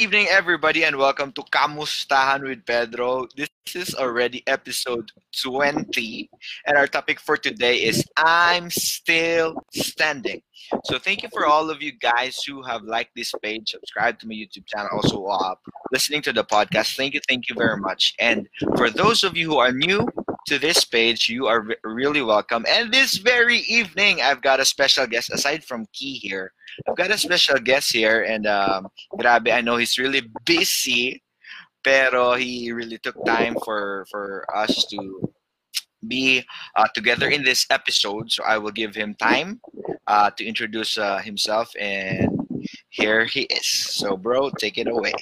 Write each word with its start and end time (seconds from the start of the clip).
evening, 0.00 0.28
everybody, 0.30 0.84
and 0.84 0.96
welcome 0.96 1.32
to 1.32 1.42
Kamustahan 1.50 2.46
with 2.46 2.64
Pedro. 2.64 3.26
This 3.36 3.48
is 3.74 3.96
already 3.96 4.44
episode 4.46 5.10
20, 5.42 6.30
and 6.68 6.78
our 6.78 6.86
topic 6.86 7.18
for 7.18 7.36
today 7.36 7.82
is 7.82 8.04
I'm 8.16 8.70
Still 8.70 9.56
Standing. 9.74 10.40
So, 10.84 11.00
thank 11.00 11.24
you 11.24 11.28
for 11.32 11.46
all 11.46 11.68
of 11.68 11.82
you 11.82 11.90
guys 11.90 12.44
who 12.44 12.62
have 12.62 12.82
liked 12.84 13.10
this 13.16 13.32
page, 13.42 13.70
subscribed 13.70 14.20
to 14.20 14.28
my 14.28 14.34
YouTube 14.34 14.66
channel, 14.66 14.90
also 14.92 15.24
uh, 15.24 15.56
listening 15.90 16.22
to 16.22 16.32
the 16.32 16.44
podcast. 16.44 16.96
Thank 16.96 17.14
you, 17.14 17.20
thank 17.28 17.48
you 17.48 17.56
very 17.56 17.76
much. 17.76 18.14
And 18.20 18.48
for 18.76 18.90
those 18.90 19.24
of 19.24 19.36
you 19.36 19.50
who 19.50 19.58
are 19.58 19.72
new 19.72 20.06
to 20.46 20.58
this 20.58 20.84
page, 20.84 21.28
you 21.28 21.46
are 21.46 21.66
really 21.84 22.22
welcome. 22.22 22.64
And 22.68 22.92
this 22.92 23.16
very 23.18 23.58
evening, 23.68 24.20
I've 24.22 24.42
got 24.42 24.60
a 24.60 24.64
special 24.64 25.06
guest 25.06 25.30
aside 25.30 25.64
from 25.64 25.86
Key 25.92 26.14
here. 26.14 26.52
I've 26.88 26.96
got 26.96 27.10
a 27.10 27.18
special 27.18 27.58
guest 27.58 27.92
here, 27.92 28.22
and 28.22 28.46
um, 28.46 28.88
grabe, 29.18 29.52
I 29.52 29.60
know 29.60 29.76
he's 29.76 29.98
really 29.98 30.22
busy, 30.44 31.22
pero 31.82 32.34
he 32.34 32.72
really 32.72 32.98
took 32.98 33.16
time 33.24 33.56
for 33.64 34.06
for 34.10 34.46
us 34.54 34.86
to 34.90 35.32
be 36.06 36.44
uh, 36.76 36.86
together 36.94 37.28
in 37.28 37.42
this 37.42 37.66
episode. 37.70 38.30
So 38.30 38.44
I 38.44 38.58
will 38.58 38.70
give 38.70 38.94
him 38.94 39.14
time 39.14 39.60
uh, 40.06 40.30
to 40.36 40.44
introduce 40.44 40.96
uh, 40.98 41.18
himself, 41.18 41.70
and 41.78 42.30
here 42.88 43.24
he 43.24 43.42
is. 43.42 43.66
So, 43.66 44.16
bro, 44.16 44.50
take 44.58 44.78
it 44.78 44.88
away. 44.88 45.12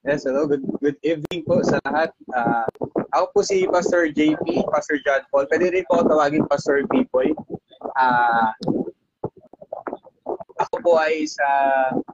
Yes, 0.00 0.24
hello. 0.24 0.48
Good, 0.48 0.64
good 0.80 0.96
evening 1.04 1.44
po 1.44 1.60
sa 1.60 1.76
lahat. 1.84 2.16
Uh, 2.32 2.64
ako 3.12 3.36
po 3.36 3.40
si 3.44 3.68
Pastor 3.68 4.08
JP, 4.08 4.64
Pastor 4.72 4.96
John 5.04 5.20
Paul. 5.28 5.44
Pwede 5.44 5.68
rin 5.76 5.84
po 5.92 6.00
tawagin 6.00 6.48
Pastor 6.48 6.80
Pipoy. 6.88 7.36
Uh, 8.00 8.48
ako 10.56 10.74
po 10.80 10.92
ay 10.96 11.28
sa 11.28 11.44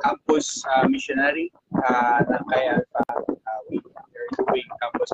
campus 0.03 0.67
uh, 0.67 0.83
missionary 0.91 1.55
uh, 1.87 2.27
ng 2.27 2.43
kaya 2.51 2.83
uh, 2.83 3.23
uh, 3.23 3.61
are 3.71 4.31
doing 4.51 4.67
campus 4.83 5.11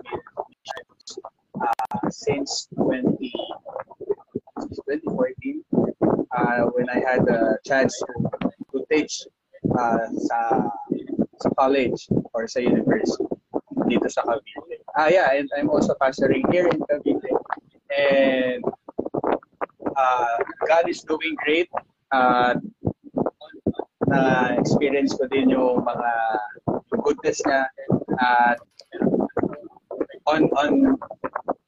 missions 0.49 1.21
uh, 1.61 2.09
since 2.09 2.73
20, 2.81 3.21
2014 4.89 5.61
uh, 6.33 6.61
when 6.73 6.89
I 6.89 7.05
had 7.05 7.21
a 7.29 7.61
chance 7.69 7.93
to, 8.01 8.13
to 8.73 8.81
teach 8.89 9.29
uh, 9.77 10.09
sa 10.25 10.39
sa 11.43 11.51
college 11.59 12.07
or 12.33 12.47
sa 12.47 12.63
university 12.63 13.27
dito 13.91 14.07
sa 14.09 14.23
Cavite. 14.25 14.81
Ah, 14.95 15.11
yeah, 15.11 15.29
and 15.35 15.51
I'm 15.59 15.69
also 15.69 15.93
pastoring 15.99 16.47
here 16.55 16.71
in 16.71 16.79
Cavite. 16.87 17.33
And 17.93 18.63
uh, 19.93 20.37
God 20.65 20.89
is 20.89 21.03
doing 21.05 21.37
great. 21.45 21.69
Uh, 22.13 22.57
na 24.13 24.53
experience 24.61 25.17
ko 25.17 25.25
din 25.29 25.53
yung 25.53 25.81
mga 25.81 26.11
goodness 27.01 27.41
niya. 27.49 27.65
At 28.21 28.61
uh, 29.01 30.31
on 30.33 30.49
on 30.57 30.73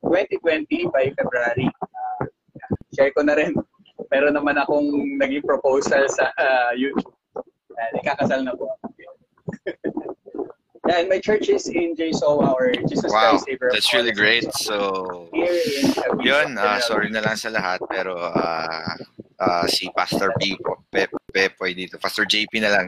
2020 0.04 0.92
by 0.92 1.08
February, 1.16 1.68
uh, 1.72 2.22
share 2.92 3.12
ko 3.16 3.24
na 3.24 3.34
rin. 3.36 3.56
Meron 4.12 4.36
naman 4.36 4.60
akong 4.60 4.86
naging 5.16 5.42
proposal 5.42 6.04
sa 6.12 6.28
uh, 6.36 6.72
YouTube. 6.76 7.16
Uh, 7.74 7.90
ikakasal 7.98 8.44
na 8.44 8.52
po. 8.54 8.70
Yeah, 10.86 11.00
and 11.00 11.08
my 11.08 11.18
church 11.18 11.48
is 11.48 11.68
in 11.68 11.96
JSO, 11.96 12.42
our 12.42 12.72
Jesus 12.88 13.10
wow, 13.12 13.30
Christ 13.30 13.44
Savior. 13.46 13.70
That's 13.72 13.92
really 13.92 14.12
great. 14.12 14.52
So, 14.54 15.28
yun, 16.20 16.58
uh, 16.58 16.80
sorry 16.80 17.10
na 17.10 17.20
lang 17.20 17.36
sa 17.36 17.48
lahat, 17.48 17.80
pero 17.88 18.16
uh, 18.16 18.94
uh, 19.40 19.66
si 19.66 19.88
Pastor 19.96 20.32
P, 20.40 20.56
Pe, 20.92 21.06
Pepoy 21.32 21.74
dito. 21.74 21.98
Pastor 21.98 22.24
JP 22.24 22.52
na 22.62 22.70
lang. 22.70 22.86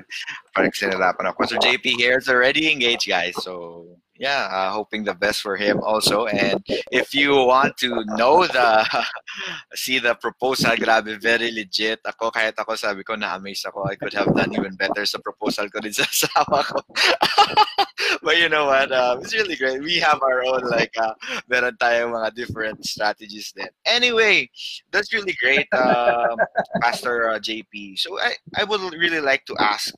Parang 0.54 0.72
sinalapan 0.72 1.30
ako. 1.30 1.44
Pastor 1.44 1.60
JP 1.60 1.84
here 1.96 2.18
is 2.18 2.28
already 2.28 2.70
engaged, 2.70 3.08
guys. 3.08 3.34
So, 3.42 3.84
yeah, 4.18 4.48
uh, 4.50 4.70
hoping 4.70 5.04
the 5.04 5.14
best 5.14 5.42
for 5.42 5.56
him 5.56 5.80
also. 5.82 6.26
And 6.26 6.62
if 6.90 7.14
you 7.14 7.34
want 7.34 7.76
to 7.78 8.04
know 8.16 8.46
the, 8.46 8.86
see 9.74 9.98
the 9.98 10.14
proposal, 10.14 10.76
grabe, 10.76 11.20
very 11.20 11.50
legit. 11.52 12.00
Ako, 12.06 12.30
kahit 12.30 12.54
ako 12.58 12.76
sabi 12.76 13.04
ko, 13.04 13.14
na-amaze 13.14 13.66
ako. 13.66 13.84
I 13.84 13.96
could 13.96 14.14
have 14.14 14.32
done 14.34 14.52
even 14.54 14.76
better 14.76 15.04
sa 15.04 15.18
proposal 15.18 15.68
ko 15.68 15.80
din 15.80 15.92
sa 15.92 16.04
asawa 16.04 16.64
ko. 16.64 16.78
but 18.22 18.36
you 18.38 18.48
know 18.48 18.66
what? 18.66 18.92
Um, 18.92 19.20
it's 19.20 19.34
really 19.34 19.56
great. 19.56 19.82
We 19.82 19.96
have 19.98 20.20
our 20.22 20.44
own, 20.44 20.68
like, 20.68 20.92
uh, 20.98 21.14
meron 21.48 21.76
tayong 21.76 22.12
mga 22.12 22.34
different 22.34 22.84
strategies 22.84 23.52
then. 23.56 23.68
Anyway, 23.84 24.50
that's 24.92 25.12
really 25.12 25.36
great, 25.40 25.66
um, 25.72 26.36
Pastor 26.82 27.30
uh, 27.30 27.38
JP. 27.38 27.98
So 27.98 28.18
I, 28.20 28.34
I 28.56 28.64
would 28.64 28.80
really 28.94 29.20
like 29.20 29.44
to 29.46 29.56
ask, 29.58 29.94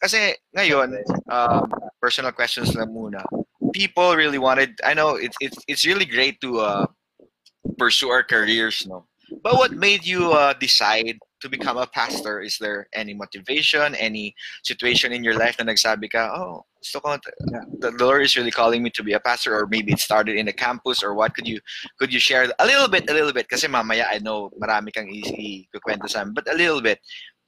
kasi 0.00 0.36
ngayon, 0.56 0.96
um, 1.30 1.70
personal 2.00 2.32
questions 2.32 2.74
lang 2.74 2.94
muna 2.94 3.24
people 3.72 4.16
really 4.16 4.38
wanted. 4.38 4.78
I 4.84 4.94
know 4.94 5.16
it's 5.16 5.36
it's 5.40 5.58
it's 5.68 5.86
really 5.86 6.04
great 6.04 6.40
to 6.40 6.58
uh, 6.60 6.86
pursue 7.78 8.08
our 8.10 8.22
careers, 8.22 8.86
no. 8.86 9.06
But 9.42 9.54
what 9.54 9.72
made 9.72 10.04
you 10.04 10.32
uh, 10.32 10.54
decide 10.54 11.18
to 11.40 11.48
become 11.48 11.76
a 11.76 11.86
pastor? 11.86 12.40
Is 12.40 12.58
there 12.58 12.88
any 12.94 13.14
motivation, 13.14 13.94
any 13.94 14.34
situation 14.64 15.12
in 15.12 15.22
your 15.22 15.36
life 15.36 15.56
na 15.58 15.66
nagsabi 15.66 16.10
ka, 16.10 16.32
oh, 16.34 16.64
gusto 16.80 17.00
ko, 17.00 17.16
the 17.78 17.92
Lord 17.98 18.22
is 18.22 18.36
really 18.36 18.50
calling 18.50 18.82
me 18.82 18.90
to 18.90 19.02
be 19.02 19.12
a 19.12 19.20
pastor, 19.20 19.56
or 19.56 19.66
maybe 19.66 19.92
it 19.92 20.00
started 20.00 20.36
in 20.36 20.48
a 20.48 20.52
campus, 20.52 21.02
or 21.02 21.14
what? 21.14 21.34
Could 21.34 21.46
you 21.46 21.60
could 21.98 22.12
you 22.12 22.20
share 22.20 22.50
a 22.58 22.66
little 22.66 22.88
bit, 22.88 23.08
a 23.10 23.12
little 23.12 23.32
bit? 23.32 23.48
Kasi 23.48 23.66
mamaya, 23.68 24.06
I 24.10 24.18
know 24.18 24.50
marami 24.60 24.92
kang 24.92 25.08
i-kwento 25.10 26.08
sa 26.08 26.22
amin, 26.22 26.34
but 26.34 26.48
a 26.48 26.56
little 26.56 26.80
bit. 26.80 27.00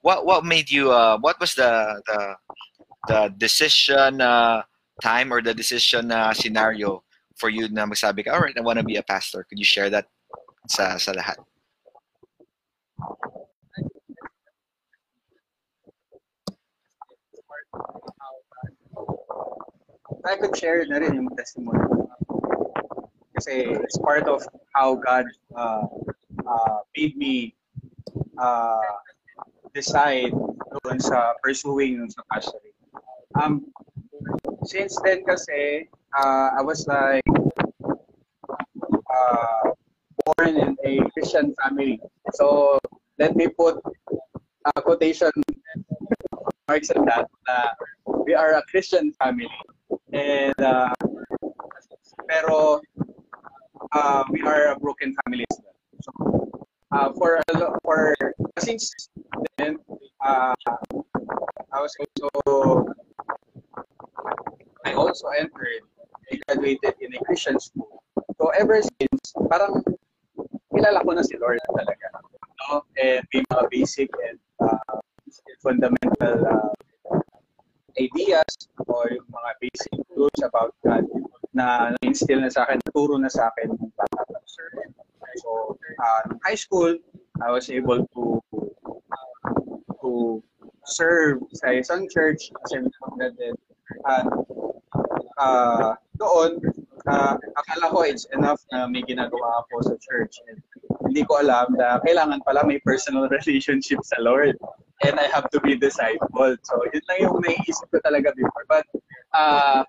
What 0.03 0.27
what 0.27 0.45
made 0.45 0.71
you? 0.71 0.93
Uh, 0.93 1.19
what 1.19 1.41
was 1.41 1.55
the 1.55 2.03
the 2.07 2.21
the 3.09 3.21
decision? 3.39 4.21
Uh, 4.21 4.63
time 5.01 5.33
or 5.33 5.43
the 5.43 5.55
decision 5.55 6.13
uh, 6.13 6.33
scenario 6.33 7.03
for 7.37 7.49
you 7.49 7.69
na 7.69 7.87
magsabi 7.87 8.25
ka, 8.25 8.37
alright, 8.37 8.57
I 8.57 8.61
want 8.61 8.79
to 8.79 8.85
be 8.85 8.97
a 8.97 9.03
pastor. 9.03 9.45
Could 9.49 9.59
you 9.59 9.65
share 9.65 9.91
that 9.91 10.07
sa, 10.69 10.97
sa 11.01 11.13
lahat? 11.13 11.41
I 20.25 20.37
could 20.37 20.57
share 20.57 20.85
na 20.87 20.99
rin 20.99 21.15
yung 21.15 21.31
testimony. 21.35 21.81
Kasi 23.35 23.73
it's 23.73 23.99
part 23.99 24.29
of 24.29 24.45
how 24.77 24.95
God 24.95 25.25
uh, 25.57 25.89
uh, 26.45 26.79
made 26.97 27.17
me 27.17 27.55
uh, 28.37 28.95
decide 29.73 30.35
doon 30.85 30.99
sa 31.01 31.35
pursuing 31.43 32.05
sa 32.11 32.23
pastoring. 32.29 32.77
Um, 33.41 33.65
since 34.67 34.99
then 35.07 35.25
kasi, 35.25 35.89
uh, 36.15 36.49
I 36.59 36.63
was 36.63 36.85
like 36.85 37.25
uh, 39.09 39.63
born 40.27 40.55
in 40.59 40.77
a 40.85 40.93
Christian 41.17 41.55
family. 41.63 41.99
So, 42.35 42.79
let 43.19 43.37
me 43.37 43.49
put 43.49 43.79
a 44.77 44.83
quotation 44.83 45.31
marks 46.69 46.91
on 46.91 47.05
that. 47.07 47.27
Uh, 47.49 47.69
we 48.25 48.35
are 48.35 48.55
a 48.55 48.63
Christian 48.71 49.13
family. 49.19 49.51
And, 50.13 50.55
uh, 50.61 50.95
pero, 52.29 52.81
uh, 53.93 54.25
we 54.31 54.43
are 54.43 54.73
a 54.73 54.79
broken 54.79 55.15
family. 55.25 55.47
So, 56.03 56.49
uh, 56.93 57.13
for, 57.15 57.43
for, 57.83 58.15
since 58.59 58.95
then, 59.59 59.79
uh, 60.25 60.55
I 61.73 61.81
was 61.81 61.95
also 62.01 62.95
I 64.85 64.95
also 64.95 65.29
entered, 65.29 65.83
I 66.33 66.39
graduated 66.47 66.95
in 67.01 67.15
a 67.15 67.19
Christian 67.25 67.61
school. 67.61 68.03
So 68.41 68.49
ever 68.59 68.81
since, 68.83 69.21
parang 69.49 69.85
kilala 70.71 71.05
ko 71.05 71.11
na 71.15 71.25
si 71.27 71.35
Lord 71.37 71.61
talaga. 71.71 72.07
No? 72.67 72.85
And 72.99 73.23
may 73.35 73.43
mga 73.51 73.65
basic 73.71 74.11
and 74.27 74.39
uh, 74.63 74.99
fundamental 75.63 76.37
uh, 76.47 76.71
ideas 77.99 78.53
or 78.87 79.11
yung 79.11 79.29
mga 79.29 79.51
basic 79.61 79.95
truths 80.11 80.43
about 80.43 80.73
God 80.87 81.05
na 81.51 81.95
na-instill 81.99 82.41
na 82.41 82.51
sa 82.51 82.63
akin, 82.65 82.79
naturo 82.87 83.19
na 83.19 83.29
sa 83.29 83.51
akin 83.51 83.75
ng 83.75 83.93
bata 83.99 84.23
So, 85.41 85.79
uh, 85.79 86.23
high 86.43 86.59
school, 86.59 86.99
I 87.41 87.55
was 87.55 87.71
able 87.71 88.03
to 88.03 88.43
to 90.03 90.43
serve 90.83 91.39
sa 91.55 91.71
isang 91.71 92.11
church 92.11 92.51
as 92.67 92.75
a 92.75 92.83
at 94.11 94.27
uh, 95.39 95.95
doon, 96.19 96.61
uh, 97.07 97.35
akala 97.59 97.87
ko 97.91 97.99
it's 98.07 98.27
enough 98.37 98.63
na 98.71 98.87
may 98.87 99.03
ginagawa 99.03 99.65
ako 99.65 99.83
sa 99.83 99.95
church. 99.99 100.39
And 100.51 100.61
hindi 101.11 101.27
ko 101.27 101.43
alam 101.43 101.75
na 101.75 101.99
kailangan 102.07 102.39
pala 102.47 102.63
may 102.63 102.79
personal 102.87 103.27
relationship 103.27 103.99
sa 104.07 104.23
Lord. 104.23 104.55
And 105.03 105.19
I 105.19 105.27
have 105.35 105.51
to 105.51 105.59
be 105.59 105.75
discipled. 105.75 106.63
So, 106.63 106.79
yun 106.95 107.03
lang 107.11 107.19
yung 107.27 107.43
naiisip 107.43 107.91
ko 107.91 107.99
talaga 108.07 108.31
before. 108.37 108.63
But, 108.71 108.87
uh, 109.35 109.83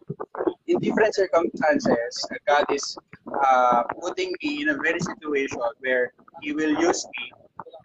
in 0.65 0.81
different 0.81 1.13
circumstances, 1.13 2.25
God 2.47 2.65
is 2.73 2.97
uh, 3.29 3.83
putting 4.01 4.33
me 4.41 4.65
in 4.65 4.73
a 4.73 4.77
very 4.81 4.97
situation 4.97 5.61
where 5.85 6.09
he 6.41 6.57
will 6.57 6.73
use 6.79 7.05
me. 7.05 7.23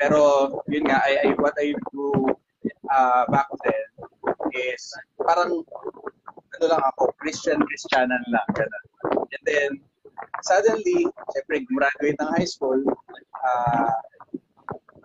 Pero 0.01 0.63
yun 0.71 0.89
nga, 0.89 1.03
I, 1.05 1.29
I, 1.29 1.29
what 1.37 1.59
I 1.61 1.77
do 1.93 2.33
uh, 2.89 3.25
back 3.29 3.53
then 3.69 3.85
is 4.55 4.81
parang 5.21 5.61
ano 6.57 6.65
lang 6.65 6.83
ako, 6.95 7.13
Christian 7.21 7.61
Christianan 7.61 8.23
lang. 8.33 8.49
Ganun. 8.55 8.85
And 9.29 9.43
then, 9.45 9.71
suddenly, 10.41 11.11
syempre, 11.35 11.67
graduate 11.69 12.17
ng 12.23 12.31
high 12.33 12.49
school, 12.49 12.81
uh, 13.45 13.91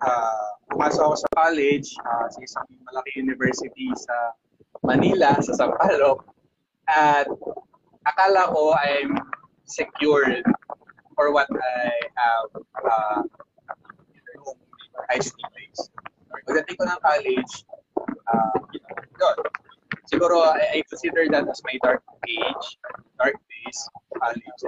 uh, 0.00 0.48
pumasok 0.72 1.02
ako 1.04 1.16
sa 1.20 1.30
college 1.36 1.88
uh, 2.04 2.26
sa 2.32 2.38
isang 2.40 2.66
malaki 2.88 3.10
university 3.20 3.92
sa 3.96 4.36
Manila, 4.82 5.36
sa 5.44 5.52
Sampaloc. 5.54 6.24
At 6.88 7.28
akala 8.08 8.50
ko 8.50 8.74
I'm 8.74 9.14
secured 9.68 10.44
for 11.14 11.32
what 11.32 11.46
I 11.52 11.92
have 12.18 12.48
uh, 12.82 13.20
nung 14.36 14.58
high 15.08 15.22
school 15.22 15.48
days. 15.54 15.80
Pagdating 16.32 16.76
ko 16.80 16.84
ng 16.88 17.00
college, 17.04 17.52
uh, 18.32 18.58
yun. 19.20 19.36
Siguro, 20.10 20.44
I, 20.44 20.80
I 20.80 20.84
consider 20.88 21.24
that 21.30 21.48
as 21.48 21.62
my 21.64 21.76
dark 21.80 22.02
age, 22.28 22.66
dark 23.16 23.36
days, 23.48 23.78
college. 24.18 24.60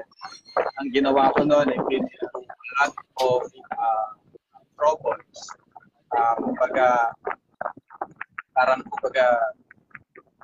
Ang 0.80 0.88
ginawa 0.94 1.34
ko 1.34 1.44
noon, 1.44 1.68
I've 1.68 1.88
been 1.90 2.06
lot 2.80 2.94
of 3.20 3.42
uh, 3.78 4.08
troubles. 4.78 5.38
Uh, 6.14 6.34
kumbaga, 6.38 7.10
parang 8.54 8.82
kumbaga, 8.86 9.54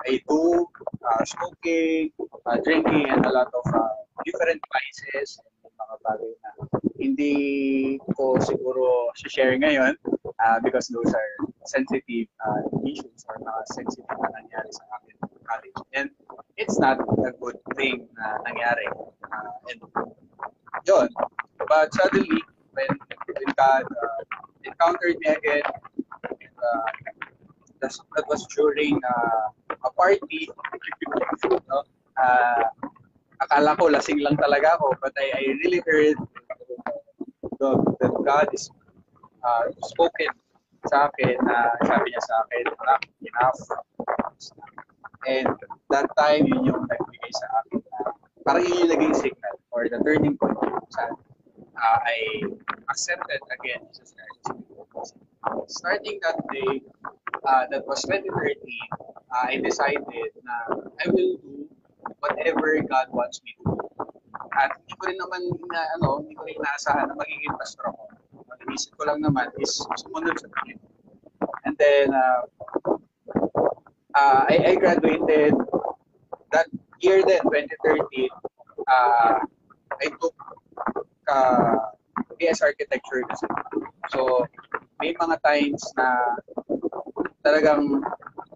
I 0.07 0.19
do 0.27 0.67
uh, 1.05 1.23
smoking, 1.23 2.11
uh, 2.45 2.57
drinking, 2.63 3.07
and 3.07 3.25
a 3.25 3.31
lot 3.31 3.47
of 3.53 3.65
uh, 3.73 3.95
different 4.25 4.61
vices 4.67 5.39
and 5.63 5.73
mga 5.77 5.95
bagay 6.03 6.33
na 6.41 6.49
hindi 7.01 7.33
ko 8.13 8.37
siguro 8.41 9.09
share 9.17 9.57
ngayon 9.57 9.97
uh, 10.41 10.57
because 10.61 10.89
those 10.89 11.09
are 11.13 11.31
sensitive 11.65 12.27
uh, 12.41 12.61
issues 12.85 13.25
or 13.29 13.37
mga 13.41 13.61
sensitive 13.73 14.05
na 14.09 14.29
nangyari 14.41 14.69
sa 14.73 14.83
akin 14.97 15.15
in 15.17 15.41
college. 15.45 15.79
And 15.93 16.07
it's 16.57 16.77
not 16.77 17.01
a 17.01 17.31
good 17.37 17.57
thing 17.77 18.09
na 18.17 18.41
nangyari. 18.45 18.85
Uh, 19.25 19.69
and 19.69 19.79
yun. 20.85 21.09
But 21.71 21.87
suddenly, 21.95 22.43
when, 22.75 22.91
when 23.31 23.47
God 23.55 23.87
uh, 23.87 24.21
encountered 24.65 25.15
me 25.23 25.27
again, 25.31 25.63
uh, 25.63 26.91
that, 27.79 27.95
that 28.15 28.25
was 28.27 28.45
during 28.53 28.99
uh, 28.99 29.47
a 29.87 29.91
party. 29.95 30.51
no? 31.71 31.83
Uh, 32.19 32.63
akala 33.39 33.79
ko 33.79 33.87
lasing 33.87 34.19
lang 34.19 34.35
talaga 34.35 34.75
ako, 34.75 34.99
but 34.99 35.15
I, 35.15 35.31
I 35.31 35.41
really 35.63 35.79
heard 35.87 36.19
that, 37.63 37.95
that 38.03 38.13
God 38.19 38.47
is 38.51 38.67
uh, 39.39 39.71
spoken 39.87 40.27
sa 40.91 41.07
akin 41.07 41.39
na 41.47 41.71
uh, 41.71 41.87
sabi 41.87 42.11
niya 42.11 42.19
sa 42.27 42.35
akin, 42.43 42.63
enough, 42.67 43.05
enough. 43.23 43.59
And 45.23 45.47
that 45.87 46.11
time, 46.19 46.51
yun 46.51 46.67
yung 46.67 46.83
nagbigay 46.83 47.31
sa 47.31 47.47
akin 47.63 47.79
na 47.79 48.11
parang 48.43 48.67
yun 48.67 48.75
yung 48.75 48.91
naging 48.91 49.15
signal 49.15 49.55
or 49.71 49.87
the 49.87 50.03
turning 50.03 50.35
point 50.35 50.59
kung 50.59 50.75
saan 50.91 51.15
uh, 51.81 51.99
I 52.05 52.45
accepted 52.89 53.41
again 53.49 53.81
Jesus 53.89 54.13
Christ. 54.13 55.17
Starting 55.67 56.19
that 56.21 56.37
day, 56.53 56.81
uh, 57.47 57.65
that 57.71 57.87
was 57.87 58.03
2013, 58.03 58.53
uh, 59.33 59.45
I 59.49 59.57
decided 59.57 60.31
na 60.45 60.55
I 61.01 61.09
will 61.09 61.41
do 61.41 61.65
whatever 62.21 62.77
God 62.85 63.07
wants 63.11 63.41
me 63.43 63.57
to 63.59 63.73
do. 63.73 63.77
At 64.53 64.77
hindi 64.77 64.93
ko 64.99 65.03
rin 65.09 65.17
naman 65.17 65.41
na, 65.71 65.81
ano, 65.97 66.21
hindi 66.21 66.35
ko 66.37 66.43
rin 66.45 66.59
inaasahan 66.59 67.09
na 67.09 67.15
magiging 67.17 67.55
pastor 67.57 67.89
ako. 67.89 68.03
Ang 68.51 68.59
inisip 68.67 68.93
ko 68.99 69.07
lang 69.07 69.23
naman 69.23 69.49
is 69.57 69.73
sumunod 69.79 70.35
sa 70.37 70.47
Panginoon. 70.53 70.91
And 71.65 71.73
then, 71.79 72.13
uh, 72.13 72.41
uh, 74.13 74.41
I, 74.49 74.55
I 74.69 74.73
graduated 74.75 75.55
that 76.51 76.67
year 76.99 77.23
then, 77.25 77.41
2013, 77.47 78.29
uh, 78.85 79.39
I 80.01 80.05
took 80.19 80.35
uh, 81.31 81.91
BS 82.35 82.59
Architecture 82.59 83.23
kasi. 83.31 83.47
So, 84.11 84.43
may 84.99 85.15
mga 85.15 85.39
times 85.41 85.81
na 85.95 86.35
talagang 87.41 88.03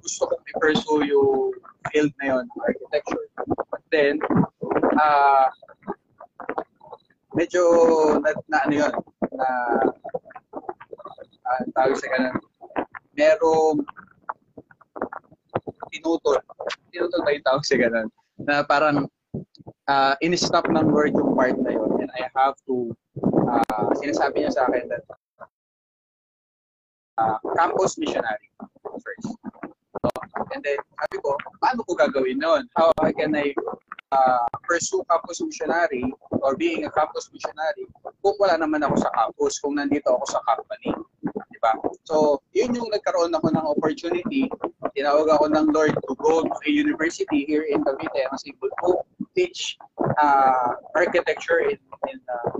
gusto 0.03 0.29
kong 0.29 0.43
i-pursue 0.53 1.09
yung 1.09 1.55
field 1.89 2.11
na 2.21 2.37
yun, 2.37 2.45
architecture. 2.61 3.25
But 3.71 3.83
then, 3.89 4.21
uh, 4.99 5.47
medyo 7.33 7.63
na, 8.21 8.29
na 8.51 8.57
ano 8.67 8.73
yun, 8.85 8.93
na 9.33 9.47
uh, 11.45 11.61
tawag 11.73 11.97
sa 11.97 12.07
ganun, 12.13 12.37
merong 13.17 13.81
tinutol. 15.89 16.37
Tinutol 16.93 17.21
ba 17.25 17.33
yung 17.33 17.45
tawag 17.47 17.65
sa 17.65 17.77
ganun? 17.79 18.07
Na 18.37 18.61
parang 18.61 19.09
uh, 19.89 20.13
in-stop 20.21 20.69
ng 20.69 20.93
word 20.93 21.17
yung 21.17 21.33
part 21.33 21.57
na 21.57 21.73
yun 21.73 21.94
I 22.15 22.31
have 22.35 22.55
to, 22.67 22.95
uh, 23.21 23.91
sinasabi 23.99 24.47
niya 24.47 24.51
sa 24.55 24.65
akin 24.71 24.87
that 24.89 25.03
uh, 27.19 27.37
campus 27.59 27.99
missionary 27.99 28.47
first. 29.03 29.35
So, 29.95 30.07
and 30.51 30.61
then, 30.63 30.79
sabi 30.79 31.17
ko, 31.23 31.35
paano 31.63 31.83
ko 31.87 31.95
gagawin 31.95 32.39
noon? 32.39 32.67
How 32.75 32.91
can 33.15 33.35
I 33.35 33.55
uh, 34.11 34.47
pursue 34.63 35.03
campus 35.09 35.41
missionary 35.41 36.13
or 36.31 36.55
being 36.55 36.85
a 36.85 36.91
campus 36.91 37.29
missionary 37.31 37.87
kung 38.21 38.35
wala 38.39 38.57
naman 38.57 38.83
ako 38.83 38.95
sa 39.01 39.09
campus, 39.13 39.59
kung 39.61 39.77
nandito 39.77 40.09
ako 40.09 40.25
sa 40.29 40.39
company. 40.49 40.91
Di 41.23 41.59
ba? 41.61 41.77
So, 42.05 42.41
yun 42.53 42.73
yung 42.73 42.89
nagkaroon 42.89 43.33
ako 43.33 43.53
ng 43.53 43.65
opportunity. 43.65 44.49
Tinawag 44.95 45.29
ako 45.29 45.45
ng 45.51 45.67
Lord 45.73 45.93
to 45.93 46.13
go 46.17 46.41
to 46.45 46.57
a 46.65 46.71
university 46.71 47.45
here 47.45 47.67
in 47.67 47.83
Cavite. 47.83 48.25
I 48.25 48.29
was 48.31 48.45
able 48.47 48.71
to 48.71 48.89
teach 49.35 49.77
uh, 50.17 50.79
architecture 50.95 51.69
in, 51.69 51.77
in 52.11 52.19
uh, 52.29 52.59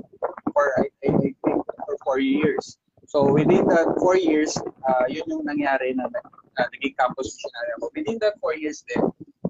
for, 0.53 0.65
I, 0.79 0.89
I 1.05 1.09
think, 1.19 1.35
for 1.41 1.95
four 2.03 2.19
years. 2.19 2.77
So 3.05 3.31
within 3.31 3.67
that 3.69 3.95
four 3.99 4.17
years, 4.17 4.57
uh, 4.87 5.05
yun 5.07 5.23
yung 5.29 5.45
nangyari 5.45 5.93
na, 5.93 6.09
na 6.09 6.61
naging 6.73 6.97
campus 6.97 7.37
missionary 7.37 7.71
ako. 7.77 7.85
Within 7.93 8.17
that 8.19 8.35
four 8.41 8.57
years 8.57 8.81
din, 8.89 9.01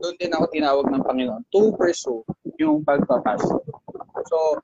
doon 0.03 0.15
din 0.19 0.31
ako 0.35 0.45
tinawag 0.51 0.85
ng 0.91 1.03
Panginoon 1.07 1.43
to 1.55 1.71
pursue 1.79 2.21
yung 2.59 2.83
pagpapasok. 2.83 3.63
So, 4.27 4.59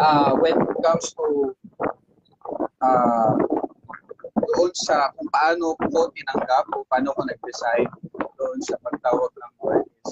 uh, 0.00 0.32
when 0.42 0.58
it 0.58 0.76
comes 0.82 1.14
to 1.14 1.54
uh, 2.82 3.32
doon 4.54 4.72
sa 4.74 5.10
kung 5.16 5.30
paano 5.30 5.74
ko 5.78 6.10
tinanggap 6.12 6.66
o 6.74 6.84
paano 6.86 7.14
ko 7.14 7.20
nag-decide 7.24 7.90
doon 8.36 8.58
sa 8.62 8.76
pagtawag 8.82 9.30
ng 9.32 9.52
Lord 9.62 9.86
is 9.86 10.10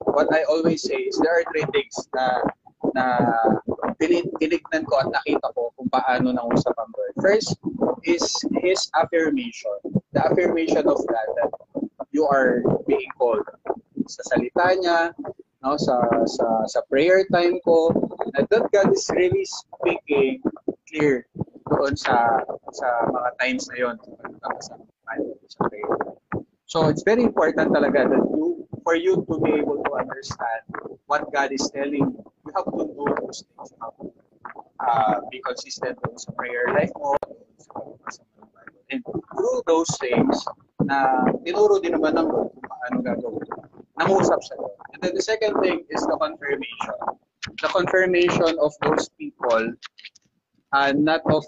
what 0.00 0.32
I 0.32 0.48
always 0.48 0.80
say 0.80 1.04
is 1.04 1.18
there 1.20 1.36
are 1.36 1.46
three 1.52 1.68
things 1.74 1.96
na 2.16 2.40
na 2.96 3.20
tinignan 4.00 4.88
ko 4.88 5.04
at 5.04 5.12
nakita 5.12 5.52
ko 5.52 5.68
kung 5.76 5.92
paano 5.92 6.32
nang 6.32 6.48
usap 6.48 6.72
ang 6.80 6.88
Lord. 6.96 7.12
First 7.20 7.60
is 8.08 8.24
His 8.64 8.88
affirmation. 8.96 10.00
The 10.16 10.24
affirmation 10.24 10.88
of 10.88 10.96
God 11.04 11.28
that 11.36 11.52
you 12.16 12.24
are 12.24 12.64
being 12.88 13.12
called. 13.20 13.44
Sa 14.08 14.22
salita 14.32 14.80
niya, 14.80 15.12
no, 15.60 15.76
sa, 15.76 16.00
sa, 16.24 16.46
sa 16.64 16.80
prayer 16.88 17.28
time 17.28 17.60
ko, 17.60 17.92
that 18.32 18.48
God 18.48 18.88
is 18.92 19.04
really 19.12 19.44
speaking 19.44 20.40
clear 20.88 21.28
doon 21.66 21.98
sa 21.98 22.40
sa 22.72 22.86
mga 23.10 23.30
times 23.42 23.66
na 23.68 23.76
yon 23.76 23.96
sa 24.62 24.78
sa 25.50 25.60
prayer. 25.66 25.92
So 26.70 26.86
it's 26.86 27.02
very 27.02 27.26
important 27.26 27.74
talaga 27.74 28.06
that 28.06 28.24
you 28.32 28.64
for 28.86 28.94
you 28.94 29.26
to 29.26 29.34
be 29.42 29.58
able 29.58 29.82
to 29.82 29.90
understand 29.98 30.62
what 31.10 31.26
God 31.34 31.50
is 31.50 31.66
telling 31.74 32.06
you 32.14 32.22
have 32.56 32.64
to 32.72 32.84
know 32.88 33.06
those 33.20 33.44
things. 33.44 33.72
You 33.76 33.84
to 34.00 34.16
uh, 34.80 35.20
be 35.30 35.40
consistent 35.44 35.98
sa 36.16 36.32
prayer 36.32 36.72
life 36.72 36.92
mo, 36.96 37.16
and 38.90 39.02
through 39.04 39.60
those 39.66 39.90
things, 40.00 40.40
na 40.84 41.26
tinuro 41.44 41.82
din 41.82 41.98
naman 41.98 42.16
ng 42.16 42.28
Lord 42.28 42.50
kung 42.54 42.66
paano 42.66 42.96
gagawin. 43.04 43.44
Sa 44.24 44.56
Lord. 44.56 44.76
And 44.94 45.00
then 45.02 45.12
the 45.16 45.24
second 45.24 45.58
thing 45.60 45.84
is 45.90 46.00
the 46.06 46.16
confirmation. 46.16 46.96
The 47.60 47.70
confirmation 47.72 48.52
of 48.60 48.72
those 48.84 49.08
people, 49.16 49.74
uh, 50.72 50.92
not 50.96 51.20
of 51.28 51.44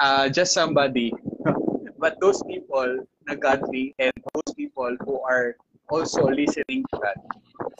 uh, 0.00 0.28
just 0.28 0.52
somebody, 0.52 1.12
but 2.02 2.20
those 2.20 2.42
people 2.46 3.04
na 3.26 3.34
godly 3.34 3.94
and 3.98 4.12
those 4.34 4.54
people 4.54 4.92
who 5.04 5.20
are 5.24 5.56
also 5.90 6.28
listening 6.28 6.84
to 6.92 6.96
that. 7.02 7.18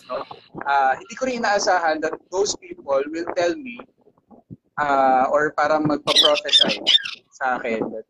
No? 0.06 0.22
Uh, 0.62 0.92
hindi 0.94 1.14
ko 1.18 1.22
rin 1.26 1.42
inaasahan 1.42 1.98
that 2.04 2.14
those 2.30 2.54
people 2.62 3.02
will 3.10 3.28
tell 3.34 3.52
me 3.58 3.82
uh, 4.78 5.26
or 5.34 5.50
parang 5.58 5.84
magpa-prophesy 5.90 6.78
sa 7.34 7.58
akin 7.58 7.82
that 7.90 8.06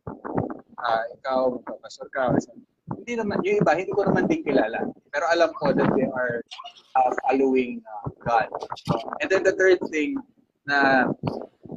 uh, 0.85 1.05
ikaw, 1.17 1.57
magpapastor 1.57 2.09
ka. 2.13 2.33
Or 2.33 2.39
hindi 2.97 3.13
naman, 3.17 3.41
yung 3.45 3.65
iba, 3.65 3.73
hindi 3.77 3.93
ko 3.93 4.05
naman 4.05 4.29
din 4.29 4.45
kilala. 4.45 4.85
Pero 5.13 5.25
alam 5.33 5.51
ko 5.57 5.73
that 5.73 5.89
they 5.97 6.09
are 6.09 6.45
uh, 6.97 7.11
following 7.25 7.81
uh, 7.85 8.09
God. 8.21 8.49
And 9.21 9.29
then 9.29 9.45
the 9.45 9.57
third 9.57 9.81
thing 9.93 10.17
na 10.69 11.09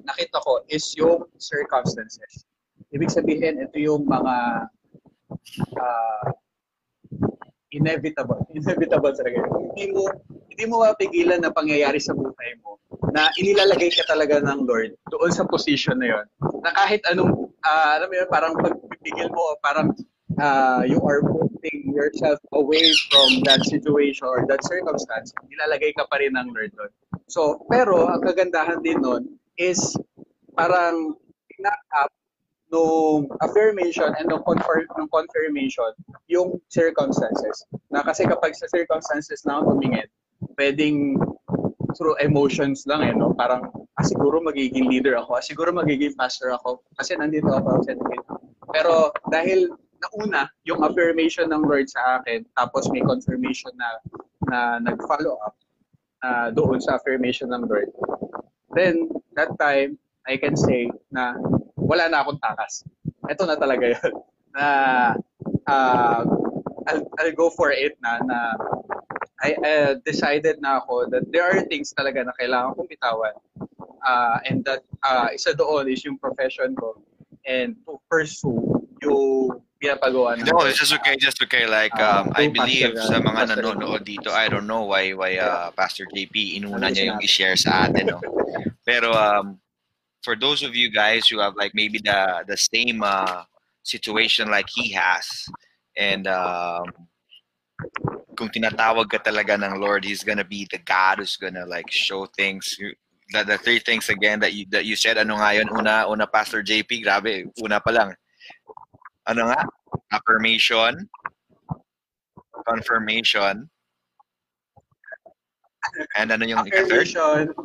nakita 0.07 0.43
ko 0.43 0.63
is 0.67 0.83
yung 0.95 1.27
circumstances. 1.39 2.47
Ibig 2.91 3.11
sabihin, 3.11 3.63
ito 3.63 3.79
yung 3.79 4.03
mga 4.03 4.67
uh, 5.79 6.27
inevitable. 7.71 8.43
Inevitable 8.57 9.15
talaga. 9.15 9.39
Hindi 9.71 9.95
mo, 9.95 10.07
hindi 10.51 10.63
mo 10.67 10.83
mapigilan 10.83 11.41
na 11.41 11.51
pangyayari 11.51 11.97
sa 11.97 12.13
buhay 12.13 12.59
mo 12.61 12.77
na 13.11 13.31
inilalagay 13.39 13.91
ka 13.91 14.03
talaga 14.07 14.39
ng 14.43 14.67
Lord 14.67 14.95
doon 15.11 15.31
sa 15.31 15.47
position 15.47 15.99
na 15.99 16.15
yon 16.15 16.25
na 16.63 16.71
kahit 16.75 17.01
anong, 17.09 17.49
uh, 17.63 17.91
alam 17.97 18.07
mo 18.07 18.15
yun, 18.15 18.29
parang 18.29 18.53
pagpipigil 18.59 19.31
mo, 19.31 19.55
parang 19.63 19.91
uh, 20.39 20.83
you 20.85 20.99
are 21.03 21.23
putting 21.23 21.91
yourself 21.91 22.39
away 22.53 22.85
from 23.11 23.43
that 23.43 23.59
situation 23.67 24.27
or 24.27 24.45
that 24.47 24.61
circumstance, 24.63 25.33
nilalagay 25.49 25.91
ka 25.97 26.07
pa 26.07 26.21
rin 26.21 26.35
ng 26.37 26.51
Lord 26.55 26.71
doon. 26.77 26.91
So, 27.27 27.63
pero 27.67 28.07
ang 28.07 28.21
kagandahan 28.23 28.83
din 28.83 28.99
nun 29.01 29.39
is 29.55 29.95
parang 30.55 31.15
knock 31.59 31.81
up 31.95 32.11
nung 32.71 33.27
affirmation 33.43 34.15
and 34.15 34.31
nung, 34.31 34.43
confirm, 34.47 34.87
nung 34.95 35.11
confirmation 35.11 35.91
yung 36.31 36.63
circumstances. 36.71 37.67
Na 37.91 37.99
kasi 37.99 38.23
kapag 38.23 38.55
sa 38.55 38.71
circumstances 38.71 39.43
na 39.43 39.59
tumingin, 39.59 40.07
pwedeng 40.55 41.19
through 41.99 42.15
emotions 42.23 42.87
lang 42.87 43.03
eh, 43.03 43.11
no? 43.11 43.35
Parang, 43.35 43.67
ah, 43.99 44.05
siguro 44.07 44.39
magiging 44.39 44.87
leader 44.87 45.19
ako, 45.19 45.35
ah, 45.35 45.43
siguro 45.43 45.75
magiging 45.75 46.15
pastor 46.15 46.55
ako, 46.55 46.79
kasi 46.95 47.19
nandito 47.19 47.51
ako 47.51 47.83
sa 47.83 47.93
Pero 48.71 49.11
dahil 49.27 49.67
nauna 50.01 50.47
yung 50.63 50.81
affirmation 50.81 51.51
ng 51.51 51.67
Lord 51.67 51.91
sa 51.91 52.23
akin, 52.23 52.47
tapos 52.55 52.87
may 52.89 53.03
confirmation 53.03 53.75
na 53.75 53.89
na 54.49 54.59
nag-follow 54.81 55.37
up 55.45 55.53
uh, 56.25 56.49
doon 56.55 56.81
sa 56.81 56.97
affirmation 56.97 57.51
ng 57.53 57.67
Lord, 57.67 57.91
then 58.73 59.11
that 59.37 59.53
time, 59.61 59.99
I 60.25 60.39
can 60.39 60.55
say 60.55 60.89
na 61.11 61.35
wala 61.75 62.07
na 62.07 62.23
akong 62.23 62.39
takas. 62.39 62.87
Ito 63.27 63.43
na 63.45 63.57
talaga 63.59 63.89
yun. 63.89 64.13
Na 64.55 64.65
uh, 65.67 66.25
I'll, 66.87 67.05
I'll 67.19 67.35
go 67.37 67.49
for 67.49 67.71
it 67.71 67.97
na 68.01 68.19
na 68.25 68.37
I 69.41 69.53
uh, 69.57 69.93
decided 70.05 70.61
na 70.61 70.77
ako 70.81 71.09
that 71.09 71.25
there 71.33 71.49
are 71.49 71.65
things 71.65 71.93
talaga 71.97 72.25
na 72.25 72.33
kailangan 72.37 72.77
kong 72.77 72.89
bitawan. 72.89 73.33
Uh, 74.01 74.37
and 74.49 74.65
that 74.65 74.81
uh, 75.05 75.29
isa 75.33 75.53
doon 75.53 75.89
is 75.89 76.05
yung 76.05 76.17
profession 76.17 76.73
ko 76.73 76.97
and 77.45 77.77
to 77.85 77.97
pursue 78.09 78.81
yung 79.01 79.61
pinapagawa 79.81 80.37
ng 80.37 80.45
No, 80.45 80.61
it's 80.65 80.77
just 80.77 80.93
okay, 80.93 81.17
just 81.17 81.41
okay. 81.41 81.65
Like, 81.65 81.93
um, 81.97 82.29
uh, 82.29 82.37
I 82.37 82.53
believe 82.53 82.93
pastor, 82.93 83.17
sa 83.17 83.21
mga 83.21 83.57
nanonood 83.57 84.05
dito, 84.05 84.29
I 84.29 84.45
don't 84.45 84.69
know 84.69 84.85
why 84.85 85.13
why 85.17 85.41
uh, 85.41 85.73
Pastor 85.73 86.05
JP 86.05 86.61
inuna 86.61 86.93
niya 86.93 87.13
yung 87.13 87.21
i-share 87.25 87.57
sa 87.57 87.89
atin. 87.89 88.13
No? 88.13 88.21
Pero 88.85 89.09
um, 89.13 89.57
for 90.21 90.37
those 90.37 90.61
of 90.61 90.77
you 90.77 90.93
guys 90.93 91.25
who 91.25 91.41
have 91.41 91.57
like 91.57 91.73
maybe 91.73 91.97
the 91.97 92.45
the 92.45 92.57
same 92.57 93.01
uh, 93.01 93.41
situation 93.83 94.49
like 94.49 94.67
he 94.69 94.91
has. 94.91 95.25
And 95.97 96.27
um, 96.27 96.85
kung 98.37 98.49
tinatawag 98.49 99.09
ka 99.09 99.19
talaga 99.19 99.57
ng 99.59 99.79
Lord 99.79 100.05
he's 100.05 100.23
gonna 100.23 100.45
be 100.45 100.67
the 100.71 100.79
God 100.79 101.19
who's 101.19 101.35
gonna 101.35 101.65
like 101.65 101.89
show 101.91 102.25
things. 102.37 102.77
The, 103.31 103.43
the 103.43 103.57
three 103.57 103.79
things 103.79 104.09
again 104.09 104.39
that 104.41 104.53
you 104.53 104.65
that 104.75 104.85
you 104.85 104.95
said 104.95 105.17
ano 105.17 105.39
nga 105.39 105.55
yun? 105.55 105.69
Una 105.71 106.07
una 106.07 106.27
Pastor 106.27 106.63
JP 106.63 107.03
grabe 107.03 107.47
una 107.63 107.79
pa 107.79 107.91
lang. 107.91 108.09
Ano 109.27 109.51
nga? 109.51 109.61
Affirmation. 110.11 111.07
Confirmation. 112.67 113.69
And 116.15 116.31
ano 116.31 116.43
yung 116.45 116.59
affirmation. 116.59 117.55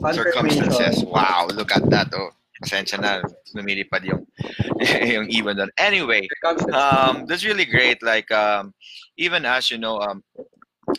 Circumstances. 0.00 1.04
Wow, 1.04 1.48
look 1.52 1.72
at 1.72 1.84
that. 1.90 2.08
Oh, 2.16 2.32
pasensya 2.62 3.00
na, 3.00 3.24
lumilipad 3.54 4.04
yung, 4.04 4.26
yung 5.14 5.28
even 5.28 5.56
doon. 5.56 5.70
Anyway, 5.78 6.28
um, 6.72 7.26
that's 7.26 7.44
really 7.44 7.64
great. 7.64 8.02
Like, 8.02 8.30
um, 8.30 8.74
even 9.16 9.44
as, 9.44 9.70
you 9.70 9.78
know, 9.78 9.98
um, 9.98 10.22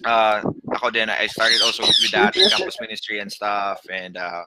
uh, 0.06 0.42
ako 0.74 0.90
din, 0.90 1.10
I 1.10 1.28
started 1.28 1.62
also 1.62 1.84
with, 1.84 2.12
that, 2.12 2.34
campus 2.52 2.80
ministry 2.80 3.20
and 3.20 3.32
stuff, 3.32 3.82
and 3.92 4.18
uh, 4.18 4.44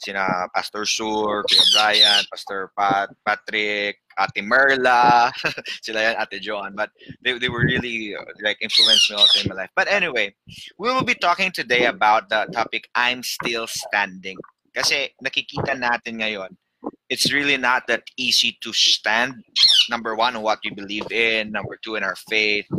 sina 0.00 0.48
Pastor 0.54 0.84
Sur, 0.84 1.44
Kuya 1.44 1.64
Brian, 1.74 2.22
Pastor 2.30 2.70
Pat, 2.76 3.10
Patrick, 3.24 3.98
Ate 4.18 4.42
Merla, 4.42 5.32
sila 5.84 6.02
yan, 6.02 6.16
Ate 6.18 6.40
Joan, 6.42 6.74
but 6.74 6.90
they, 7.22 7.38
they 7.38 7.48
were 7.48 7.62
really 7.62 8.16
like 8.42 8.58
influenced 8.60 9.10
me 9.10 9.16
also 9.16 9.40
in 9.40 9.48
my 9.48 9.54
life. 9.54 9.70
But 9.76 9.88
anyway, 9.88 10.34
we 10.78 10.90
will 10.90 11.04
be 11.04 11.14
talking 11.14 11.52
today 11.52 11.86
about 11.86 12.28
the 12.28 12.46
topic, 12.52 12.88
I'm 12.94 13.22
Still 13.22 13.66
Standing. 13.66 14.36
Kasi 14.78 15.10
nakikita 15.18 15.74
natin 15.74 16.22
ngayon, 16.22 16.54
it's 17.10 17.32
really 17.34 17.58
not 17.58 17.82
that 17.90 18.06
easy 18.16 18.54
to 18.62 18.70
stand. 18.70 19.34
Number 19.90 20.14
one, 20.14 20.36
on 20.36 20.42
what 20.46 20.62
we 20.62 20.70
believe 20.70 21.10
in. 21.10 21.50
Number 21.50 21.74
two, 21.82 21.96
in 21.96 22.04
our 22.06 22.14
faith. 22.30 22.70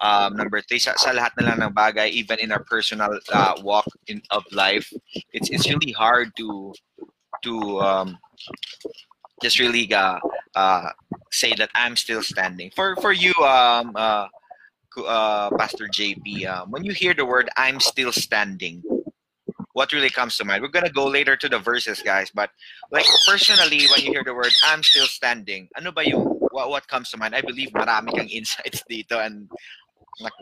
Um, 0.00 0.34
number 0.34 0.64
three, 0.64 0.80
sa, 0.80 0.96
sa 0.96 1.12
lahat 1.12 1.36
na 1.36 1.52
lang 1.52 1.62
ng 1.62 1.74
bagay, 1.76 2.08
even 2.08 2.40
in 2.40 2.50
our 2.50 2.64
personal 2.64 3.12
uh, 3.32 3.54
walk 3.62 3.86
in 4.08 4.22
of 4.32 4.42
life, 4.50 4.90
it's 5.36 5.52
it's 5.52 5.68
really 5.68 5.92
hard 5.92 6.32
to 6.40 6.72
to 7.44 7.78
um, 7.78 8.18
just 9.42 9.60
really 9.60 9.86
uh, 9.92 10.18
uh, 10.56 10.90
say 11.30 11.54
that 11.54 11.70
I'm 11.74 11.94
still 11.94 12.22
standing. 12.22 12.72
For 12.74 12.96
for 12.98 13.12
you, 13.12 13.34
um, 13.46 13.92
uh, 13.94 14.26
uh, 15.06 15.50
Pastor 15.54 15.86
JP, 15.86 16.46
um, 16.50 16.70
when 16.70 16.82
you 16.82 16.92
hear 16.92 17.14
the 17.14 17.26
word 17.26 17.46
"I'm 17.56 17.78
still 17.78 18.10
standing," 18.10 18.82
what 19.72 19.92
really 19.92 20.10
comes 20.10 20.36
to 20.36 20.44
mind? 20.44 20.62
We're 20.62 20.68
gonna 20.68 20.90
go 20.90 21.06
later 21.06 21.36
to 21.36 21.48
the 21.48 21.58
verses, 21.58 22.02
guys. 22.02 22.30
But 22.34 22.50
like 22.90 23.06
personally, 23.26 23.86
when 23.90 24.04
you 24.04 24.12
hear 24.12 24.24
the 24.24 24.34
word 24.34 24.52
"I'm 24.64 24.82
still 24.82 25.06
standing," 25.06 25.68
ano 25.76 25.92
ba 25.92 26.06
yung 26.06 26.24
what, 26.52 26.70
what 26.70 26.88
comes 26.88 27.10
to 27.10 27.16
mind? 27.16 27.34
I 27.34 27.40
believe 27.40 27.70
marami 27.70 28.14
kang 28.14 28.28
insights 28.40 28.84
dito 28.88 29.18
and 29.18 29.48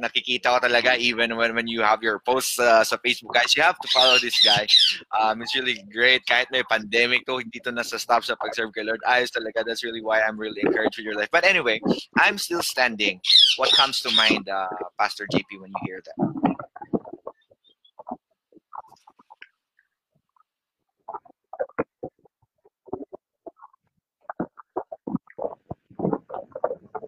nakikita 0.03 0.51
ko 0.51 0.59
talaga 0.59 0.99
even 0.99 1.37
when, 1.37 1.55
when 1.55 1.67
you 1.69 1.81
have 1.81 2.03
your 2.03 2.19
posts 2.19 2.59
uh, 2.59 2.83
sa 2.83 2.97
Facebook. 2.99 3.33
Guys 3.33 3.55
you 3.57 3.63
have 3.63 3.79
to 3.79 3.89
follow 3.89 4.19
this 4.19 4.35
guy. 4.43 4.67
Um, 5.15 5.41
it's 5.43 5.55
really 5.55 5.79
great. 5.93 6.27
Kahit 6.27 6.51
may 6.51 6.63
pandemic 6.67 7.25
to 7.27 7.39
hindi 7.39 7.61
to 7.63 7.71
nasa 7.71 7.99
stop 7.99 8.27
sa 8.27 8.35
pag-serve 8.35 8.75
kay 8.75 8.83
Lord. 8.83 9.01
Ayos 9.07 9.31
talaga. 9.31 9.63
That's 9.65 9.87
really 9.87 10.03
why 10.03 10.21
I'm 10.21 10.37
really 10.37 10.61
encouraged 10.67 10.99
with 10.99 11.07
your 11.07 11.15
life. 11.15 11.31
But 11.31 11.47
anyway 11.47 11.81
I'm 12.19 12.37
still 12.37 12.63
standing. 12.63 13.23
What 13.57 13.71
comes 13.73 14.01
to 14.03 14.11
mind 14.19 14.49
uh, 14.51 14.69
Pastor 14.99 15.27
JP 15.31 15.63
when 15.63 15.71
you 15.71 15.83
hear 15.87 16.03
that 16.03 16.50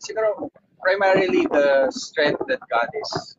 siguro 0.02 0.50
primarily 0.82 1.46
the 1.46 1.86
strength 1.94 2.42
that 2.50 2.58
God 2.66 2.90
is 2.90 3.38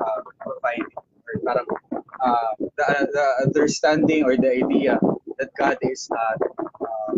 uh, 0.00 0.20
providing, 0.40 0.96
or 0.96 1.34
parang 1.44 1.68
uh, 2.24 2.52
the, 2.58 2.88
the 3.12 3.26
understanding 3.44 4.24
or 4.24 4.36
the 4.36 4.64
idea 4.64 4.96
that 5.38 5.50
God 5.60 5.76
is 5.84 6.08
not, 6.08 6.38
uh, 6.80 7.12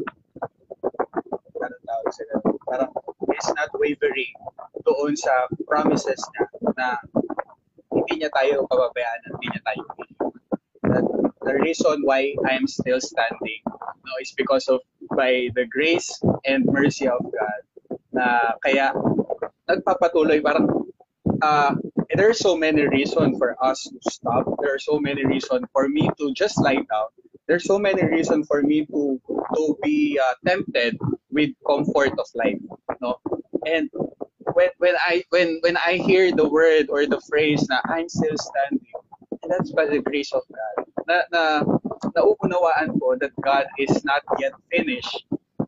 ano 1.63 1.77
tawag 1.87 2.11
sila, 2.11 2.35
parang 2.67 2.91
is 3.39 3.49
not 3.55 3.71
wavering 3.79 4.35
doon 4.83 5.15
sa 5.15 5.47
promises 5.67 6.19
niya 6.35 6.45
na 6.75 6.89
hindi 7.95 8.23
niya 8.23 8.31
tayo 8.35 8.67
pababayaan 8.67 9.21
at 9.27 9.31
hindi 9.39 9.47
niya 9.55 9.63
tayo 9.63 9.83
that 10.91 11.07
the 11.47 11.55
reason 11.63 12.03
why 12.03 12.35
I 12.47 12.59
am 12.59 12.67
still 12.67 12.99
standing 12.99 13.63
no, 13.67 14.13
is 14.21 14.35
because 14.35 14.67
of 14.67 14.83
by 15.15 15.51
the 15.55 15.67
grace 15.71 16.11
and 16.47 16.67
mercy 16.67 17.07
of 17.07 17.23
God 17.23 17.62
na 18.13 18.57
kaya 18.63 18.93
nagpapatuloy 19.69 20.39
parang 20.45 20.69
uh, 21.43 21.75
there 22.15 22.29
are 22.31 22.35
so 22.37 22.57
many 22.57 22.87
reasons 22.89 23.39
for 23.39 23.57
us 23.65 23.83
to 23.85 23.99
stop. 24.11 24.47
There 24.61 24.75
are 24.75 24.79
so 24.83 24.99
many 24.99 25.25
reasons 25.25 25.67
for 25.73 25.89
me 25.89 26.09
to 26.19 26.33
just 26.35 26.61
lie 26.61 26.77
down. 26.87 27.09
There's 27.49 27.65
so 27.65 27.79
many 27.79 28.05
reasons 28.05 28.47
for 28.47 28.63
me 28.63 28.87
to 28.87 29.21
to 29.57 29.79
be 29.83 30.19
uh, 30.21 30.35
tempted 30.47 30.97
with 31.31 31.51
comfort 31.67 32.15
of 32.19 32.27
life, 32.35 32.61
no? 33.01 33.19
And 33.67 33.91
when 34.55 34.71
when 34.79 34.95
I 35.01 35.25
when 35.31 35.59
when 35.63 35.77
I 35.77 35.99
hear 35.99 36.33
the 36.33 36.49
word 36.49 36.89
or 36.89 37.07
the 37.07 37.21
phrase 37.29 37.67
na 37.69 37.81
I'm 37.87 38.09
still 38.09 38.37
standing, 38.39 38.87
and 39.43 39.51
that's 39.51 39.73
by 39.73 39.87
the 39.87 40.01
grace 40.01 40.33
of 40.33 40.43
God. 40.49 40.87
Na 41.09 41.17
na 41.33 41.45
nauunawaan 42.15 42.97
ko 43.01 43.17
that 43.21 43.35
God 43.43 43.67
is 43.79 44.05
not 44.05 44.23
yet 44.39 44.53
finished 44.71 45.27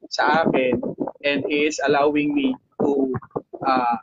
sa 0.08 0.46
akin 0.46 0.78
and 1.24 1.44
He 1.48 1.66
is 1.66 1.80
allowing 1.84 2.34
me 2.34 2.54
to 2.80 3.12
uh, 3.66 3.96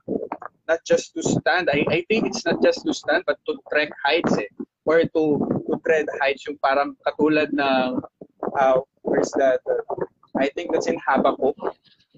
not 0.68 0.82
just 0.86 1.14
to 1.16 1.24
stand. 1.24 1.70
I, 1.72 1.86
I 1.90 2.06
think 2.10 2.28
it's 2.28 2.46
not 2.46 2.62
just 2.62 2.86
to 2.86 2.94
stand, 2.94 3.24
but 3.26 3.38
to 3.48 3.58
trek 3.72 3.90
heights 4.04 4.38
eh. 4.38 4.50
Or 4.86 5.00
to, 5.06 5.24
to 5.70 5.74
tread 5.86 6.10
heights, 6.20 6.48
yung 6.50 6.58
parang 6.58 6.98
katulad 7.06 7.54
ng, 7.54 8.02
uh, 8.58 8.78
where's 9.06 9.32
that? 9.38 9.62
I 10.36 10.50
think 10.58 10.74
that's 10.74 10.88
in 10.88 10.98
Habakkuk. 10.98 11.56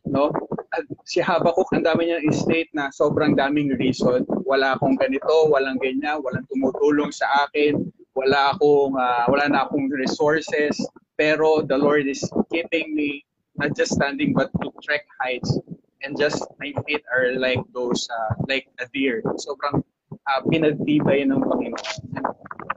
no? 0.05 0.31
At 0.73 0.85
si 1.05 1.21
Habakuk, 1.21 1.69
ang 1.73 1.85
dami 1.85 2.09
niyang 2.09 2.33
state 2.33 2.71
na 2.73 2.89
sobrang 2.91 3.37
daming 3.37 3.75
reason. 3.77 4.25
Wala 4.45 4.75
akong 4.75 4.97
ganito, 4.99 5.49
walang 5.49 5.79
ganyan, 5.79 6.21
walang 6.23 6.47
tumutulong 6.49 7.13
sa 7.13 7.47
akin, 7.47 7.91
wala 8.13 8.53
akong 8.55 8.93
uh, 8.97 9.25
wala 9.29 9.45
na 9.49 9.65
akong 9.65 9.89
resources, 9.93 10.77
pero 11.17 11.61
the 11.65 11.77
Lord 11.77 12.05
is 12.09 12.21
keeping 12.49 12.93
me 12.93 13.25
not 13.57 13.75
just 13.75 13.93
standing 13.93 14.33
but 14.33 14.49
to 14.61 14.71
trek 14.81 15.05
heights 15.21 15.59
and 16.03 16.19
just 16.19 16.43
my 16.59 16.73
feet 16.85 17.03
are 17.13 17.31
like 17.39 17.59
those 17.73 18.07
uh, 18.11 18.35
like 18.47 18.67
a 18.79 18.85
deer. 18.93 19.23
Sobrang 19.39 19.83
uh, 20.27 20.41
pinagtibay 20.47 21.23
ng 21.23 21.39
Panginoon. 21.39 21.87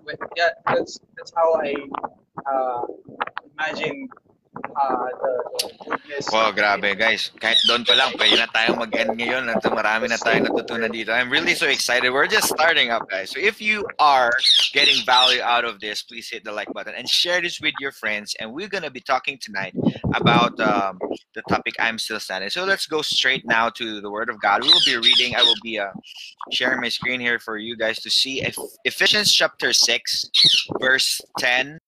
And, 0.06 0.18
yeah, 0.38 0.54
that's 0.66 1.02
that's 1.18 1.34
how 1.34 1.58
I 1.58 1.74
uh, 2.46 2.86
imagine 3.58 4.08
uh, 4.76 5.08
the. 5.22 5.36
Wow, 6.32 6.52
grabe 6.52 6.96
guys. 6.96 7.30
Kahit 7.36 7.60
doon 7.68 7.84
pa 7.84 7.92
lang, 7.92 8.14
pwede 8.16 8.40
na 8.40 8.48
tayong 8.48 8.78
mag-end 8.80 9.12
ngayon 9.18 9.52
at 9.52 9.60
marami 9.68 10.08
na 10.08 10.16
tayong 10.16 10.48
natutunan 10.48 10.88
dito. 10.88 11.12
I'm 11.12 11.28
really 11.28 11.54
so 11.54 11.66
excited. 11.68 12.08
We're 12.08 12.30
just 12.30 12.48
starting 12.48 12.90
up, 12.90 13.08
guys. 13.10 13.30
So 13.30 13.38
if 13.38 13.60
you 13.60 13.84
are 13.98 14.32
getting 14.72 15.04
value 15.04 15.42
out 15.42 15.64
of 15.64 15.80
this, 15.80 16.02
please 16.02 16.28
hit 16.30 16.44
the 16.44 16.52
like 16.52 16.72
button 16.72 16.94
and 16.96 17.08
share 17.08 17.40
this 17.42 17.60
with 17.60 17.74
your 17.80 17.92
friends. 17.92 18.34
And 18.40 18.52
we're 18.52 18.68
going 18.68 18.84
to 18.84 18.90
be 18.90 19.00
talking 19.00 19.38
tonight 19.38 19.74
about 20.14 20.58
um, 20.60 20.98
the 21.34 21.42
topic 21.48 21.74
I'm 21.78 21.98
still 21.98 22.20
standing. 22.20 22.50
So 22.50 22.64
let's 22.64 22.86
go 22.86 23.02
straight 23.02 23.44
now 23.44 23.68
to 23.76 24.00
the 24.00 24.10
Word 24.10 24.30
of 24.30 24.40
God. 24.40 24.62
We 24.62 24.70
will 24.72 24.86
be 24.86 24.96
reading. 24.96 25.36
I 25.36 25.42
will 25.42 25.60
be 25.62 25.78
uh, 25.78 25.92
sharing 26.50 26.80
my 26.80 26.88
screen 26.88 27.20
here 27.20 27.38
for 27.38 27.58
you 27.58 27.76
guys 27.76 28.00
to 28.00 28.10
see 28.10 28.44
Ephesians 28.84 29.32
chapter 29.32 29.72
6, 29.72 30.30
verse 30.80 31.20
10 31.38 31.78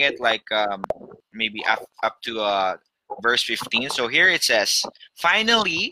it 0.00 0.20
like 0.20 0.50
um, 0.52 0.82
maybe 1.32 1.64
up, 1.66 1.84
up 2.02 2.20
to 2.22 2.40
uh, 2.40 2.76
verse 3.22 3.42
15. 3.44 3.90
So 3.90 4.08
here 4.08 4.28
it 4.28 4.42
says, 4.42 4.82
Finally, 5.16 5.90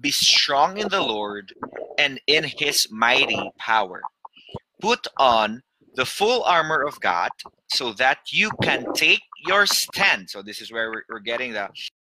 be 0.00 0.10
strong 0.10 0.78
in 0.78 0.88
the 0.88 1.00
Lord 1.00 1.52
and 1.98 2.20
in 2.26 2.44
his 2.44 2.88
mighty 2.90 3.50
power. 3.58 4.02
Put 4.80 5.06
on 5.18 5.62
the 5.94 6.06
full 6.06 6.42
armor 6.44 6.82
of 6.82 6.98
God 7.00 7.30
so 7.72 7.92
that 7.94 8.18
you 8.30 8.50
can 8.62 8.86
take 8.94 9.22
your 9.46 9.66
stand. 9.66 10.30
So 10.30 10.42
this 10.42 10.60
is 10.60 10.72
where 10.72 10.90
we're, 10.90 11.04
we're 11.08 11.20
getting 11.20 11.52
the 11.52 11.68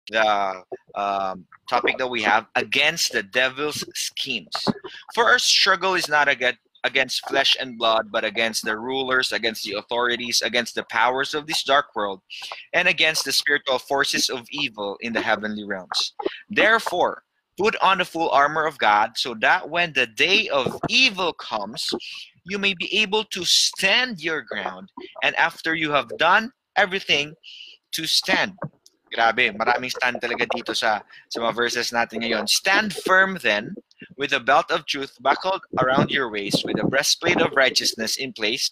the 0.10 0.64
um, 0.96 1.46
topic 1.70 1.98
that 1.98 2.08
we 2.08 2.22
have 2.22 2.48
against 2.56 3.14
the 3.14 3.24
devil's 3.24 3.86
schemes. 3.96 4.52
For 5.16 5.26
our 5.26 5.40
struggle 5.40 5.96
is 5.96 6.10
not 6.10 6.28
against 6.28 6.60
against 6.84 7.28
flesh 7.28 7.56
and 7.60 7.78
blood, 7.78 8.12
but 8.12 8.24
against 8.24 8.66
the 8.66 8.78
rulers, 8.78 9.32
against 9.32 9.64
the 9.64 9.74
authorities, 9.74 10.42
against 10.42 10.76
the 10.76 10.84
powers 10.90 11.34
of 11.34 11.48
this 11.48 11.64
dark 11.64 11.96
world, 11.96 12.22
and 12.74 12.88
against 12.88 13.26
the 13.26 13.32
spiritual 13.32 13.80
forces 13.80 14.30
of 14.30 14.46
evil 14.52 14.98
in 15.02 15.14
the 15.14 15.22
heavenly 15.22 15.64
realms. 15.64 16.14
Therefore, 16.50 17.24
put 17.58 17.76
on 17.82 18.00
the 18.00 18.06
full 18.06 18.30
armor 18.30 18.66
of 18.66 18.78
God, 18.78 19.12
so 19.16 19.36
that 19.40 19.70
when 19.70 19.94
the 19.94 20.08
day 20.08 20.50
of 20.50 20.80
evil 20.90 21.34
comes, 21.34 21.94
you 22.46 22.58
may 22.58 22.74
be 22.74 22.94
able 22.98 23.24
to 23.26 23.46
stand 23.46 24.22
your 24.22 24.42
ground, 24.42 24.90
and 25.24 25.36
after 25.36 25.76
you 25.76 25.92
have 25.92 26.10
done 26.18 26.52
everything, 26.76 27.34
to 27.94 28.06
stand. 28.06 28.54
Grabe, 29.14 29.54
maraming 29.54 29.94
stand 29.94 30.18
talaga 30.18 30.50
dito 30.50 30.74
sa, 30.74 31.06
sa 31.30 31.38
mga 31.38 31.54
verses 31.54 31.94
natin 31.94 32.26
ngayon. 32.26 32.50
Stand 32.50 32.90
firm 33.06 33.38
then, 33.46 33.78
with 34.18 34.34
a 34.34 34.40
belt 34.40 34.72
of 34.72 34.86
truth 34.86 35.18
buckled 35.22 35.62
around 35.80 36.12
your 36.12 36.30
waist, 36.32 36.66
with 36.66 36.80
a 36.80 36.88
breastplate 36.88 37.42
of 37.42 37.56
righteousness 37.56 38.18
in 38.18 38.34
place, 38.34 38.72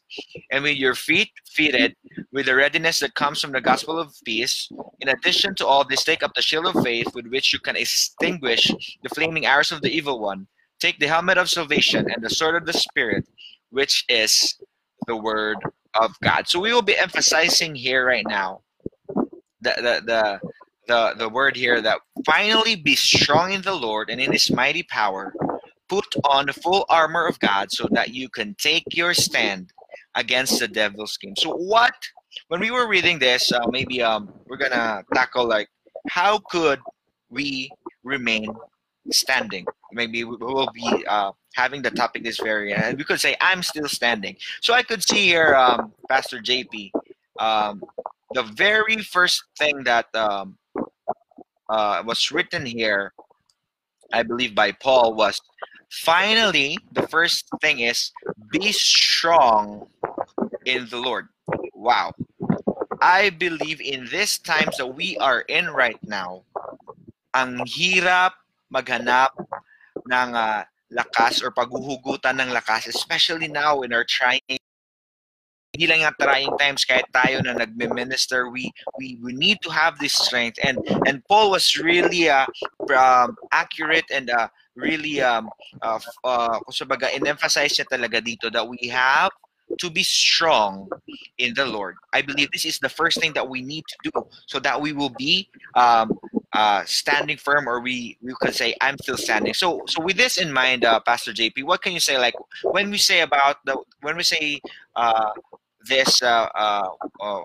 and 0.52 0.64
with 0.64 0.78
your 0.78 0.96
feet 0.96 1.30
fitted 1.48 1.96
with 2.32 2.46
the 2.46 2.56
readiness 2.56 3.00
that 3.00 3.16
comes 3.16 3.42
from 3.42 3.52
the 3.52 3.62
gospel 3.62 4.00
of 4.00 4.14
peace. 4.26 4.70
In 5.00 5.10
addition 5.10 5.56
to 5.56 5.68
all 5.68 5.84
this, 5.84 6.04
take 6.04 6.24
up 6.24 6.34
the 6.34 6.42
shield 6.42 6.68
of 6.68 6.84
faith 6.84 7.14
with 7.14 7.28
which 7.28 7.54
you 7.54 7.60
can 7.60 7.76
extinguish 7.76 8.72
the 9.04 9.10
flaming 9.10 9.46
arrows 9.46 9.72
of 9.72 9.82
the 9.82 9.92
evil 9.92 10.20
one. 10.20 10.48
Take 10.80 11.00
the 11.00 11.08
helmet 11.08 11.38
of 11.38 11.50
salvation 11.50 12.10
and 12.10 12.24
the 12.24 12.30
sword 12.30 12.56
of 12.56 12.66
the 12.66 12.74
Spirit, 12.74 13.26
which 13.70 14.06
is 14.10 14.58
the 15.08 15.16
word 15.16 15.58
of 15.94 16.16
God. 16.24 16.48
So 16.48 16.60
we 16.60 16.74
will 16.74 16.82
be 16.82 16.98
emphasizing 16.98 17.76
here 17.76 18.06
right 18.06 18.26
now 18.28 18.62
the 19.62 19.74
the 19.78 20.02
the 20.06 20.52
the, 20.92 21.14
the 21.18 21.30
word 21.30 21.56
here 21.56 21.80
that 21.82 22.00
finally 22.26 22.76
be 22.76 22.96
strong 22.96 23.54
in 23.54 23.62
the 23.62 23.74
Lord 23.74 24.10
and 24.10 24.20
in 24.20 24.34
his 24.34 24.52
mighty 24.52 24.84
power. 24.84 25.34
Put 25.88 26.06
on 26.26 26.48
the 26.48 26.54
full 26.54 26.86
armor 26.90 27.28
of 27.28 27.40
God 27.40 27.72
so 27.72 27.88
that 27.92 28.10
you 28.14 28.28
can 28.28 28.56
take 28.56 28.84
your 28.92 29.14
stand 29.14 29.72
against 30.16 30.60
the 30.60 30.68
devil's 30.68 31.14
scheme. 31.14 31.36
So 31.38 31.56
what 31.56 31.94
when 32.50 32.60
we 32.60 32.72
were 32.72 32.88
reading 32.88 33.20
this, 33.20 33.52
uh, 33.52 33.68
maybe 33.70 34.02
um 34.04 34.34
we're 34.48 34.58
gonna 34.58 35.04
tackle 35.14 35.48
like 35.48 35.70
how 36.10 36.40
could 36.40 36.80
we 37.30 37.72
remain 38.04 38.54
standing? 39.12 39.66
Maybe 39.94 40.24
we 40.26 40.36
will 40.36 40.72
be 40.74 41.06
uh, 41.08 41.32
having 41.56 41.82
the 41.82 41.92
topic 41.92 42.24
this 42.24 42.40
very 42.40 42.74
and 42.74 42.98
we 42.98 43.04
could 43.06 43.20
say 43.20 43.36
I'm 43.40 43.64
still 43.64 43.88
standing. 43.88 44.36
So 44.62 44.74
I 44.74 44.84
could 44.84 45.04
see 45.04 45.26
here, 45.28 45.56
um, 45.56 45.94
Pastor 46.10 46.40
JP, 46.40 46.92
um, 47.40 47.82
the 48.34 48.44
very 48.44 48.98
first 48.98 49.44
thing 49.58 49.84
that 49.84 50.14
um, 50.16 50.58
uh, 51.72 52.04
was 52.06 52.32
written 52.32 52.66
here, 52.66 53.14
I 54.12 54.24
believe 54.24 54.54
by 54.54 54.74
Paul, 54.74 55.16
was 55.16 55.40
finally 55.90 56.78
the 56.92 57.08
first 57.08 57.48
thing 57.62 57.80
is 57.80 58.12
be 58.52 58.72
strong 58.72 59.88
in 60.66 60.88
the 60.92 61.00
Lord. 61.00 61.28
Wow. 61.74 62.12
I 63.02 63.32
believe 63.32 63.82
in 63.82 64.06
these 64.12 64.38
times 64.38 64.78
that 64.78 64.94
we 64.94 65.18
are 65.18 65.42
in 65.48 65.72
right 65.72 65.98
now, 66.04 66.44
ang 67.34 67.64
hirap 67.66 68.36
maghanap 68.70 69.32
ng 70.06 70.30
uh, 70.36 70.64
lakas 70.92 71.42
or 71.42 71.50
paghuhugutan 71.56 72.38
ng 72.38 72.52
lakas, 72.52 72.86
especially 72.92 73.48
now 73.48 73.82
in 73.82 73.96
our 73.96 74.04
trying 74.04 74.44
hindi 75.74 75.88
lang 75.88 76.04
yung 76.04 76.18
trying 76.20 76.52
times 76.60 76.84
kahit 76.84 77.08
tayo 77.16 77.40
na 77.40 77.56
nagme-minister 77.56 78.52
we 78.52 78.68
we 79.00 79.16
we 79.24 79.32
need 79.32 79.56
to 79.64 79.72
have 79.72 79.96
this 80.00 80.12
strength 80.12 80.60
and 80.68 80.78
and 81.08 81.24
Paul 81.32 81.52
was 81.52 81.80
really 81.80 82.28
uh, 82.28 82.46
um, 82.92 83.40
accurate 83.56 84.08
and 84.12 84.28
uh, 84.30 84.52
really 84.76 85.24
um 85.24 85.48
uh, 85.82 86.00
uh 86.28 86.60
sabaga 86.72 87.08
in-emphasize 87.16 87.72
niya 87.80 87.88
talaga 87.88 88.20
dito 88.20 88.52
that 88.52 88.68
we 88.68 88.92
have 88.92 89.32
to 89.80 89.90
be 89.90 90.04
strong 90.04 90.90
in 91.38 91.54
the 91.56 91.66
Lord. 91.66 91.96
I 92.14 92.22
believe 92.22 92.52
this 92.52 92.66
is 92.66 92.80
the 92.80 92.90
first 92.90 93.20
thing 93.20 93.32
that 93.34 93.48
we 93.48 93.62
need 93.62 93.86
to 93.88 94.12
do 94.12 94.28
so 94.48 94.60
that 94.60 94.80
we 94.80 94.92
will 94.92 95.14
be 95.18 95.50
um, 95.76 96.12
uh, 96.54 96.84
standing 96.86 97.38
firm, 97.38 97.68
or 97.68 97.80
we 97.80 98.18
we 98.22 98.34
could 98.42 98.54
say 98.54 98.76
I'm 98.82 98.98
still 99.00 99.18
standing. 99.18 99.54
So 99.54 99.82
so 99.88 100.04
with 100.04 100.18
this 100.18 100.38
in 100.38 100.52
mind, 100.52 100.84
uh, 100.84 101.00
Pastor 101.00 101.32
JP, 101.32 101.64
what 101.64 101.82
can 101.82 101.94
you 101.94 102.00
say? 102.00 102.18
Like 102.18 102.36
when 102.64 102.92
we 102.92 102.98
say 102.98 103.22
about 103.22 103.64
the 103.66 103.78
when 104.02 104.18
we 104.18 104.24
say 104.24 104.60
uh, 104.96 105.32
this 105.88 106.22
uh, 106.22 106.48
uh, 106.56 106.90
uh, 107.22 107.42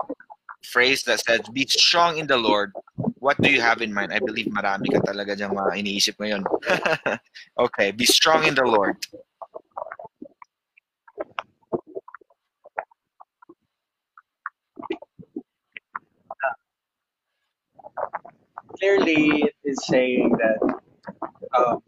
phrase 0.63 1.03
that 1.03 1.19
says, 1.19 1.41
be 1.53 1.65
strong 1.67 2.17
in 2.17 2.27
the 2.27 2.37
Lord, 2.37 2.73
what 3.19 3.39
do 3.41 3.49
you 3.49 3.61
have 3.61 3.81
in 3.81 3.93
mind? 3.93 4.13
I 4.13 4.19
believe 4.19 4.47
marami 4.47 4.91
ka 4.91 4.99
talaga 5.01 5.37
dyan 5.37 5.53
mga 5.55 5.73
iniisip 5.79 6.15
ngayon. 6.19 6.43
okay, 7.65 7.91
be 7.91 8.05
strong 8.05 8.45
in 8.45 8.55
the 8.55 8.65
Lord. 8.65 8.97
Clearly, 18.77 19.49
it 19.49 19.57
is 19.65 19.81
saying 19.89 20.37
that 20.37 20.59
um, 21.57 21.81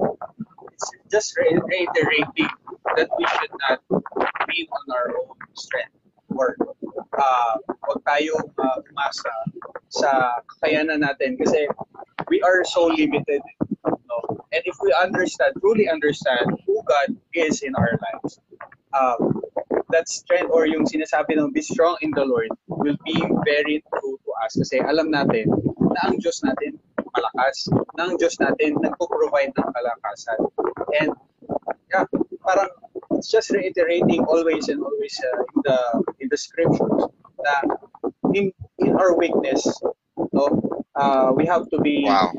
it's 0.73 0.89
just 1.11 1.37
reiterating 1.37 2.49
that 2.97 3.09
we 3.13 3.25
should 3.37 3.53
not 3.69 3.79
be 4.49 4.65
on 4.73 4.85
our 4.89 5.13
own 5.13 5.37
strength 5.53 5.99
or 6.35 6.55
uh, 7.17 7.53
huwag 7.85 7.99
tayong 8.05 8.47
uh, 8.57 8.77
umasa 8.91 9.33
sa 9.89 10.41
kakayanan 10.45 11.01
natin 11.01 11.37
kasi 11.37 11.65
we 12.29 12.41
are 12.41 12.61
so 12.65 12.85
limited. 12.87 13.41
No? 13.85 14.17
And 14.53 14.61
if 14.65 14.77
we 14.81 14.93
understand, 14.93 15.57
truly 15.61 15.89
understand 15.89 16.53
who 16.65 16.81
God 16.85 17.17
is 17.33 17.61
in 17.61 17.73
our 17.75 17.97
lives, 17.97 18.39
um, 18.93 19.41
that 19.89 20.09
strength 20.09 20.53
or 20.53 20.65
yung 20.65 20.85
sinasabi 20.85 21.37
ng 21.37 21.53
be 21.53 21.61
strong 21.61 21.97
in 22.01 22.13
the 22.13 22.25
Lord 22.25 22.49
will 22.69 22.97
be 23.05 23.17
very 23.45 23.81
true 23.89 24.15
to 24.21 24.29
us 24.45 24.53
kasi 24.53 24.81
alam 24.85 25.09
natin 25.09 25.49
na 25.93 25.99
ang 26.09 26.21
Diyos 26.21 26.45
natin 26.45 26.77
malakas, 27.09 27.69
na 27.97 28.09
ang 28.09 28.15
Diyos 28.21 28.37
natin 28.37 28.77
nagpo-provide 28.81 29.53
ng 29.57 29.69
kalakasan. 29.73 30.39
And 31.01 31.09
yeah, 31.89 32.05
parang 32.45 32.69
it's 33.17 33.29
just 33.33 33.49
reiterating 33.49 34.23
always 34.29 34.69
and 34.69 34.81
always 34.81 35.15
uh, 35.17 35.41
in 35.49 35.59
the 35.65 35.79
in 36.29 36.35
the 36.35 36.37
scriptures 36.37 37.05
that 37.43 37.63
in 38.33 38.51
in 38.79 38.95
our 38.95 39.15
weakness, 39.15 39.81
no, 40.33 40.83
uh, 40.95 41.31
we 41.35 41.45
have 41.45 41.69
to 41.69 41.79
be. 41.81 42.03
Wow. 42.05 42.31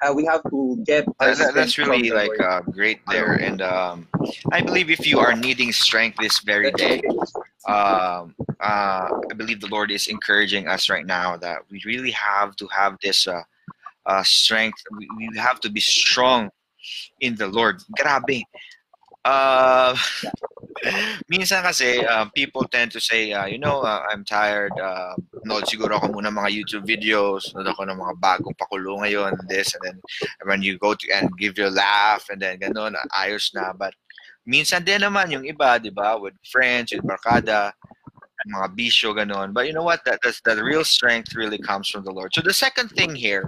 Uh, 0.00 0.12
we 0.14 0.24
have 0.24 0.40
to 0.48 0.80
get 0.86 1.04
that, 1.18 1.50
that's 1.56 1.76
really 1.76 2.10
like 2.12 2.30
uh, 2.38 2.60
great 2.60 3.00
there 3.08 3.32
and 3.32 3.60
um, 3.62 4.06
i 4.52 4.60
believe 4.60 4.90
if 4.90 5.04
you 5.04 5.18
are 5.18 5.34
needing 5.34 5.72
strength 5.72 6.16
this 6.20 6.38
very 6.38 6.70
day 6.70 7.02
um, 7.66 8.32
uh, 8.60 9.10
i 9.10 9.34
believe 9.36 9.60
the 9.60 9.66
lord 9.66 9.90
is 9.90 10.06
encouraging 10.06 10.68
us 10.68 10.88
right 10.88 11.04
now 11.04 11.36
that 11.36 11.58
we 11.68 11.82
really 11.84 12.12
have 12.12 12.54
to 12.54 12.68
have 12.68 12.96
this 13.02 13.26
uh, 13.26 13.42
uh, 14.08 14.22
strength. 14.24 14.82
We, 14.96 15.08
we 15.16 15.38
have 15.38 15.60
to 15.60 15.70
be 15.70 15.80
strong 15.80 16.50
in 17.20 17.36
the 17.36 17.46
Lord. 17.46 17.82
Grabe. 17.98 18.42
Uh, 19.24 19.96
minsan 21.32 21.62
kasi 21.62 22.04
uh, 22.06 22.26
people 22.34 22.64
tend 22.70 22.90
to 22.92 23.00
say, 23.00 23.32
uh, 23.32 23.46
you 23.46 23.58
know, 23.58 23.82
uh, 23.82 24.02
I'm 24.10 24.24
tired. 24.24 24.72
Uh, 24.78 25.14
nood 25.44 25.66
siguro 25.66 25.98
ako 25.98 26.14
muna 26.14 26.30
mga 26.30 26.54
YouTube 26.54 26.86
videos. 26.86 27.50
Nood 27.54 27.66
ako 27.66 27.84
ng 27.88 27.98
mga 27.98 28.14
bagong 28.20 28.56
pakulo 28.56 29.02
ngayon. 29.02 29.34
This 29.50 29.74
and 29.74 29.82
then 29.84 29.96
when 30.46 30.62
you 30.62 30.78
go 30.78 30.94
to 30.94 31.04
and 31.10 31.30
give 31.36 31.58
your 31.58 31.70
laugh 31.70 32.30
and 32.30 32.40
then 32.40 32.58
ganun, 32.62 32.94
ayos 33.14 33.54
na. 33.54 33.74
But 33.74 33.94
minsan 34.46 34.86
din 34.86 35.02
naman 35.02 35.34
yung 35.34 35.44
iba, 35.44 35.82
di 35.82 35.90
ba, 35.90 36.16
with 36.16 36.38
friends, 36.46 36.94
with 36.94 37.04
barkada, 37.04 37.74
mga 38.46 38.68
bisyo, 38.78 39.12
ganun. 39.12 39.52
But 39.52 39.66
you 39.66 39.74
know 39.74 39.82
what? 39.82 40.04
That, 40.04 40.20
that's, 40.22 40.40
the 40.40 40.62
real 40.62 40.84
strength 40.84 41.34
really 41.34 41.58
comes 41.58 41.88
from 41.90 42.04
the 42.04 42.12
Lord. 42.12 42.32
So 42.32 42.40
the 42.40 42.54
second 42.54 42.88
thing 42.94 43.14
here 43.14 43.44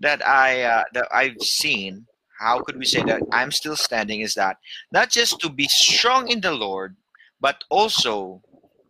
that 0.00 0.26
I 0.26 0.62
uh, 0.62 0.84
that 0.94 1.06
I've 1.12 1.40
seen 1.40 2.06
how 2.40 2.60
could 2.64 2.78
we 2.78 2.86
say 2.86 3.04
that 3.04 3.22
I'm 3.32 3.52
still 3.52 3.76
standing 3.76 4.20
is 4.20 4.34
that 4.34 4.56
not 4.90 5.10
just 5.10 5.38
to 5.40 5.50
be 5.50 5.68
strong 5.68 6.28
in 6.28 6.40
the 6.40 6.52
Lord, 6.52 6.96
but 7.40 7.62
also 7.68 8.42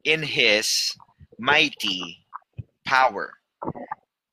in 0.04 0.22
His 0.22 0.94
mighty 1.38 2.24
power. 2.86 3.34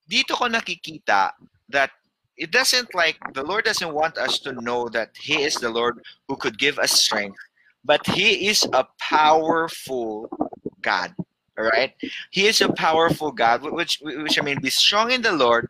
Dito 0.10 0.38
ko 0.38 0.46
nakikita 0.46 1.34
that 1.70 1.92
it 2.38 2.52
doesn't 2.54 2.94
like 2.94 3.18
the 3.34 3.44
Lord 3.44 3.66
doesn't 3.66 3.94
want 3.94 4.18
us 4.22 4.40
to 4.46 4.54
know 4.54 4.88
that 4.94 5.10
He 5.18 5.42
is 5.42 5.58
the 5.58 5.70
Lord 5.70 5.98
who 6.30 6.38
could 6.38 6.62
give 6.62 6.78
us 6.78 6.94
strength, 6.94 7.42
but 7.84 8.06
He 8.06 8.48
is 8.48 8.64
a 8.72 8.86
powerful 9.02 10.30
God. 10.82 11.12
All 11.58 11.66
right, 11.66 11.94
He 12.30 12.46
is 12.46 12.62
a 12.62 12.72
powerful 12.72 13.32
God, 13.32 13.64
which 13.64 13.98
which 14.04 14.38
I 14.38 14.44
mean, 14.44 14.62
be 14.62 14.70
strong 14.70 15.10
in 15.12 15.22
the 15.22 15.32
Lord 15.32 15.68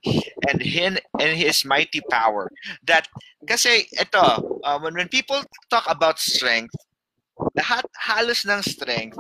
and 0.50 0.62
Him 0.62 0.98
and 1.20 1.38
His 1.38 1.64
mighty 1.64 2.02
power. 2.12 2.52
That 2.84 3.08
kasi 3.48 3.88
ito, 3.96 4.60
uh, 4.64 4.80
when 4.80 4.96
when 4.96 5.08
people 5.08 5.40
talk 5.72 5.88
about 5.88 6.20
strength, 6.20 6.76
lahat 7.56 7.88
halos 7.96 8.44
ng 8.44 8.60
strength, 8.68 9.16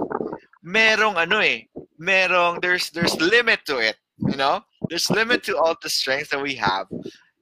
merong 0.59 1.15
ano 1.15 1.39
eh, 1.39 1.71
merong 1.95 2.59
there's 2.59 2.91
there's 2.91 3.15
limit 3.23 3.63
to 3.63 3.79
it. 3.79 3.95
You 4.19 4.35
know, 4.35 4.59
there's 4.91 5.07
limit 5.07 5.47
to 5.47 5.55
all 5.55 5.77
the 5.79 5.87
strength 5.87 6.35
that 6.35 6.41
we 6.43 6.59
have, 6.59 6.91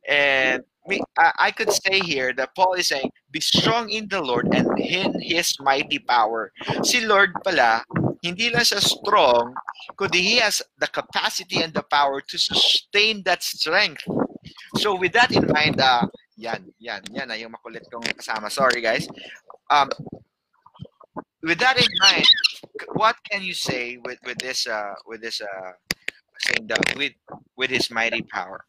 and 0.05 0.61
me, 0.87 1.01
I, 1.17 1.49
I 1.49 1.51
could 1.51 1.71
say 1.71 1.99
here 1.99 2.33
that 2.33 2.55
Paul 2.55 2.73
is 2.73 2.89
saying, 2.89 3.11
be 3.31 3.39
strong 3.39 3.89
in 3.89 4.07
the 4.07 4.21
Lord 4.21 4.47
and 4.53 4.77
in 4.79 5.19
His 5.19 5.57
mighty 5.59 5.99
power. 5.99 6.51
Si 6.83 7.05
Lord 7.05 7.33
pala, 7.43 7.83
hindi 8.25 8.49
lang 8.49 8.65
siya 8.65 8.81
strong, 8.81 9.53
kundi 9.93 10.17
he 10.17 10.35
has 10.41 10.65
the 10.81 10.89
capacity 10.89 11.61
and 11.61 11.73
the 11.73 11.85
power 11.85 12.21
to 12.25 12.37
sustain 12.41 13.21
that 13.23 13.45
strength. 13.45 14.01
So 14.81 14.97
with 14.97 15.13
that 15.13 15.29
in 15.31 15.45
mind, 15.53 15.77
uh, 15.77 16.09
yan, 16.35 16.73
yan, 16.81 17.01
yan 17.13 17.27
na 17.29 17.37
yung 17.37 17.53
makulit 17.53 17.85
kong 17.87 18.03
kasama. 18.17 18.49
Sorry 18.49 18.81
guys. 18.81 19.05
Um, 19.69 19.89
with 21.45 21.59
that 21.61 21.77
in 21.77 21.91
mind, 22.01 22.27
what 22.97 23.15
can 23.29 23.45
you 23.45 23.53
say 23.53 23.97
with 24.03 24.19
with 24.25 24.37
this 24.41 24.67
uh 24.67 24.97
with 25.05 25.21
this 25.21 25.39
uh 25.39 25.71
saying 26.49 26.67
that 26.67 26.81
with 26.97 27.13
with 27.55 27.69
his 27.69 27.89
mighty 27.93 28.21
power? 28.25 28.65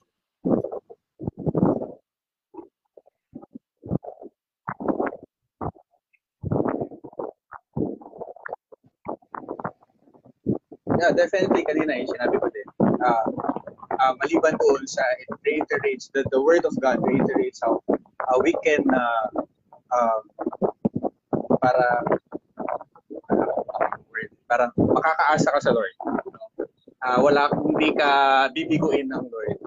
Yeah, 10.97 11.13
definitely 11.13 11.65
kanina 11.69 12.01
yung 12.01 12.09
sinabi 12.09 12.37
ko 12.41 12.49
din. 12.49 12.69
Uh, 13.05 13.27
uh, 14.01 14.13
maliban 14.21 14.57
doon 14.57 14.83
sa 14.89 15.05
it 15.21 15.29
reiterates, 15.45 16.09
the, 16.17 16.25
the 16.33 16.41
word 16.41 16.65
of 16.65 16.73
God 16.81 17.01
reiterates 17.05 17.61
how 17.61 17.85
uh, 17.93 18.39
we 18.41 18.57
can 18.65 18.81
uh, 18.89 19.29
uh, 19.93 20.21
para 21.61 21.87
uh, 23.29 23.97
parang 24.49 24.73
makakaasa 24.77 25.49
ka 25.53 25.61
sa 25.61 25.73
Lord. 25.75 25.95
Uh, 27.05 27.19
wala 27.21 27.51
hindi 27.53 27.93
ka 27.93 28.11
bibiguin 28.57 29.13
ng 29.13 29.25
Lord 29.29 29.59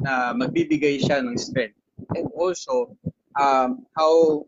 na 0.00 0.32
magbibigay 0.32 1.02
siya 1.02 1.20
ng 1.20 1.36
strength. 1.36 1.76
And 2.16 2.30
also, 2.32 2.96
um, 3.36 3.84
how 3.92 4.46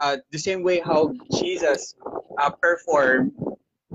uh, 0.00 0.18
the 0.30 0.38
same 0.38 0.62
way 0.62 0.82
how 0.82 1.14
Jesus 1.32 1.94
uh, 2.36 2.50
performed 2.50 3.32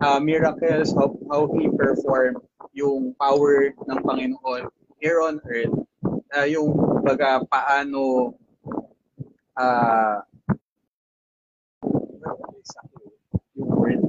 uh, 0.06 0.20
miracles, 0.22 0.94
how, 0.94 1.18
how 1.34 1.50
He 1.58 1.66
performed 1.74 2.38
yung 2.78 3.18
power 3.18 3.74
ng 3.74 4.00
Panginoon 4.06 4.70
here 5.02 5.26
on 5.26 5.42
earth, 5.50 5.74
uh, 6.38 6.46
yung 6.46 6.70
baga 7.02 7.42
paano 7.50 8.38
uh, 9.58 10.22
yung 13.58 13.70
word. 13.74 14.02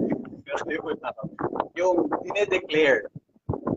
Yung 1.76 2.08
dinedeclare 2.24 3.08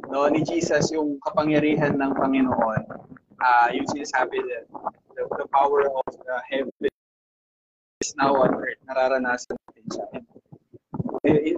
no 0.10 0.26
ni 0.26 0.42
Jesus 0.42 0.90
yung 0.90 1.22
kapangyarihan 1.22 1.94
ng 1.94 2.12
Panginoon. 2.18 2.82
Uh, 3.40 3.68
yung 3.72 3.88
sinasabi 3.88 4.42
the, 4.42 4.60
the, 5.16 5.24
the 5.40 5.48
power 5.54 5.88
of 5.88 6.04
the 6.10 6.38
heaven 6.50 6.92
is 8.02 8.12
now 8.18 8.36
on 8.36 8.52
earth. 8.58 8.80
Nararanasan 8.90 9.59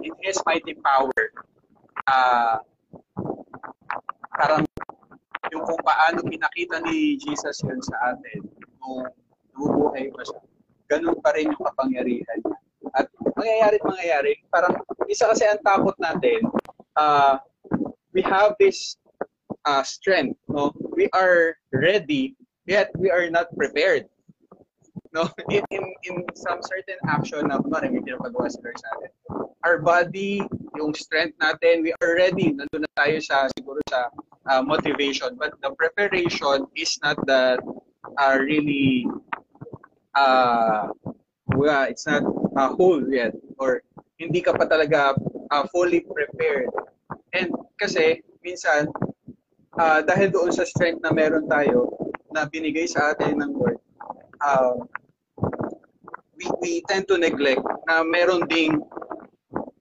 it 0.02 0.14
has 0.26 0.38
mighty 0.44 0.74
power 0.82 1.14
uh, 2.06 2.58
parang 4.36 4.64
yung 5.52 5.64
kung 5.68 5.82
paano 5.84 6.24
pinakita 6.24 6.80
ni 6.88 7.20
Jesus 7.20 7.60
yun 7.62 7.80
sa 7.84 8.14
atin 8.14 8.40
nung 8.80 9.04
nabubuhay 9.52 10.08
pa 10.08 10.22
siya. 10.24 10.40
Ganun 10.88 11.20
pa 11.20 11.36
rin 11.36 11.52
yung 11.52 11.60
kapangyarihan 11.60 12.38
niya. 12.40 12.58
At 12.96 13.06
mangyayari 13.36 13.76
mangyayari 13.84 14.32
parang 14.48 14.74
isa 15.06 15.28
kasi 15.28 15.44
ang 15.44 15.60
takot 15.60 15.96
natin 16.00 16.40
uh, 16.96 17.36
we 18.16 18.24
have 18.24 18.56
this 18.56 18.96
uh, 19.68 19.84
strength 19.84 20.40
no? 20.48 20.72
We 20.96 21.12
are 21.12 21.56
ready 21.72 22.34
yet 22.64 22.90
we 22.96 23.12
are 23.12 23.28
not 23.28 23.52
prepared 23.54 24.08
no? 25.12 25.28
In 25.52 25.64
in, 25.68 25.84
in 26.08 26.16
some 26.32 26.64
certain 26.64 27.00
action 27.08 27.48
na 27.48 27.60
kunwari 27.60 27.92
may 27.92 28.00
pinapagawa 28.00 28.48
si 28.48 28.60
Lord 28.64 28.76
sa 28.80 28.88
atin 28.96 29.12
our 29.64 29.78
body 29.78 30.42
yung 30.76 30.94
strength 30.94 31.36
natin 31.38 31.82
we 31.82 31.92
are 32.00 32.14
ready. 32.16 32.52
Nandun 32.52 32.84
na 32.84 32.92
tayo 32.98 33.18
sa 33.22 33.46
siguro 33.56 33.78
sa 33.88 34.08
uh, 34.48 34.62
motivation. 34.62 35.36
But 35.38 35.56
the 35.62 35.72
preparation 35.76 36.66
is 36.74 36.98
not 37.02 37.18
that 37.26 37.60
uh, 38.18 38.36
really 38.40 39.06
uh, 40.16 40.90
well, 41.54 41.84
it's 41.86 42.06
not 42.06 42.24
uh, 42.56 42.72
whole 42.74 43.04
yet. 43.06 43.36
Or 43.60 43.84
hindi 44.16 44.40
ka 44.40 44.56
pa 44.56 44.66
talaga 44.66 45.14
uh, 45.52 45.64
fully 45.70 46.02
prepared. 46.02 46.72
And 47.36 47.52
kasi 47.78 48.24
minsan 48.42 48.90
uh, 49.78 50.00
dahil 50.02 50.32
doon 50.32 50.52
sa 50.52 50.66
strength 50.66 51.00
na 51.04 51.14
meron 51.14 51.46
tayo 51.46 51.92
na 52.32 52.48
binigay 52.48 52.88
sa 52.88 53.12
atin 53.12 53.40
ng 53.40 53.52
Lord 53.52 53.78
uh, 54.42 54.74
we, 56.36 56.46
we 56.60 56.72
tend 56.88 57.06
to 57.08 57.16
neglect 57.16 57.62
na 57.86 58.02
meron 58.02 58.44
ding 58.50 58.82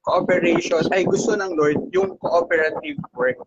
cooperation 0.01 0.81
ay 0.93 1.05
gusto 1.05 1.37
ng 1.37 1.53
Lord 1.53 1.79
yung 1.93 2.17
cooperative 2.17 2.97
work. 3.13 3.37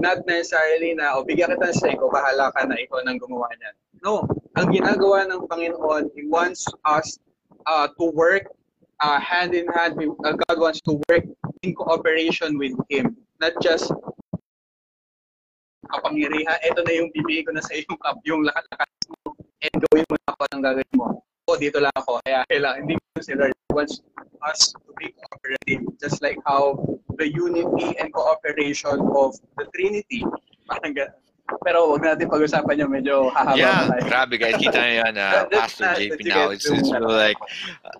Not 0.00 0.24
necessarily 0.24 0.96
na 0.96 1.16
o 1.16 1.22
oh, 1.22 1.24
bigyan 1.24 1.52
kita 1.52 1.60
ng 1.68 1.76
strength 1.76 2.00
o 2.00 2.08
bahala 2.08 2.48
ka 2.56 2.64
na 2.64 2.80
ikaw 2.80 3.04
nang 3.04 3.20
gumawa 3.20 3.52
niyan. 3.60 3.76
No. 4.00 4.24
Ang 4.56 4.72
ginagawa 4.72 5.28
ng 5.28 5.44
Panginoon 5.44 6.08
he 6.16 6.24
wants 6.24 6.64
us 6.88 7.20
uh, 7.68 7.86
to 8.00 8.04
work 8.16 8.48
uh, 9.04 9.20
hand 9.20 9.52
in 9.52 9.68
hand 9.76 10.00
uh, 10.00 10.34
God 10.48 10.56
wants 10.56 10.80
to 10.88 10.96
work 11.12 11.24
in 11.60 11.76
cooperation 11.76 12.56
with 12.56 12.72
him. 12.88 13.12
Not 13.40 13.60
just 13.60 13.92
kapangyarihan 15.90 16.58
ito 16.64 16.80
na 16.86 16.92
yung 16.96 17.10
bibigay 17.12 17.44
ko 17.44 17.50
na 17.52 17.60
sa 17.60 17.74
iyo 17.76 17.92
yung 18.24 18.46
lakas 18.46 18.94
mo 19.10 19.34
and 19.60 19.76
gawin 19.90 20.06
mo 20.06 20.14
na 20.16 20.28
ako 20.32 20.42
ang 20.48 20.62
gagawin 20.64 20.96
mo? 20.96 21.06
O 21.50 21.58
dito 21.58 21.76
lang 21.82 21.92
ako 21.92 22.22
kaya 22.24 22.40
kailangan 22.48 22.78
hindi 22.88 22.94
ko 22.96 23.20
si 23.20 23.32
Lord 23.36 23.52
wants 23.74 24.00
us 24.46 24.72
to 24.72 24.90
be 24.98 25.12
cooperative 25.16 25.82
just 26.00 26.22
like 26.22 26.38
how 26.46 26.76
the 27.18 27.28
unity 27.28 27.96
and 27.98 28.12
cooperation 28.12 28.98
of 29.14 29.36
the 29.58 29.66
Trinity 29.74 30.24
parang 30.68 30.94
pero 31.66 31.90
wag 31.90 32.02
natin 32.06 32.30
pag-usapan 32.30 32.78
yung 32.78 32.92
medyo 32.94 33.26
hahaba 33.34 33.58
yeah, 33.58 33.90
tayo. 33.90 34.02
grabe 34.06 34.34
guys. 34.38 34.54
Kita 34.54 34.78
nyo 34.78 34.94
yan, 35.02 35.14
uh, 35.18 35.44
Pastor 35.50 35.98
JP 35.98 36.20
now. 36.30 36.54
It's, 36.54 36.66
it's 36.70 36.90
really 36.94 37.10
like, 37.10 37.40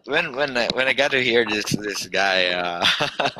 when 0.06 0.38
when 0.38 0.54
I, 0.54 0.70
when 0.78 0.86
I 0.86 0.94
got 0.94 1.10
to 1.10 1.22
hear 1.22 1.42
this 1.42 1.66
this 1.82 2.06
guy 2.06 2.54
uh, 2.54 2.86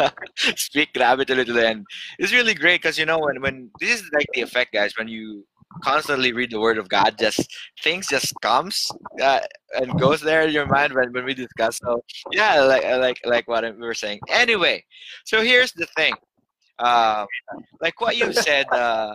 speak, 0.58 0.90
grabe 0.92 1.22
tuloy-tuloy. 1.22 1.70
And 1.70 1.86
it's 2.18 2.34
really 2.34 2.58
great 2.58 2.82
because, 2.82 2.98
you 2.98 3.06
know, 3.06 3.22
when, 3.22 3.40
when, 3.40 3.70
this 3.78 4.02
is 4.02 4.10
like 4.10 4.26
the 4.34 4.42
effect, 4.42 4.74
guys, 4.74 4.98
when 4.98 5.06
you 5.06 5.46
constantly 5.83 6.33
read 6.33 6.50
the 6.50 6.61
word 6.61 6.78
of 6.78 6.88
God, 6.88 7.16
just 7.18 7.48
things 7.83 8.09
just 8.09 8.38
comes 8.40 8.90
uh, 9.20 9.40
and 9.74 9.98
goes 9.98 10.20
there 10.20 10.42
in 10.42 10.52
your 10.52 10.66
mind 10.66 10.92
when, 10.92 11.12
when 11.12 11.24
we 11.24 11.35
discuss. 11.35 11.78
So 11.78 12.02
yeah, 12.33 12.61
like 12.61 12.85
like 12.85 13.20
like 13.24 13.48
what 13.48 13.64
we 13.64 13.80
were 13.80 13.94
saying. 13.94 14.20
Anyway, 14.28 14.85
so 15.24 15.42
here's 15.42 15.72
the 15.72 15.87
thing. 15.96 16.14
Uh, 16.78 17.26
like 17.80 18.00
what 18.00 18.16
you 18.16 18.33
said, 18.33 18.66
uh, 18.72 19.14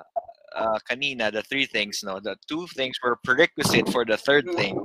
uh, 0.55 0.79
kanina, 0.89 1.31
the 1.31 1.41
three 1.43 1.65
things, 1.65 2.01
no, 2.03 2.19
the 2.19 2.35
two 2.47 2.67
things 2.67 2.95
were 3.03 3.17
prerequisite 3.23 3.89
for 3.89 4.05
the 4.05 4.17
third 4.17 4.45
thing. 4.51 4.79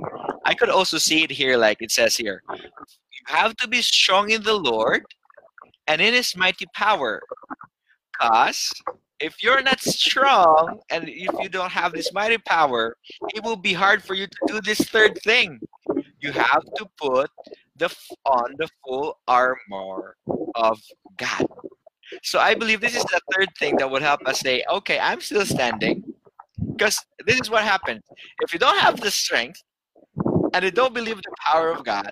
I 0.45 0.53
could 0.53 0.69
also 0.69 0.97
see 0.97 1.23
it 1.23 1.31
here, 1.31 1.57
like 1.57 1.81
it 1.81 1.91
says 1.91 2.15
here. 2.17 2.41
You 2.49 3.21
have 3.27 3.55
to 3.57 3.67
be 3.67 3.81
strong 3.81 4.31
in 4.31 4.43
the 4.43 4.53
Lord 4.53 5.03
and 5.87 6.01
in 6.01 6.13
His 6.13 6.35
mighty 6.35 6.65
power. 6.73 7.21
Cause 8.19 8.73
if 9.21 9.43
you're 9.43 9.61
not 9.61 9.79
strong 9.79 10.79
and 10.89 11.07
if 11.07 11.31
you 11.39 11.49
don't 11.49 11.71
have 11.71 11.93
this 11.93 12.11
mighty 12.11 12.37
power, 12.39 12.97
it 13.35 13.43
will 13.43 13.55
be 13.55 13.73
hard 13.73 14.03
for 14.03 14.15
you 14.15 14.27
to 14.27 14.37
do 14.47 14.61
this 14.61 14.79
third 14.79 15.17
thing. 15.23 15.59
You 16.19 16.31
have 16.31 16.63
to 16.75 16.85
put 16.97 17.29
the 17.77 17.93
on 18.25 18.55
the 18.57 18.67
full 18.83 19.19
armor 19.27 20.15
of 20.55 20.79
God. 21.17 21.45
So 22.23 22.39
I 22.39 22.55
believe 22.55 22.81
this 22.81 22.95
is 22.95 23.03
the 23.05 23.21
third 23.33 23.49
thing 23.57 23.77
that 23.77 23.89
would 23.89 24.01
help 24.01 24.21
us 24.25 24.39
say, 24.39 24.63
okay, 24.69 24.99
I'm 24.99 25.21
still 25.21 25.45
standing. 25.45 26.03
Because 26.73 26.99
this 27.25 27.39
is 27.39 27.49
what 27.49 27.63
happens. 27.63 28.01
If 28.41 28.53
you 28.53 28.59
don't 28.59 28.77
have 28.79 28.99
the 28.99 29.11
strength 29.11 29.61
and 30.53 30.63
you 30.63 30.71
don't 30.71 30.93
believe 30.93 31.17
the 31.17 31.35
power 31.45 31.69
of 31.71 31.85
God, 31.85 32.11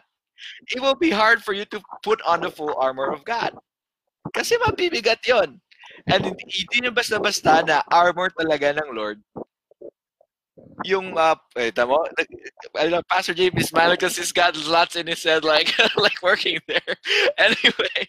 it 0.73 0.81
will 0.81 0.95
be 0.95 1.09
hard 1.09 1.43
for 1.43 1.53
you 1.53 1.65
to 1.65 1.81
put 2.01 2.21
on 2.21 2.41
the 2.41 2.49
full 2.49 2.73
armor 2.77 3.11
of 3.11 3.25
God. 3.25 3.53
Kasi 4.33 4.55
mabibigat 4.57 5.25
yon. 5.27 5.59
And 6.07 6.23
hindi 6.25 6.75
yung 6.83 6.93
basta-basta 6.95 7.63
na 7.65 7.83
armor 7.91 8.31
talaga 8.31 8.71
ng 8.77 8.89
Lord. 8.95 9.19
Yung, 10.85 11.17
uh, 11.17 11.35
eh, 11.55 11.71
tamo, 11.71 12.03
know, 12.91 13.03
Pastor 13.07 13.33
JP 13.33 13.59
smiling 13.63 13.95
because 13.99 14.15
he's 14.15 14.31
got 14.31 14.55
lots 14.67 14.95
in 14.95 15.07
his 15.07 15.23
head, 15.23 15.43
like, 15.43 15.71
like 15.97 16.21
working 16.23 16.59
there. 16.67 16.95
Anyway, 17.37 17.99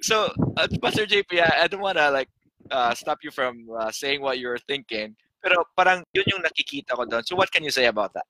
so, 0.00 0.32
uh, 0.56 0.68
Pastor 0.80 1.04
JP, 1.04 1.40
I, 1.40 1.64
I 1.64 1.66
don't 1.68 1.80
want 1.80 1.98
to, 1.98 2.10
like, 2.10 2.28
uh, 2.70 2.94
stop 2.94 3.18
you 3.22 3.30
from 3.30 3.66
uh, 3.78 3.90
saying 3.90 4.20
what 4.20 4.38
you're 4.38 4.58
thinking. 4.58 5.16
Pero 5.42 5.64
parang 5.76 6.02
yun 6.12 6.24
yung 6.26 6.42
nakikita 6.42 6.96
ko 6.96 7.04
doon. 7.04 7.22
So, 7.24 7.36
what 7.36 7.50
can 7.52 7.64
you 7.64 7.70
say 7.70 7.86
about 7.86 8.12
that? 8.14 8.26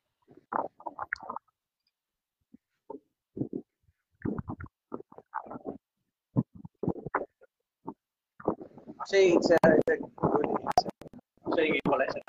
Actually, 9.11 9.41
it's 9.41 9.51
a, 9.51 9.57
it's 9.65 9.89
a 9.89 9.97
good 10.21 12.05
siya 12.13 12.29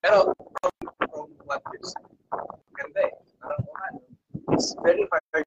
Pero, 0.00 0.32
from, 0.32 0.72
from 0.96 1.28
what 1.44 1.60
you 1.76 1.80
said, 1.84 2.08
ganda 2.72 3.12
it's 4.48 4.72
very 4.80 5.04
hard 5.12 5.44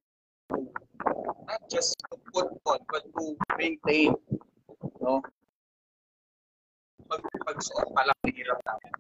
to 0.54 0.62
not 1.50 1.62
just 1.74 1.98
to 2.06 2.22
put 2.30 2.54
on, 2.70 2.78
but 2.86 3.02
to 3.18 3.34
maintain. 3.58 4.14
No? 5.02 5.26
Pag, 7.10 7.26
pagsuot 7.50 7.90
pa 7.98 8.06
lang, 8.06 8.30
hirap 8.30 8.62
namin. 8.62 8.94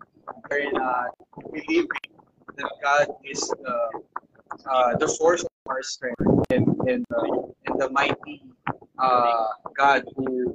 We're 0.49 1.53
believing 1.53 2.09
that 2.57 2.71
God 2.81 3.13
is 3.21 3.45
the, 3.61 3.77
uh, 4.65 4.97
the 4.97 5.05
source 5.05 5.45
of 5.45 5.53
our 5.69 5.85
strength 5.85 6.25
and, 6.49 6.65
and, 6.89 7.05
uh, 7.13 7.45
and 7.69 7.77
the 7.77 7.93
mighty 7.93 8.41
uh, 8.99 9.47
God 9.77 10.03
who, 10.15 10.46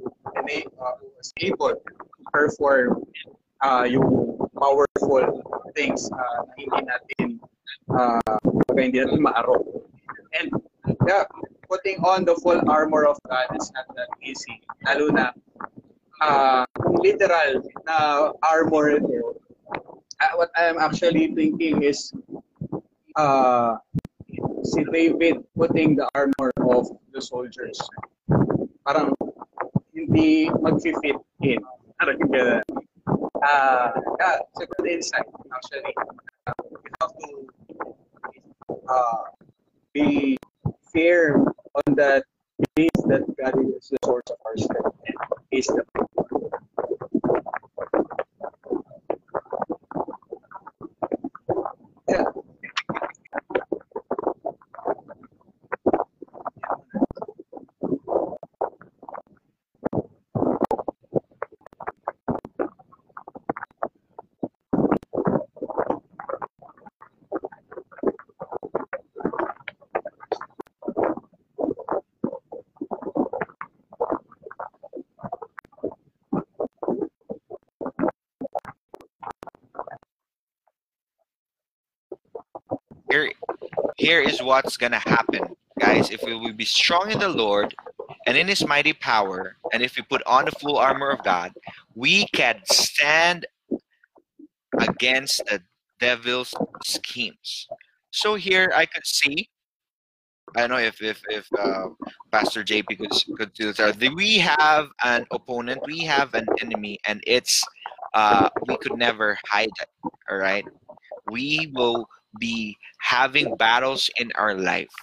uh, 0.49 0.93
who 0.99 1.07
was 1.17 1.33
able 1.39 1.71
to 1.71 1.93
perform 2.31 3.03
uh, 3.61 3.85
yung 3.87 4.37
powerful 4.59 5.23
things 5.75 6.09
uh, 6.11 6.39
na 6.43 6.53
hindi 6.59 6.79
natin 6.83 7.27
uh, 7.91 8.37
hindi 8.75 8.99
natin 8.99 9.21
maaro. 9.23 9.63
And 10.35 10.51
yeah, 11.07 11.25
putting 11.69 12.03
on 12.03 12.25
the 12.25 12.35
full 12.43 12.59
armor 12.67 13.05
of 13.05 13.17
God 13.29 13.47
is 13.55 13.71
not 13.73 13.87
that 13.95 14.11
easy. 14.21 14.61
Lalo 14.83 15.09
na 15.13 15.31
uh, 16.21 16.65
literal 16.99 17.63
na 17.87 18.31
armor 18.43 18.99
uh, 18.99 20.33
what 20.35 20.51
I'm 20.55 20.79
actually 20.79 21.33
thinking 21.35 21.83
is 21.83 22.11
uh, 23.15 23.77
si 24.63 24.81
David 24.91 25.43
putting 25.55 25.95
the 25.95 26.07
armor 26.15 26.51
of 26.71 26.87
the 27.11 27.21
soldiers 27.21 27.77
parang 28.83 29.15
hindi 30.13 30.45
mag-fit 30.61 30.93
in. 31.41 31.57
Parang 31.97 32.17
gano'n. 32.21 32.61
Uh, 33.41 33.89
yeah, 34.21 34.37
it's 34.45 34.61
a 34.61 34.67
good 34.77 34.87
insight, 34.87 35.25
actually. 35.49 35.93
Uh, 36.45 36.53
we 36.69 36.89
have 37.01 37.13
to 37.17 37.33
uh, 38.87 39.23
be 39.93 40.37
firm 40.93 41.49
on 41.73 41.95
that 41.97 42.23
belief 42.75 42.93
that 43.09 43.25
God 43.41 43.57
is 43.65 43.89
the 43.89 43.97
source 44.05 44.29
of 44.29 44.37
our 44.45 44.55
strength 44.55 44.93
and 45.09 45.17
is 45.51 45.65
the 45.67 45.83
here 83.95 84.21
is 84.21 84.41
what's 84.41 84.77
gonna 84.77 84.99
happen, 84.99 85.55
guys. 85.79 86.09
If 86.09 86.23
we 86.23 86.35
will 86.35 86.53
be 86.53 86.65
strong 86.65 87.11
in 87.11 87.19
the 87.19 87.29
Lord 87.29 87.75
and 88.25 88.37
in 88.37 88.47
His 88.47 88.65
mighty 88.65 88.93
power, 88.93 89.57
and 89.71 89.83
if 89.83 89.95
we 89.95 90.03
put 90.03 90.23
on 90.25 90.45
the 90.45 90.51
full 90.51 90.77
armor 90.77 91.09
of 91.09 91.23
God, 91.23 91.51
we 91.95 92.25
can 92.33 92.61
stand 92.65 93.45
against 94.79 95.43
the 95.45 95.61
devil's 95.99 96.53
schemes. 96.83 97.67
So 98.11 98.35
here 98.35 98.71
I 98.75 98.85
could 98.85 99.05
see. 99.05 99.49
I 100.55 100.61
don't 100.61 100.69
know 100.71 100.77
if 100.77 101.01
if 101.01 101.21
if 101.29 101.47
uh, 101.57 101.89
Pastor 102.31 102.63
JP 102.63 102.99
could 102.99 103.37
could 103.37 103.53
do 103.53 103.73
this. 103.73 103.97
We 104.13 104.37
have 104.39 104.89
an 105.03 105.25
opponent. 105.31 105.81
We 105.85 105.99
have 106.01 106.33
an 106.35 106.45
enemy, 106.61 106.99
and 107.07 107.23
it's 107.25 107.63
uh, 108.13 108.49
we 108.67 108.77
could 108.77 108.97
never 108.97 109.37
hide 109.47 109.71
it. 109.81 109.89
All 110.29 110.37
right, 110.37 110.65
we 111.31 111.71
will 111.73 112.07
be 112.39 112.77
having 112.99 113.55
battles 113.57 114.09
in 114.17 114.31
our 114.35 114.55
life. 114.55 114.93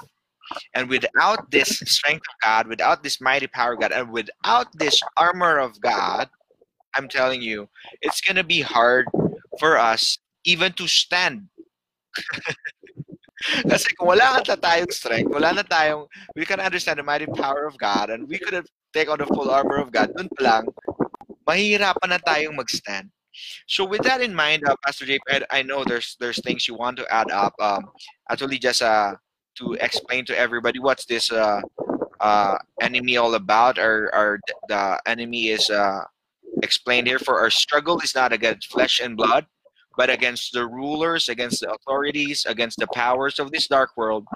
And 0.75 0.89
without 0.89 1.51
this 1.51 1.79
strength 1.87 2.27
of 2.27 2.35
God, 2.43 2.67
without 2.67 3.03
this 3.03 3.21
mighty 3.21 3.47
power 3.47 3.75
of 3.75 3.81
God, 3.81 3.93
and 3.93 4.11
without 4.11 4.67
this 4.79 5.01
armor 5.17 5.59
of 5.59 5.81
God, 5.81 6.29
I'm 6.95 7.09
telling 7.09 7.41
you, 7.41 7.69
it's 8.03 8.21
going 8.21 8.37
to 8.37 8.45
be 8.45 8.61
hard 8.61 9.07
for 9.59 9.79
us 9.79 10.19
even 10.45 10.73
to 10.75 10.89
stand. 10.89 11.47
Kasi 13.71 13.95
kung 13.97 14.09
wala 14.11 14.43
na 14.43 14.43
tayong 14.43 14.93
strength, 14.93 15.31
wala 15.33 15.55
na 15.55 15.63
tayong, 15.63 16.05
we 16.37 16.45
can 16.45 16.61
understand 16.61 16.99
the 16.99 17.07
mighty 17.07 17.27
power 17.27 17.65
of 17.65 17.79
God 17.79 18.11
and 18.11 18.29
we 18.29 18.37
could 18.37 18.53
have 18.53 18.67
take 18.93 19.09
on 19.09 19.19
the 19.19 19.27
full 19.27 19.51
armor 19.51 19.79
of 19.79 19.93
God, 19.95 20.11
dun 20.19 20.29
pa 20.35 20.43
lang, 20.43 20.65
mahihirapan 21.47 22.11
na 22.11 22.19
tayong 22.19 22.59
mag-stand. 22.59 23.09
So 23.67 23.85
with 23.85 24.03
that 24.03 24.21
in 24.21 24.35
mind, 24.35 24.65
uh, 24.67 24.77
Pastor 24.85 25.07
Jay, 25.07 25.19
I, 25.51 25.63
know 25.63 25.85
there's 25.85 26.17
there's 26.21 26.43
things 26.43 26.67
you 26.67 26.75
want 26.75 26.97
to 26.99 27.13
add 27.13 27.31
up. 27.31 27.55
Um, 27.61 27.91
actually, 28.31 28.59
just 28.59 28.83
uh, 28.83 29.15
to 29.57 29.75
explain 29.75 30.25
to 30.27 30.39
everybody 30.39 30.79
what's 30.79 31.07
this 31.07 31.31
uh, 31.31 31.61
uh, 32.21 32.59
enemy 32.81 33.17
all 33.17 33.35
about. 33.35 33.79
Our, 33.79 34.13
our 34.15 34.41
the 34.69 35.01
enemy 35.07 35.49
is 35.49 35.71
uh, 35.71 36.03
explained 36.63 37.07
here. 37.07 37.19
For 37.19 37.39
our 37.39 37.51
struggle 37.51 38.01
is 38.01 38.15
not 38.15 38.33
against 38.33 38.73
flesh 38.73 39.01
and 39.01 39.17
blood, 39.17 39.47
but 39.97 40.11
against 40.11 40.53
the 40.53 40.67
rulers, 40.67 41.29
against 41.29 41.61
the 41.61 41.73
authorities, 41.73 42.47
against 42.47 42.79
the 42.79 42.87
powers 42.89 43.39
of 43.39 43.51
this 43.51 43.69
dark 43.69 43.91
world, 43.97 44.27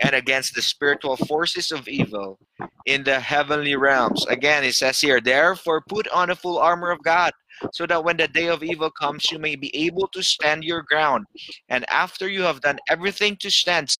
and 0.00 0.14
against 0.14 0.54
the 0.54 0.62
spiritual 0.62 1.16
forces 1.16 1.72
of 1.72 1.88
evil 1.88 2.38
in 2.86 3.04
the 3.04 3.20
heavenly 3.20 3.76
realms. 3.76 4.26
Again, 4.26 4.64
it 4.64 4.74
says 4.74 5.00
here, 5.00 5.20
therefore 5.20 5.82
put 5.88 6.08
on 6.08 6.28
the 6.28 6.36
full 6.36 6.58
armor 6.58 6.90
of 6.90 7.02
God 7.02 7.32
so 7.72 7.86
that 7.86 8.02
when 8.02 8.16
the 8.16 8.28
day 8.28 8.48
of 8.48 8.62
evil 8.62 8.90
comes, 8.90 9.30
you 9.30 9.38
may 9.38 9.56
be 9.56 9.74
able 9.76 10.08
to 10.08 10.22
stand 10.22 10.64
your 10.64 10.82
ground. 10.82 11.26
And 11.68 11.88
after 11.90 12.28
you 12.28 12.42
have 12.42 12.60
done 12.60 12.78
everything 12.88 13.36
to 13.36 13.50
stand. 13.50 13.96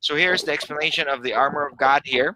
So 0.00 0.14
here's 0.14 0.42
the 0.42 0.52
explanation 0.52 1.08
of 1.08 1.22
the 1.22 1.34
armor 1.34 1.66
of 1.66 1.76
God 1.76 2.02
here. 2.04 2.34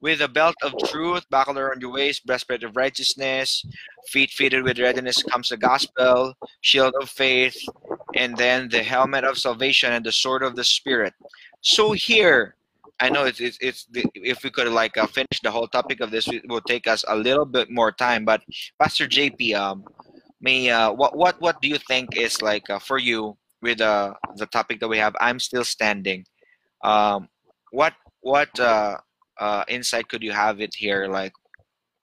With 0.00 0.20
a 0.20 0.28
belt 0.28 0.56
of 0.62 0.74
truth, 0.88 1.24
buckle 1.30 1.58
around 1.58 1.80
your 1.80 1.92
waist, 1.92 2.26
breastplate 2.26 2.64
of 2.64 2.76
righteousness, 2.76 3.64
feet 4.08 4.30
fitted 4.30 4.64
with 4.64 4.80
readiness 4.80 5.22
comes 5.22 5.50
the 5.50 5.56
gospel, 5.56 6.34
shield 6.60 6.94
of 7.00 7.08
faith, 7.08 7.56
and 8.16 8.36
then 8.36 8.68
the 8.68 8.82
helmet 8.82 9.22
of 9.22 9.38
salvation 9.38 9.92
and 9.92 10.04
the 10.04 10.10
sword 10.10 10.42
of 10.42 10.56
the 10.56 10.64
spirit. 10.64 11.14
So 11.60 11.92
here, 11.92 12.56
I 13.02 13.08
know 13.08 13.24
it's 13.24 13.40
it's, 13.40 13.58
it's 13.60 13.84
the, 13.90 14.06
if 14.14 14.44
we 14.44 14.50
could 14.50 14.68
like 14.68 14.96
uh, 14.96 15.08
finish 15.08 15.40
the 15.42 15.50
whole 15.50 15.66
topic 15.66 15.98
of 15.98 16.12
this, 16.12 16.28
it 16.28 16.46
will 16.48 16.60
take 16.60 16.86
us 16.86 17.04
a 17.08 17.16
little 17.16 17.44
bit 17.44 17.68
more 17.68 17.90
time. 17.90 18.24
But 18.24 18.42
Pastor 18.80 19.08
JP, 19.08 19.56
um, 19.56 19.84
may 20.40 20.70
uh, 20.70 20.92
what 20.92 21.16
what 21.16 21.34
what 21.40 21.60
do 21.60 21.66
you 21.66 21.78
think 21.78 22.16
is 22.16 22.40
like 22.40 22.70
uh, 22.70 22.78
for 22.78 22.98
you 22.98 23.36
with 23.60 23.80
uh, 23.80 24.14
the 24.36 24.46
topic 24.46 24.78
that 24.78 24.86
we 24.86 24.98
have? 24.98 25.16
I'm 25.20 25.40
still 25.40 25.64
standing. 25.64 26.24
Um, 26.84 27.28
what 27.72 27.94
what 28.20 28.54
uh, 28.60 28.98
uh, 29.40 29.64
insight 29.66 30.06
could 30.06 30.22
you 30.22 30.30
have 30.30 30.60
it 30.60 30.72
here? 30.72 31.08
Like 31.10 31.32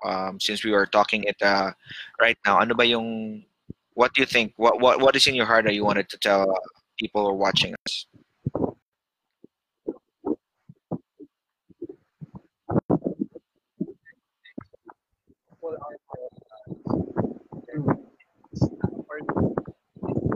um, 0.03 0.38
since 0.38 0.65
we 0.65 0.71
were 0.71 0.85
talking 0.85 1.23
it 1.23 1.41
uh, 1.41 1.71
right 2.19 2.38
now, 2.45 2.59
ano 2.59 2.75
ba 2.75 2.85
yung 2.85 3.45
what 3.93 4.13
do 4.13 4.19
you 4.19 4.27
think? 4.27 4.51
What 4.57 4.81
what 4.81 4.99
what 4.99 5.15
is 5.15 5.27
in 5.27 5.35
your 5.35 5.47
heart 5.47 5.63
that 5.63 5.75
you 5.75 5.85
wanted 5.85 6.09
to 6.09 6.17
tell 6.19 6.43
uh, 6.43 6.67
people 6.99 7.23
who 7.23 7.29
are 7.31 7.39
watching 7.39 7.73
us? 7.88 8.05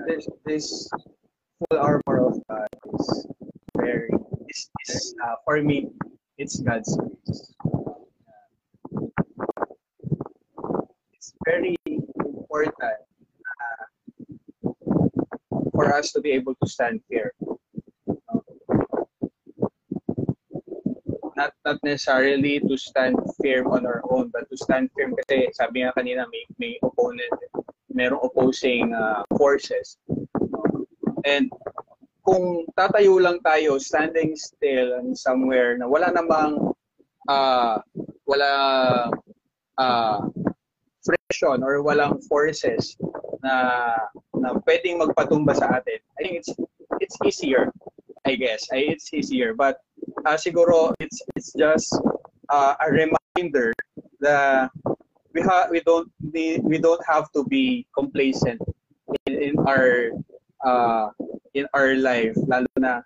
This 0.08 0.28
this 0.46 0.89
full 1.60 1.80
armor 1.80 2.20
of 2.28 2.42
God 2.50 2.68
is 3.00 3.28
very 3.78 4.10
is, 4.50 4.70
is 4.88 5.16
uh, 5.24 5.36
for 5.46 5.62
me 5.62 5.89
it's 6.38 6.60
God's 6.60 6.96
grace. 6.98 7.54
It's 11.13 11.34
very 11.46 11.76
important 11.88 12.74
uh, 12.82 13.86
for 15.72 15.94
us 15.94 16.12
to 16.13 16.22
be 16.22 16.32
able 16.32 16.56
to 16.56 16.68
stand 16.70 17.02
here. 17.10 17.32
Not 21.36 21.54
not 21.66 21.80
necessarily 21.84 22.60
to 22.60 22.78
stand 22.78 23.18
firm 23.42 23.68
on 23.74 23.86
our 23.86 24.02
own, 24.10 24.30
but 24.30 24.50
to 24.50 24.58
stand 24.58 24.89
firm 24.94 25.18
kasi 25.26 25.50
sabi 25.58 25.82
nga 25.82 25.94
kanina 25.98 26.30
may 26.30 26.46
may 26.62 26.74
opponent 26.86 27.34
merong 27.93 28.21
opposing 28.21 28.93
uh, 28.93 29.23
forces. 29.38 29.97
And 31.23 31.47
kung 32.25 32.67
tatayo 32.75 33.19
lang 33.21 33.39
tayo, 33.45 33.79
standing 33.79 34.36
still 34.36 34.99
and 34.99 35.15
somewhere 35.15 35.77
na 35.77 35.88
wala 35.88 36.12
namang 36.12 36.73
uh, 37.27 37.77
wala 38.27 38.51
uh, 39.77 40.19
friction 41.03 41.63
or 41.63 41.84
walang 41.84 42.19
forces 42.27 42.95
na 43.43 43.91
na 44.39 44.56
pwedeng 44.63 45.03
magpatumba 45.03 45.56
sa 45.56 45.79
atin. 45.79 45.99
I 46.17 46.19
think 46.23 46.36
it's 46.39 46.51
it's 47.03 47.17
easier, 47.27 47.71
I 48.23 48.36
guess. 48.39 48.67
I, 48.71 48.88
it's 48.95 49.12
easier, 49.12 49.51
but 49.53 49.84
uh, 50.23 50.39
siguro 50.39 50.95
it's 51.03 51.19
it's 51.36 51.51
just 51.53 51.91
uh, 52.47 52.75
a 52.79 52.88
reminder 52.88 53.75
that 54.23 54.71
we 55.34 55.41
have 55.41 55.69
we 55.69 55.82
don't 55.82 56.10
need, 56.22 56.63
we 56.63 56.78
don't 56.78 57.02
have 57.06 57.32
to 57.34 57.43
be 57.46 57.86
complacent 57.98 58.62
in, 59.26 59.34
in 59.41 59.54
our 59.65 60.13
uh, 60.63 61.10
in 61.54 61.65
our 61.74 61.98
life 61.98 62.38
lalo 62.48 62.69
na 62.78 63.02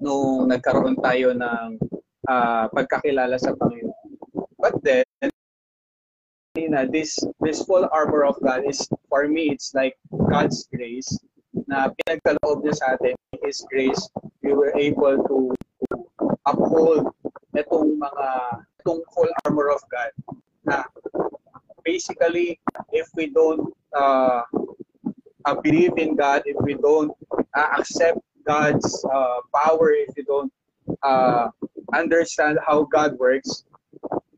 nung 0.00 0.48
nagkaroon 0.48 0.96
tayo 1.00 1.32
ng 1.32 1.80
uh, 2.28 2.68
pagkakilala 2.72 3.36
sa 3.40 3.56
Panginoon. 3.56 3.92
But 4.60 4.80
then 4.80 5.04
na 6.54 6.86
this 6.86 7.18
this 7.42 7.66
full 7.66 7.84
armor 7.90 8.24
of 8.24 8.38
God 8.40 8.62
is 8.64 8.86
for 9.10 9.26
me 9.26 9.50
it's 9.50 9.74
like 9.74 9.98
God's 10.30 10.64
grace 10.70 11.10
na 11.66 11.90
pinagkaloob 11.90 12.62
niya 12.62 12.78
sa 12.78 12.94
atin 12.94 13.18
His 13.42 13.66
grace 13.66 13.98
we 14.40 14.54
were 14.54 14.70
able 14.78 15.18
to 15.26 15.50
uphold 16.46 17.10
itong 17.58 17.98
mga 17.98 18.28
itong 18.80 19.02
full 19.10 19.30
armor 19.42 19.74
of 19.74 19.82
God 19.90 20.14
na 20.62 20.86
basically, 21.84 22.60
if 22.92 23.08
we 23.14 23.30
don't 23.30 23.72
uh, 23.96 24.42
uh, 25.44 25.54
believe 25.62 25.96
in 25.98 26.16
God, 26.16 26.42
if 26.46 26.56
we 26.60 26.74
don't 26.74 27.12
uh, 27.54 27.68
accept 27.78 28.18
God's 28.46 29.04
uh, 29.12 29.38
power, 29.54 29.92
if 29.92 30.08
we 30.16 30.24
don't 30.24 30.52
uh, 31.02 31.48
understand 31.94 32.58
how 32.66 32.84
God 32.84 33.18
works, 33.18 33.64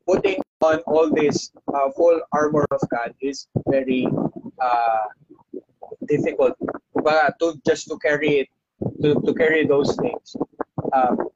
putting 0.06 0.40
on 0.62 0.78
all 0.86 1.10
this 1.10 1.50
uh, 1.74 1.90
full 1.96 2.20
armor 2.32 2.66
of 2.70 2.80
God 2.90 3.14
is 3.20 3.46
very 3.68 4.06
uh, 4.60 5.04
difficult. 6.06 6.54
But 6.94 7.38
to 7.40 7.60
just 7.66 7.88
to 7.88 7.98
carry 7.98 8.46
it, 8.46 8.48
to, 9.02 9.20
to 9.20 9.34
carry 9.34 9.66
those 9.66 9.96
things. 9.96 10.36
Um, 10.92 11.28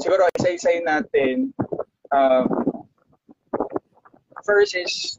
siguro 0.00 0.28
isa-isayin 0.38 0.88
natin 0.88 1.52
um, 2.10 2.69
Is 4.48 5.18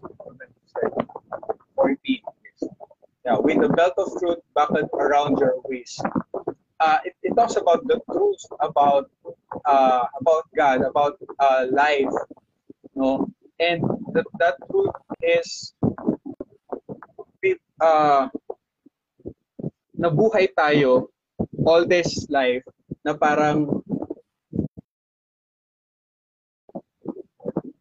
14. 1.75 2.19
Yeah, 3.23 3.37
with 3.37 3.61
the 3.61 3.69
belt 3.69 3.93
of 3.97 4.09
truth 4.19 4.39
buckled 4.55 4.89
around 4.93 5.37
your 5.37 5.61
waist. 5.65 6.01
Uh, 6.79 6.97
it, 7.05 7.13
it 7.21 7.35
talks 7.35 7.55
about 7.55 7.85
the 7.85 8.01
truth 8.11 8.41
about 8.59 9.09
uh, 9.65 10.05
about 10.19 10.43
God, 10.57 10.81
about 10.81 11.17
uh, 11.39 11.67
life, 11.69 12.09
no, 12.95 13.29
and 13.59 13.83
that 14.13 14.25
that 14.39 14.55
truth 14.71 14.89
is 15.21 15.73
uh, 17.79 18.27
nabuhay 19.93 20.49
tayo 20.57 21.13
all 21.61 21.85
this 21.85 22.25
life 22.33 22.65
na 23.05 23.13
parang 23.13 23.85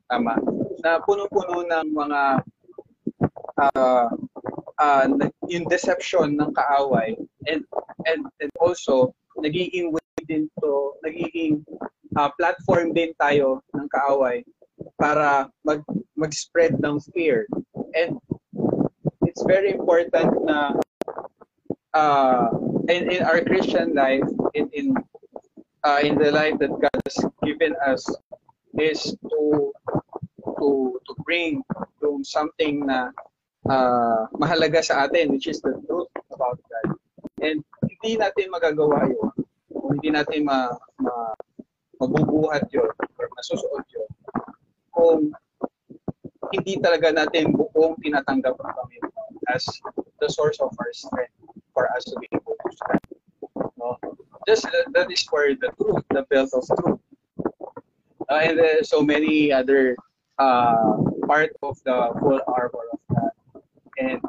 tama 0.04 0.59
na 0.80 1.00
puno-puno 1.04 1.64
ng 1.64 1.86
mga 1.92 2.20
uh, 3.60 4.08
uh, 4.80 5.04
yung 5.48 5.68
deception 5.68 6.36
ng 6.36 6.50
kaaway. 6.56 7.16
And 7.48 7.64
and 8.08 8.26
and 8.40 8.52
also 8.60 9.12
nagiging 9.40 9.92
way 9.92 10.00
din 10.28 10.48
to 10.60 10.96
nagiging 11.04 11.64
uh, 12.16 12.30
platform 12.36 12.92
din 12.92 13.12
tayo 13.20 13.60
ng 13.76 13.88
kaaway 13.92 14.44
para 14.96 15.48
mag 15.64 15.84
mag-spread 16.16 16.80
ng 16.80 17.00
fear. 17.12 17.44
And 17.96 18.16
it's 19.24 19.44
very 19.44 19.72
important 19.72 20.32
na 20.44 20.76
uh, 21.94 22.48
in, 22.88 23.10
in 23.10 23.20
our 23.24 23.40
Christian 23.44 23.92
life 23.94 24.26
in 24.54 24.68
in 24.72 24.96
uh, 25.84 26.00
in 26.04 26.16
the 26.16 26.30
life 26.32 26.56
that 26.60 26.72
God 26.72 26.98
has 27.08 27.18
given 27.44 27.74
us 27.84 28.04
is 28.78 29.16
to 29.28 29.72
to 30.60 31.00
to 31.08 31.12
bring 31.24 31.64
yung 32.04 32.20
something 32.20 32.84
na 32.84 33.08
uh, 33.66 34.28
mahalaga 34.36 34.84
sa 34.84 35.08
atin 35.08 35.32
which 35.32 35.48
is 35.48 35.64
the 35.64 35.72
truth 35.88 36.12
about 36.30 36.60
God. 36.68 36.96
And 37.40 37.64
hindi 37.88 38.20
natin 38.20 38.52
magagawa 38.52 39.08
yun 39.08 39.32
kung 39.72 39.96
hindi 39.96 40.12
natin 40.12 40.44
ma, 40.44 40.68
ma 41.00 41.32
mabubuhat 42.00 42.68
yun 42.72 42.92
or 43.16 43.26
masusuot 43.36 43.84
yun 43.92 44.10
kung 44.92 45.32
hindi 46.52 46.80
talaga 46.82 47.14
natin 47.14 47.54
buong 47.54 47.96
tinatanggap 48.02 48.58
ng 48.58 48.72
Panginoon 48.74 49.32
as 49.54 49.64
the 50.20 50.28
source 50.28 50.58
of 50.58 50.72
our 50.76 50.92
strength 50.92 51.34
for 51.72 51.86
us 51.94 52.04
to 52.04 52.18
be 52.18 52.26
able 52.34 52.56
to 52.58 52.68
stand. 52.74 53.06
No? 53.78 53.96
Just 54.48 54.66
uh, 54.66 54.88
that 54.92 55.10
is 55.12 55.22
for 55.22 55.54
the 55.54 55.70
truth, 55.78 56.02
the 56.10 56.26
belt 56.26 56.50
of 56.52 56.66
truth. 56.66 56.98
Uh, 58.30 58.40
and 58.42 58.58
uh, 58.58 58.82
so 58.82 59.02
many 59.02 59.52
other 59.52 59.96
uh, 60.40 60.96
part 61.28 61.52
of 61.62 61.76
the 61.84 61.96
full 62.18 62.40
armor 62.48 62.86
of 62.96 63.00
God. 63.12 63.34
And 64.00 64.20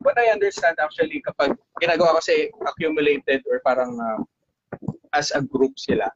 what 0.00 0.16
I 0.16 0.32
understand 0.32 0.80
actually 0.80 1.20
kapag 1.20 1.60
ginagawa 1.76 2.16
kasi 2.18 2.48
accumulated 2.64 3.44
or 3.44 3.60
parang 3.60 4.00
uh, 4.00 4.24
as 5.12 5.30
a 5.36 5.44
group 5.44 5.76
sila, 5.76 6.08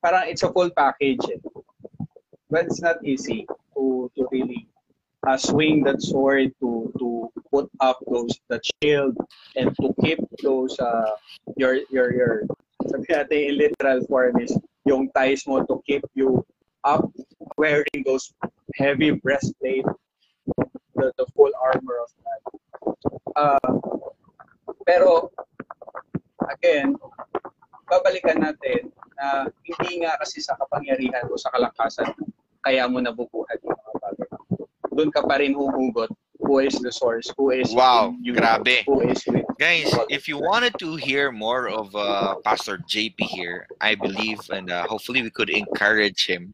parang 0.00 0.32
it's 0.32 0.42
a 0.42 0.50
full 0.50 0.72
package. 0.72 1.20
Eh. 1.28 1.40
But 2.48 2.72
it's 2.72 2.80
not 2.80 3.04
easy 3.04 3.44
to 3.76 4.08
to 4.16 4.20
really 4.32 4.64
uh, 5.26 5.36
swing 5.36 5.84
that 5.84 6.00
sword 6.00 6.56
to 6.60 6.92
to 7.00 7.28
put 7.52 7.68
up 7.80 7.98
those 8.08 8.32
the 8.48 8.60
shield 8.80 9.16
and 9.56 9.74
to 9.80 9.92
keep 10.00 10.20
those 10.40 10.78
uh, 10.78 11.18
your 11.56 11.84
your 11.90 12.12
your 12.14 12.34
sabi 12.86 13.08
natin 13.10 13.40
in 13.48 13.54
literal 13.58 14.00
form 14.06 14.36
is 14.38 14.52
yung 14.84 15.08
ties 15.16 15.44
mo 15.48 15.64
to 15.64 15.80
keep 15.88 16.04
you 16.12 16.44
up 16.84 17.04
wearing 17.56 18.00
those 18.04 18.32
heavy 18.76 19.16
breastplate, 19.16 19.88
the, 20.96 21.12
the 21.16 21.26
full 21.32 21.52
armor 21.56 21.98
of 22.04 22.10
God. 22.20 22.42
Uh, 23.34 23.72
pero, 24.84 25.32
again, 26.52 26.96
babalikan 27.88 28.44
natin 28.44 28.92
na 29.16 29.48
hindi 29.64 30.04
nga 30.04 30.20
kasi 30.20 30.44
sa 30.44 30.56
kapangyarihan 30.60 31.24
o 31.32 31.40
sa 31.40 31.52
kalakasan 31.52 32.12
kaya 32.64 32.84
mo 32.88 33.00
nabubuhat 33.00 33.60
yung 33.64 33.76
mga 33.76 33.94
bagay. 34.00 34.30
Doon 34.94 35.10
ka 35.12 35.20
pa 35.24 35.40
rin 35.40 35.56
huhugot 35.56 36.12
who 36.46 36.58
is 36.58 36.74
the 36.74 36.92
source, 36.92 37.32
who 37.36 37.50
is 37.50 37.72
wow, 37.74 38.14
you, 38.20 38.34
grabe. 38.34 38.84
who 38.86 39.00
is 39.00 39.22
with 39.26 39.44
Guys, 39.58 39.94
if 40.10 40.26
you 40.26 40.36
wanted 40.38 40.74
to 40.80 40.96
hear 40.96 41.30
more 41.30 41.68
of 41.68 41.94
uh, 41.94 42.34
Pastor 42.44 42.78
JP 42.78 43.20
here, 43.20 43.66
I 43.80 43.94
believe, 43.94 44.40
and 44.50 44.70
uh, 44.70 44.84
hopefully 44.86 45.22
we 45.22 45.30
could 45.30 45.48
encourage 45.48 46.26
him. 46.26 46.52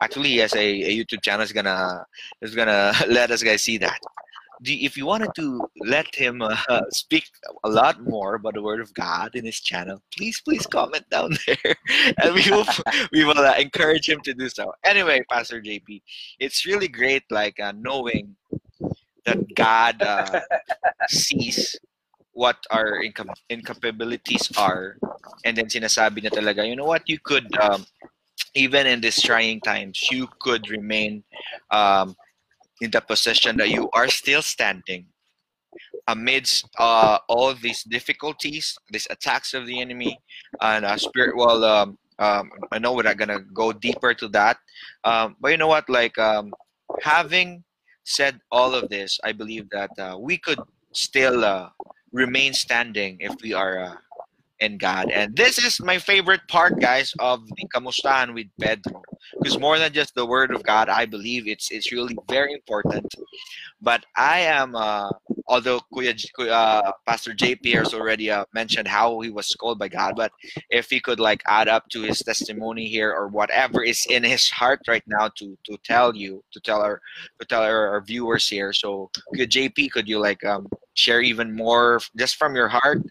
Actually, 0.00 0.36
has 0.38 0.54
a, 0.54 0.58
a 0.58 0.90
YouTube 0.96 1.22
channel 1.22 1.42
is 1.42 1.52
gonna 1.52 2.06
is 2.42 2.54
gonna 2.54 2.92
let 3.08 3.32
us 3.32 3.42
guys 3.42 3.62
see 3.64 3.78
that. 3.78 3.98
if 4.62 4.96
you 4.96 5.06
wanted 5.06 5.30
to 5.34 5.60
let 5.80 6.14
him 6.14 6.40
uh, 6.40 6.56
speak 6.90 7.24
a 7.64 7.68
lot 7.68 8.00
more 8.02 8.36
about 8.36 8.54
the 8.54 8.62
Word 8.62 8.80
of 8.80 8.94
God 8.94 9.34
in 9.34 9.44
his 9.44 9.60
channel, 9.60 10.00
please 10.16 10.40
please 10.40 10.66
comment 10.66 11.04
down 11.10 11.36
there, 11.46 11.74
and 12.22 12.32
we 12.32 12.48
will 12.48 12.66
we 13.12 13.24
will 13.24 13.38
uh, 13.38 13.56
encourage 13.58 14.08
him 14.08 14.20
to 14.20 14.32
do 14.34 14.48
so. 14.48 14.72
Anyway, 14.84 15.20
Pastor 15.28 15.60
JP, 15.60 16.00
it's 16.38 16.64
really 16.64 16.88
great, 16.88 17.24
like 17.30 17.58
uh, 17.58 17.72
knowing 17.76 18.36
that 19.26 19.38
God 19.54 20.02
uh, 20.02 20.40
sees 21.08 21.76
what 22.32 22.56
our 22.70 23.00
incap- 23.02 23.40
incapabilities 23.50 24.50
are. 24.58 24.96
And 25.44 25.56
then 25.56 25.66
sinasabi 25.66 26.24
na 26.24 26.30
talaga 26.30 26.66
you 26.66 26.76
know 26.76 26.86
what? 26.86 27.08
You 27.08 27.18
could 27.18 27.48
um, 27.60 27.86
even 28.54 28.86
in 28.86 29.00
these 29.00 29.20
trying 29.20 29.60
times 29.60 30.08
you 30.10 30.28
could 30.40 30.68
remain 30.70 31.24
um, 31.70 32.16
in 32.80 32.90
the 32.90 33.00
position 33.00 33.56
that 33.58 33.70
you 33.70 33.88
are 33.92 34.08
still 34.08 34.42
standing 34.42 35.06
amidst 36.08 36.68
uh, 36.78 37.18
all 37.28 37.54
these 37.54 37.82
difficulties 37.84 38.76
these 38.90 39.06
attacks 39.10 39.54
of 39.54 39.66
the 39.66 39.80
enemy. 39.80 40.18
And 40.60 40.84
uh, 40.84 40.96
spirit 40.96 41.36
well 41.36 41.64
um, 41.64 41.98
um, 42.18 42.50
i 42.72 42.78
know 42.78 42.94
we're 42.94 43.02
not 43.04 43.18
gonna 43.18 43.40
go 43.52 43.72
deeper 43.72 44.14
to 44.14 44.28
that 44.28 44.58
um, 45.04 45.36
but 45.40 45.50
you 45.50 45.56
know 45.56 45.68
what? 45.68 45.88
Like 45.88 46.18
um, 46.18 46.52
having 47.02 47.64
said 48.06 48.40
all 48.50 48.74
of 48.74 48.88
this 48.88 49.18
i 49.24 49.32
believe 49.32 49.68
that 49.70 49.90
uh, 49.98 50.16
we 50.18 50.38
could 50.38 50.58
still 50.92 51.44
uh, 51.44 51.68
remain 52.12 52.52
standing 52.52 53.18
if 53.20 53.34
we 53.42 53.52
are 53.52 53.78
uh, 53.78 53.96
in 54.60 54.78
God. 54.78 55.10
And 55.10 55.36
this 55.36 55.58
is 55.58 55.80
my 55.80 55.98
favorite 55.98 56.40
part, 56.48 56.80
guys, 56.80 57.12
of 57.18 57.46
the 57.46 57.68
Kamustahan 57.74 58.34
with 58.34 58.46
Pedro. 58.60 59.02
Because 59.38 59.58
more 59.58 59.78
than 59.78 59.92
just 59.92 60.14
the 60.14 60.24
word 60.24 60.54
of 60.54 60.62
God, 60.62 60.88
I 60.88 61.06
believe 61.06 61.46
it's 61.46 61.70
it's 61.70 61.92
really 61.92 62.16
very 62.28 62.54
important. 62.54 63.06
But 63.86 64.04
I 64.16 64.40
am, 64.40 64.74
uh, 64.74 65.10
although 65.46 65.78
Kuya, 65.94 66.18
uh, 66.50 66.90
Pastor 67.06 67.30
JP 67.30 67.72
has 67.78 67.94
already 67.94 68.32
uh, 68.32 68.44
mentioned 68.52 68.88
how 68.88 69.20
he 69.20 69.30
was 69.30 69.54
called 69.54 69.78
by 69.78 69.86
God, 69.86 70.14
but 70.16 70.32
if 70.70 70.90
he 70.90 70.98
could 70.98 71.20
like 71.20 71.44
add 71.46 71.68
up 71.68 71.88
to 71.90 72.02
his 72.02 72.18
testimony 72.18 72.88
here 72.88 73.12
or 73.12 73.28
whatever 73.28 73.84
is 73.84 74.04
in 74.10 74.24
his 74.24 74.50
heart 74.50 74.80
right 74.88 75.04
now 75.06 75.30
to 75.38 75.56
to 75.66 75.78
tell 75.84 76.16
you, 76.16 76.42
to 76.52 76.58
tell 76.58 76.82
our 76.82 77.00
to 77.38 77.46
tell 77.46 77.62
our, 77.62 77.86
our 77.94 78.00
viewers 78.00 78.48
here. 78.48 78.72
So, 78.72 79.08
Kuya 79.32 79.46
JP, 79.46 79.92
could 79.92 80.08
you 80.08 80.18
like 80.18 80.44
um, 80.44 80.66
share 80.94 81.20
even 81.20 81.54
more 81.54 82.00
just 82.18 82.34
from 82.34 82.56
your 82.56 82.66
heart 82.66 83.02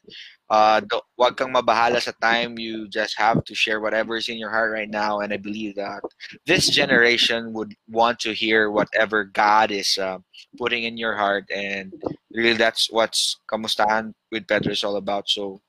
uh 0.50 0.82
wag 1.18 1.38
kang 1.38 1.54
mabahala 1.54 2.02
sa 2.02 2.14
time. 2.22 2.60
You 2.60 2.88
just 2.88 3.18
have 3.18 3.44
to 3.46 3.56
share 3.56 3.82
whatever 3.82 4.16
is 4.16 4.30
in 4.30 4.38
your 4.38 4.52
heart 4.52 4.72
right 4.72 4.90
now. 4.90 5.20
And 5.20 5.34
i 5.34 5.38
believe 5.38 5.76
that 5.76 6.02
this 6.46 6.70
generation 6.70 7.54
would 7.54 7.74
want 7.90 8.20
to 8.22 8.34
hear 8.34 8.70
whatever 8.70 9.26
god 9.26 9.72
is 9.72 9.98
uh, 9.98 10.20
putting 10.58 10.84
in 10.84 10.98
your 10.98 11.16
heart. 11.16 11.46
And 11.54 11.94
really 12.32 12.58
that's 12.58 12.92
what's 12.92 13.40
kamustahan 13.52 14.14
with 14.32 14.48
pedro 14.48 14.74
is 14.74 14.84
all 14.84 14.98
about. 14.98 15.30
So 15.30 15.62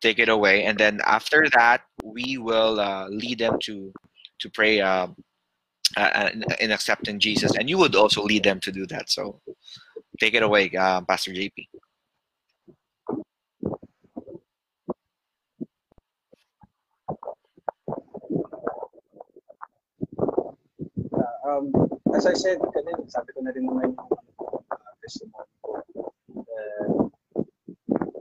take 0.00 0.18
it 0.18 0.28
away. 0.28 0.64
And 0.64 0.78
then 0.78 1.00
after 1.04 1.48
that 1.54 1.82
we 2.04 2.38
will 2.38 2.78
uh, 2.78 3.08
lead 3.08 3.38
them 3.38 3.58
to 3.64 3.92
to 4.40 4.50
pray 4.50 4.80
uh, 4.80 5.08
in 6.60 6.70
accepting 6.70 7.18
jesus. 7.18 7.56
And 7.58 7.68
you 7.68 7.76
would 7.78 7.96
also 7.96 8.22
lead 8.22 8.44
them 8.44 8.60
to 8.60 8.70
do 8.70 8.86
that. 8.86 9.10
So 9.10 9.40
take 10.20 10.34
it 10.34 10.42
away 10.42 10.70
uh, 10.78 11.00
pastor 11.02 11.32
jp 11.32 11.66
um, 21.50 21.74
as 22.14 22.26
I 22.26 22.34
said 22.34 22.58
kanina, 22.62 23.02
sabi 23.10 23.34
ko 23.34 23.42
na 23.42 23.50
rin 23.50 23.66
naman 23.66 23.90
yung 23.90 23.98
uh. 23.98 25.38
Uh, 26.30 27.10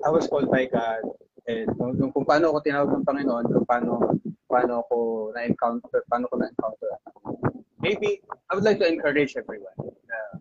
I 0.06 0.10
was 0.10 0.26
called 0.26 0.50
by 0.50 0.66
God 0.66 1.06
and 1.46 1.70
nung, 1.78 1.98
nung 1.98 2.12
kung 2.14 2.26
paano 2.26 2.50
ako 2.50 2.66
tinawag 2.66 2.90
ng 2.90 3.06
Panginoon, 3.06 3.46
kung 3.50 3.68
paano 3.70 4.18
paano 4.50 4.82
ako 4.86 4.98
na-encounter, 5.38 6.02
paano 6.10 6.26
ko 6.30 6.36
na-encounter. 6.42 6.92
Maybe 7.78 8.22
I 8.50 8.58
would 8.58 8.66
like 8.66 8.82
to 8.82 8.90
encourage 8.90 9.38
everyone 9.38 9.78
uh, 9.78 10.34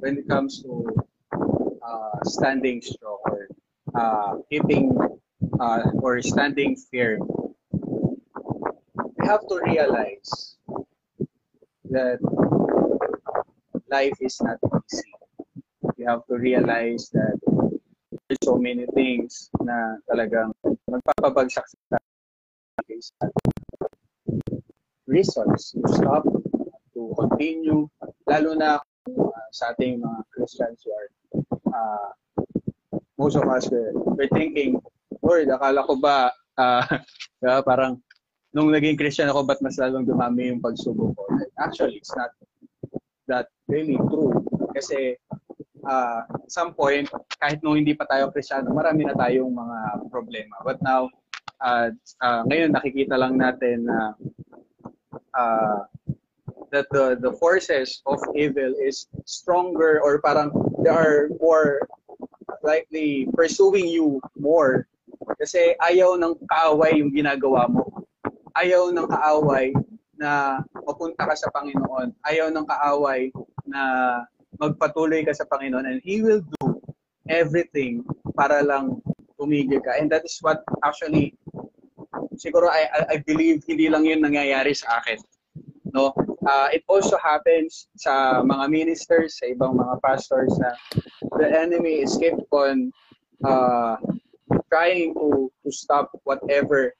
when 0.00 0.16
it 0.16 0.26
comes 0.28 0.64
to 0.64 0.88
uh, 1.84 2.18
standing 2.24 2.80
strong 2.80 3.20
or 3.28 3.48
uh, 3.92 4.40
keeping 4.48 4.96
uh, 5.60 5.92
or 6.00 6.20
standing 6.24 6.76
firm, 6.88 7.28
we 8.96 9.22
have 9.28 9.44
to 9.48 9.60
realize 9.68 10.56
that 11.94 12.18
life 13.90 14.18
is 14.20 14.36
not 14.42 14.58
easy. 14.90 15.14
You 15.96 16.10
have 16.10 16.26
to 16.26 16.36
realize 16.36 17.08
that 17.14 17.38
there's 18.26 18.42
so 18.42 18.58
many 18.58 18.86
things 18.98 19.50
na 19.62 20.02
talagang 20.10 20.50
magpapabagsak 20.90 21.62
sa 21.70 21.98
reasons 25.06 25.76
to 25.76 25.86
stop, 25.94 26.24
to 26.96 27.02
continue, 27.14 27.86
lalo 28.26 28.50
na 28.56 28.80
uh, 28.80 29.46
sa 29.52 29.76
ating 29.76 30.00
mga 30.00 30.20
Christians 30.32 30.80
who 30.82 30.90
are, 30.90 31.10
uh, 31.70 32.10
most 33.20 33.36
of 33.36 33.46
us, 33.46 33.68
we're, 33.70 33.92
we're 34.16 34.32
thinking, 34.32 34.80
Lord, 35.20 35.46
akala 35.52 35.84
ko 35.84 35.94
ba, 36.00 36.32
uh, 36.56 36.82
parang 37.68 38.00
nung 38.54 38.70
naging 38.70 38.94
Christian 38.94 39.26
ako, 39.26 39.42
ba't 39.42 39.58
mas 39.58 39.76
lalong 39.76 40.06
dumami 40.06 40.48
yung 40.48 40.62
pagsubok 40.62 41.10
ko? 41.18 41.22
Actually, 41.58 41.98
it's 41.98 42.14
not 42.14 42.30
that 43.26 43.50
really 43.66 43.98
true. 43.98 44.30
Kasi 44.70 45.18
uh, 45.82 46.22
at 46.22 46.48
some 46.48 46.70
point, 46.70 47.10
kahit 47.42 47.58
nung 47.66 47.74
hindi 47.74 47.98
pa 47.98 48.06
tayo 48.06 48.30
Kristiyano, 48.30 48.70
marami 48.70 49.10
na 49.10 49.18
tayong 49.18 49.50
mga 49.50 49.78
problema. 50.08 50.54
But 50.62 50.78
now, 50.86 51.10
uh, 51.58 51.90
uh, 52.22 52.40
ngayon 52.46 52.70
nakikita 52.70 53.18
lang 53.18 53.42
natin 53.42 53.90
na 53.90 54.14
uh, 55.34 55.78
that 56.70 56.86
the, 56.90 57.18
the 57.18 57.34
forces 57.38 58.02
of 58.06 58.22
evil 58.34 58.70
is 58.78 59.06
stronger 59.26 59.98
or 60.02 60.22
parang 60.22 60.50
they 60.82 60.90
are 60.90 61.30
more 61.42 61.82
likely 62.62 63.26
pursuing 63.34 63.86
you 63.86 64.18
more 64.34 64.86
kasi 65.38 65.72
ayaw 65.80 66.18
ng 66.18 66.34
kaaway 66.50 66.98
yung 66.98 67.14
ginagawa 67.14 67.70
mo 67.70 68.03
ayaw 68.54 68.90
ng 68.94 69.08
kaaway 69.10 69.74
na 70.14 70.62
mapunta 70.86 71.26
ka 71.26 71.34
sa 71.34 71.50
Panginoon. 71.50 72.14
Ayaw 72.22 72.50
ng 72.54 72.66
kaaway 72.66 73.34
na 73.66 73.82
magpatuloy 74.62 75.26
ka 75.26 75.34
sa 75.34 75.46
Panginoon 75.50 75.86
and 75.86 75.98
He 76.06 76.22
will 76.22 76.42
do 76.60 76.78
everything 77.26 78.06
para 78.38 78.62
lang 78.62 79.02
tumigil 79.38 79.82
ka. 79.82 79.98
And 79.98 80.06
that 80.14 80.22
is 80.22 80.38
what 80.40 80.62
actually, 80.86 81.34
siguro 82.38 82.70
I, 82.70 82.86
I 83.10 83.16
believe 83.26 83.66
hindi 83.66 83.90
lang 83.90 84.06
yun 84.06 84.22
nangyayari 84.22 84.74
sa 84.74 85.02
akin. 85.02 85.18
No? 85.94 86.14
Uh, 86.46 86.68
it 86.74 86.82
also 86.90 87.18
happens 87.18 87.86
sa 87.98 88.42
mga 88.42 88.70
ministers, 88.70 89.38
sa 89.38 89.50
ibang 89.50 89.78
mga 89.78 89.98
pastors 90.02 90.54
na 90.58 90.74
the 91.38 91.48
enemy 91.50 92.02
is 92.02 92.18
kept 92.18 92.42
on 92.50 92.90
uh, 93.42 93.96
trying 94.70 95.14
to 95.14 95.50
to 95.62 95.70
stop 95.70 96.10
whatever 96.26 96.92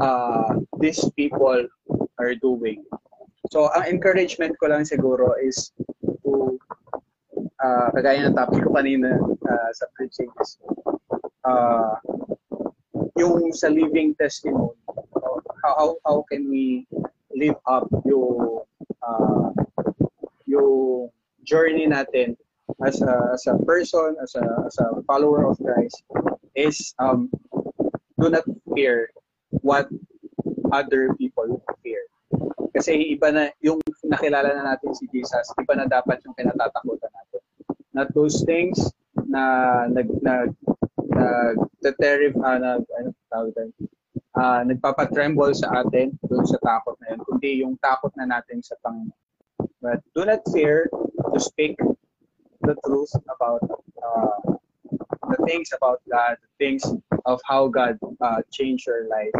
uh, 0.00 0.56
these 0.80 1.04
people 1.16 1.68
are 2.18 2.34
doing. 2.34 2.84
So, 3.52 3.68
ang 3.72 3.86
encouragement 3.88 4.56
ko 4.60 4.72
lang 4.72 4.84
siguro 4.84 5.36
is 5.40 5.72
to, 6.24 6.58
uh, 7.60 7.88
kagaya 7.92 8.28
ng 8.28 8.36
topic 8.36 8.64
ko 8.64 8.72
kanina 8.72 9.16
uh, 9.20 9.70
sa 9.72 9.86
preaching 9.96 10.28
is, 10.40 10.58
uh, 11.44 11.96
yung 13.16 13.52
sa 13.52 13.68
living 13.68 14.16
testimony, 14.16 14.76
how, 15.64 15.74
how, 15.76 15.88
how 16.04 16.18
can 16.30 16.48
we 16.48 16.86
live 17.36 17.56
up 17.68 17.88
yung, 18.04 18.64
uh, 19.02 19.50
yung 20.46 21.10
journey 21.44 21.88
natin 21.88 22.36
as 22.86 23.02
a, 23.02 23.12
as 23.34 23.44
a 23.48 23.56
person, 23.64 24.16
as 24.22 24.36
a, 24.36 24.44
as 24.66 24.76
a 24.78 25.02
follower 25.04 25.48
of 25.48 25.58
Christ, 25.58 26.04
is 26.54 26.94
um, 27.00 27.28
do 28.20 28.30
not 28.30 28.44
fear 28.76 29.10
what 29.62 29.90
other 30.70 31.14
people 31.18 31.62
fear. 31.82 32.06
Kasi 32.70 33.14
iba 33.18 33.34
na, 33.34 33.50
yung 33.58 33.82
nakilala 34.06 34.54
na 34.54 34.74
natin 34.74 34.94
si 34.94 35.10
Jesus, 35.10 35.50
iba 35.58 35.74
na 35.74 35.90
dapat 35.90 36.22
yung 36.22 36.34
kinatatakutan 36.38 37.10
natin. 37.10 37.42
Not 37.90 38.14
those 38.14 38.46
things 38.46 38.78
na 39.26 39.84
nag, 39.90 40.06
nag, 40.22 40.54
nag, 41.82 41.96
terrif, 41.98 42.38
uh, 42.38 42.58
nag, 42.58 42.86
ano 42.86 43.10
tawag 43.26 43.50
tayo, 43.58 43.70
uh, 44.38 44.62
nagpapatremble 44.62 45.50
sa 45.54 45.82
atin 45.82 46.14
doon 46.26 46.46
sa 46.46 46.58
takot 46.62 46.94
na 47.02 47.14
yun, 47.14 47.20
kundi 47.26 47.50
yung 47.62 47.74
takot 47.82 48.14
na 48.14 48.30
natin 48.30 48.62
sa 48.62 48.78
Panginoon. 48.86 49.18
But 49.82 50.04
do 50.14 50.24
not 50.24 50.46
fear 50.52 50.88
to 51.34 51.38
speak 51.40 51.76
the 52.62 52.76
truth 52.84 53.12
about 53.26 53.64
uh, 53.98 54.59
the 55.30 55.40
things 55.46 55.70
about 55.72 56.02
God, 56.10 56.36
things 56.58 56.82
of 57.26 57.40
how 57.46 57.68
God 57.68 57.98
uh, 58.20 58.42
changed 58.52 58.86
your 58.86 59.08
life, 59.08 59.36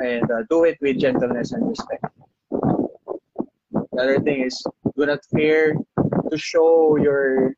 and 0.00 0.30
uh, 0.30 0.42
do 0.50 0.64
it 0.64 0.78
with 0.80 0.98
gentleness 0.98 1.52
and 1.52 1.68
respect. 1.68 2.04
The 2.50 4.00
other 4.00 4.20
thing 4.20 4.42
is, 4.42 4.62
do 4.96 5.06
not 5.06 5.24
fear 5.32 5.76
to 6.30 6.36
show 6.36 6.96
your 6.96 7.54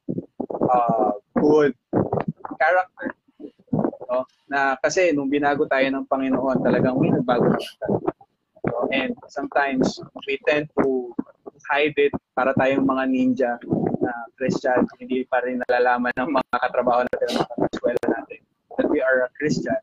uh, 0.73 1.13
good 1.41 1.75
character. 2.61 3.15
No? 4.11 4.25
Na 4.49 4.77
kasi 4.79 5.13
nung 5.13 5.33
binago 5.33 5.67
tayo 5.69 5.89
ng 5.89 6.07
Panginoon, 6.07 6.63
talagang 6.63 7.01
may 7.01 7.11
nagbago 7.11 7.51
naman 7.51 8.15
So, 8.67 8.89
and 8.91 9.15
sometimes 9.29 10.01
we 10.27 10.39
tend 10.47 10.69
to 10.83 11.15
hide 11.71 11.97
it 11.99 12.13
para 12.35 12.55
tayong 12.55 12.87
mga 12.87 13.05
ninja 13.11 13.53
na 14.01 14.13
Christian, 14.39 14.87
hindi 15.01 15.27
pa 15.27 15.43
rin 15.43 15.63
nalalaman 15.67 16.13
ng 16.15 16.31
mga 16.31 16.57
katrabaho 16.63 17.03
natin, 17.09 17.29
ng 17.37 17.47
mga 17.47 18.09
natin 18.09 18.41
that 18.77 18.89
we 18.91 19.01
are 19.01 19.25
a 19.25 19.31
Christian. 19.37 19.77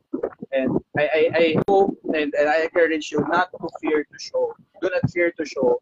And 0.54 0.78
I, 0.98 1.04
I, 1.04 1.22
I 1.34 1.46
hope 1.68 1.98
and, 2.14 2.34
and 2.38 2.48
I 2.48 2.70
encourage 2.70 3.12
you 3.12 3.26
not 3.28 3.50
to 3.52 3.68
fear 3.82 4.06
to 4.06 4.18
show. 4.20 4.54
Do 4.82 4.90
not 4.94 5.10
fear 5.10 5.34
to 5.34 5.46
show 5.46 5.80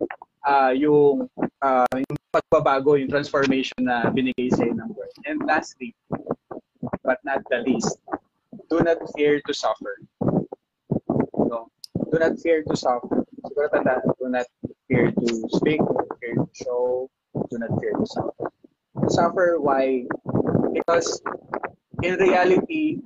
uh, 0.48 0.72
yung, 0.72 1.28
uh, 1.62 1.92
yung 1.92 2.18
pagbabago, 2.32 2.96
yung 2.96 3.10
transformation 3.10 3.84
na 3.84 4.08
binigay 4.10 4.50
sa 4.56 4.64
ng 4.64 4.96
Lord. 4.96 5.12
And 5.28 5.44
lastly, 5.44 5.94
but 7.04 7.20
not 7.28 7.44
the 7.52 7.68
least, 7.68 8.00
do 8.70 8.80
not 8.80 8.98
fear 9.16 9.42
to 9.44 9.54
suffer. 9.54 10.00
No? 11.36 11.68
Do 12.12 12.16
not 12.20 12.40
fear 12.40 12.64
to 12.64 12.76
suffer. 12.76 13.28
Siguro 13.44 13.68
tanda, 13.68 14.00
do 14.20 14.32
not 14.32 14.48
fear 14.92 15.08
to 15.16 15.28
speak, 15.56 15.80
do 15.80 15.96
not 15.96 16.12
fear 16.20 16.36
to 16.36 16.48
show, 16.52 17.08
do 17.48 17.56
not 17.56 17.72
fear 17.80 17.96
to 17.96 18.04
suffer. 18.04 18.46
Suffer, 19.08 19.50
why? 19.64 20.04
Because 20.76 21.24
in 22.04 22.20
reality, 22.20 23.00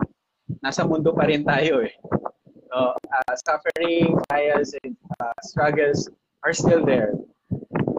nasa 0.65 0.81
mundo 0.81 1.13
pa 1.13 1.29
rin 1.29 1.45
tayo 1.45 1.85
eh. 1.85 1.93
So, 2.73 2.97
uh, 2.97 3.33
suffering, 3.45 4.17
trials, 4.25 4.73
and 4.81 4.97
uh, 5.21 5.37
struggles 5.45 6.09
are 6.41 6.57
still 6.57 6.81
there. 6.81 7.13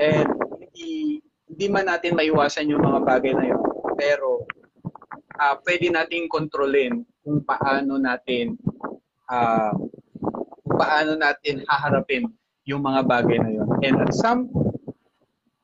And 0.03 0.27
hindi, 0.59 1.23
hindi 1.47 1.67
man 1.71 1.87
natin 1.87 2.19
maiwasan 2.19 2.67
yung 2.75 2.83
mga 2.83 3.07
bagay 3.07 3.33
na 3.39 3.55
yun. 3.55 3.63
Pero, 3.95 4.43
uh, 5.39 5.57
pwede 5.63 5.95
nating 5.95 6.27
kontrolin 6.27 7.07
kung 7.23 7.41
paano 7.47 8.03
natin 8.03 8.59
uh, 9.31 9.73
paano 10.77 11.17
natin 11.17 11.65
haharapin 11.71 12.29
yung 12.67 12.83
mga 12.83 13.07
bagay 13.07 13.39
na 13.39 13.51
yun. 13.51 13.69
And 13.87 14.03
at 14.03 14.13
some 14.13 14.51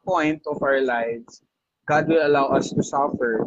point 0.06 0.46
of 0.46 0.62
our 0.62 0.80
lives, 0.80 1.42
God 1.84 2.06
will 2.06 2.22
allow 2.22 2.54
us 2.54 2.70
to 2.70 2.82
suffer 2.82 3.42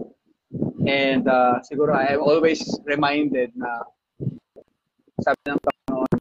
And 0.86 1.28
uh, 1.28 1.60
siguro 1.66 1.98
I 1.98 2.14
am 2.14 2.22
always 2.22 2.62
reminded 2.86 3.52
na 3.58 3.90
sabi 5.18 5.42
ng 5.50 5.58
Panginoon 5.58 6.14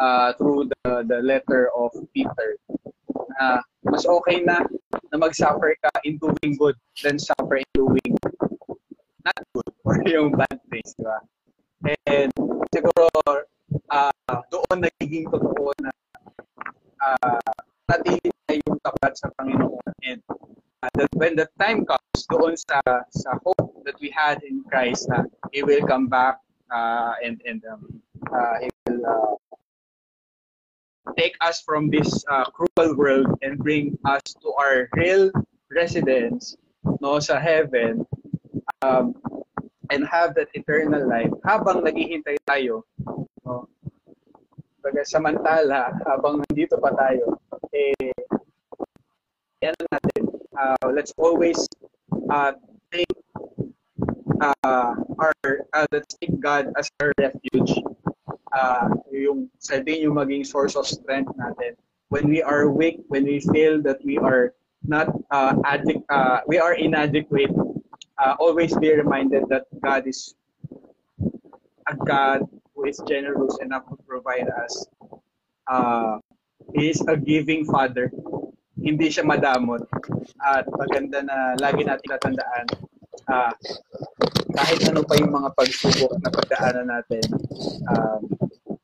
uh, 0.00 0.28
through 0.40 0.72
the, 0.72 1.04
the 1.04 1.20
letter 1.20 1.68
of 1.76 1.92
Peter 2.16 2.56
na 3.36 3.60
uh, 3.60 3.60
mas 3.84 4.08
okay 4.08 4.40
na 4.40 4.64
na 5.12 5.20
mag-suffer 5.20 5.76
ka 5.84 5.92
in 6.08 6.16
doing 6.16 6.56
good 6.56 6.74
than 7.04 7.20
suffer 7.20 7.60
in 7.60 7.68
doing 7.76 8.16
not 9.20 9.40
good 9.52 9.72
or 9.86 10.00
yung 10.08 10.32
bad 10.32 10.56
things, 10.72 10.96
di 10.96 11.04
ba? 11.04 11.20
And 12.08 12.32
siguro 12.72 13.04
uh, 13.92 14.36
doon 14.48 14.88
nagiging 14.88 15.28
totoo 15.28 15.76
na 15.84 15.92
uh, 17.02 17.40
natili 17.90 18.30
tayo 18.46 18.60
yung 18.66 18.80
tapat 18.82 19.12
sa 19.16 19.28
Panginoon. 19.38 19.90
And 20.06 20.20
uh, 20.30 20.90
that 20.96 21.10
when 21.14 21.36
the 21.36 21.48
time 21.58 21.84
comes 21.86 22.20
doon 22.30 22.54
sa 22.56 22.80
sa 23.12 23.30
hope 23.44 23.82
that 23.84 23.98
we 24.00 24.10
had 24.10 24.42
in 24.42 24.62
Christ 24.66 25.08
na 25.08 25.24
He 25.52 25.62
will 25.62 25.84
come 25.86 26.06
back 26.10 26.40
uh, 26.70 27.14
and 27.22 27.40
and 27.46 27.62
um, 27.68 27.82
uh, 28.30 28.56
He 28.62 28.68
will 28.86 29.02
uh, 29.06 29.34
take 31.14 31.38
us 31.40 31.62
from 31.62 31.88
this 31.90 32.10
uh, 32.30 32.50
cruel 32.50 32.96
world 32.98 33.30
and 33.42 33.58
bring 33.58 33.98
us 34.04 34.22
to 34.42 34.48
our 34.58 34.90
real 34.98 35.30
residence 35.70 36.56
no 37.02 37.18
sa 37.18 37.38
heaven 37.38 38.06
um, 38.82 39.14
and 39.90 40.06
have 40.06 40.34
that 40.34 40.50
eternal 40.54 41.06
life. 41.06 41.30
Habang 41.46 41.86
naghihintay 41.86 42.38
tayo 42.46 42.82
Baga, 44.86 45.02
samantala 45.02 45.90
habang 46.06 46.46
nandito 46.46 46.78
pa 46.78 46.94
tayo 46.94 47.34
eh 47.74 48.14
yan 49.58 49.74
natin 49.90 50.22
uh, 50.54 50.86
let's 50.94 51.10
always 51.18 51.58
uh, 52.30 52.54
take 52.94 53.10
uh, 54.38 54.94
our 55.18 55.66
uh, 55.74 55.90
let's 55.90 56.14
take 56.22 56.38
God 56.38 56.70
as 56.78 56.86
our 57.02 57.10
refuge. 57.18 57.82
Uh, 58.54 58.94
yung 59.10 59.50
sa 59.58 59.82
din 59.82 60.06
yung 60.06 60.14
maging 60.22 60.46
source 60.46 60.78
of 60.78 60.86
strength 60.86 61.34
natin. 61.34 61.74
When 62.14 62.30
we 62.30 62.38
are 62.38 62.70
weak, 62.70 63.02
when 63.10 63.26
we 63.26 63.42
feel 63.42 63.82
that 63.82 63.98
we 64.06 64.22
are 64.22 64.54
not 64.86 65.10
uh, 65.34 65.58
addic- 65.66 66.06
uh, 66.14 66.46
we 66.46 66.62
are 66.62 66.78
inadequate, 66.78 67.50
uh, 68.22 68.38
always 68.38 68.70
be 68.78 68.94
reminded 68.94 69.50
that 69.50 69.66
God 69.82 70.06
is 70.06 70.38
a 71.90 71.98
God 71.98 72.46
who 72.76 72.84
is 72.84 73.00
generous 73.08 73.56
enough 73.64 73.88
to 73.88 73.96
provide 74.04 74.52
us. 74.52 74.86
Uh, 75.66 76.20
he 76.76 76.92
is 76.92 77.00
a 77.08 77.16
giving 77.16 77.64
Father 77.64 78.12
hindi 78.76 79.08
siya 79.08 79.24
madamot. 79.24 79.88
At 80.44 80.68
maganda 80.68 81.24
na 81.24 81.56
lagi 81.56 81.82
natin 81.82 82.06
tatandaan, 82.12 82.66
uh, 83.32 83.52
kahit 84.54 84.80
ano 84.88 85.00
pa 85.02 85.16
yung 85.16 85.32
mga 85.32 85.50
pagsubok 85.56 86.12
na 86.20 86.30
pagdaanan 86.30 86.88
natin, 86.92 87.26
um, 87.90 88.20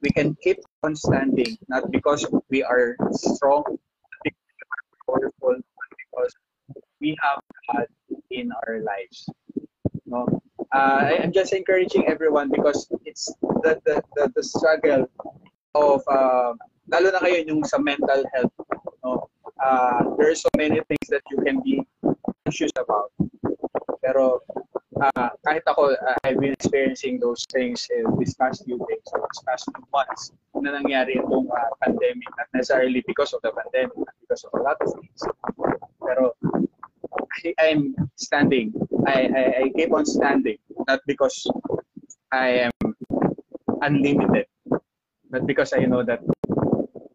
we 0.00 0.10
can 0.10 0.34
keep 0.40 0.58
on 0.82 0.96
standing, 0.96 1.54
not 1.68 1.86
because 1.92 2.24
we 2.48 2.64
are 2.64 2.96
strong, 3.14 3.62
because 4.24 4.48
we 4.58 4.64
are 4.66 4.84
powerful, 5.06 5.56
but 5.60 5.90
because 5.94 6.32
we 6.98 7.14
have 7.20 7.38
God 7.70 7.88
in 8.32 8.50
our 8.64 8.80
lives. 8.82 9.28
No? 10.08 10.26
Uh, 10.72 11.20
I'm 11.20 11.32
just 11.32 11.52
encouraging 11.52 12.08
everyone 12.08 12.50
because 12.50 12.88
it's 13.04 13.32
the, 13.62 13.80
the, 13.84 14.02
the, 14.16 14.32
the 14.34 14.42
struggle 14.42 15.08
of, 15.74 16.00
uh, 16.08 16.56
lalo 16.88 17.12
na 17.12 17.20
kayo 17.20 17.44
yung 17.44 17.64
sa 17.64 17.76
mental 17.78 18.24
health, 18.32 18.52
no? 19.04 19.28
uh, 19.62 20.02
there 20.16 20.30
are 20.30 20.34
so 20.34 20.48
many 20.56 20.80
things 20.88 21.06
that 21.08 21.22
you 21.30 21.38
can 21.44 21.60
be 21.62 21.86
anxious 22.46 22.72
about. 22.76 23.12
Pero 24.02 24.40
uh, 24.98 25.30
kahit 25.46 25.62
ako, 25.66 25.94
uh, 25.94 26.18
I've 26.24 26.40
been 26.40 26.52
experiencing 26.52 27.20
those 27.20 27.46
things 27.52 27.86
uh, 27.92 28.10
this 28.18 28.34
past 28.34 28.64
few 28.64 28.78
days, 28.90 29.06
this 29.06 29.42
past 29.46 29.68
few 29.70 29.84
months 29.94 30.32
na 30.62 30.78
nangyari 30.78 31.18
itong 31.18 31.50
uh, 31.50 31.70
pandemic. 31.82 32.28
Not 32.38 32.48
necessarily 32.54 33.02
because 33.06 33.34
of 33.34 33.42
the 33.42 33.54
pandemic, 33.54 33.94
not 33.98 34.14
because 34.22 34.42
of 34.46 34.52
a 34.58 34.62
lot 34.62 34.78
of 34.82 34.88
things. 34.94 35.20
Pero 36.02 36.34
I, 37.42 37.54
I'm 37.62 37.94
standing. 38.18 38.74
I, 39.06 39.28
I, 39.34 39.42
I 39.62 39.68
keep 39.76 39.92
on 39.92 40.06
standing, 40.06 40.58
not 40.88 41.00
because 41.06 41.46
I 42.32 42.70
am 42.70 42.96
unlimited, 43.82 44.46
but 45.30 45.46
because 45.46 45.72
I 45.72 45.84
know 45.84 46.02
that 46.02 46.20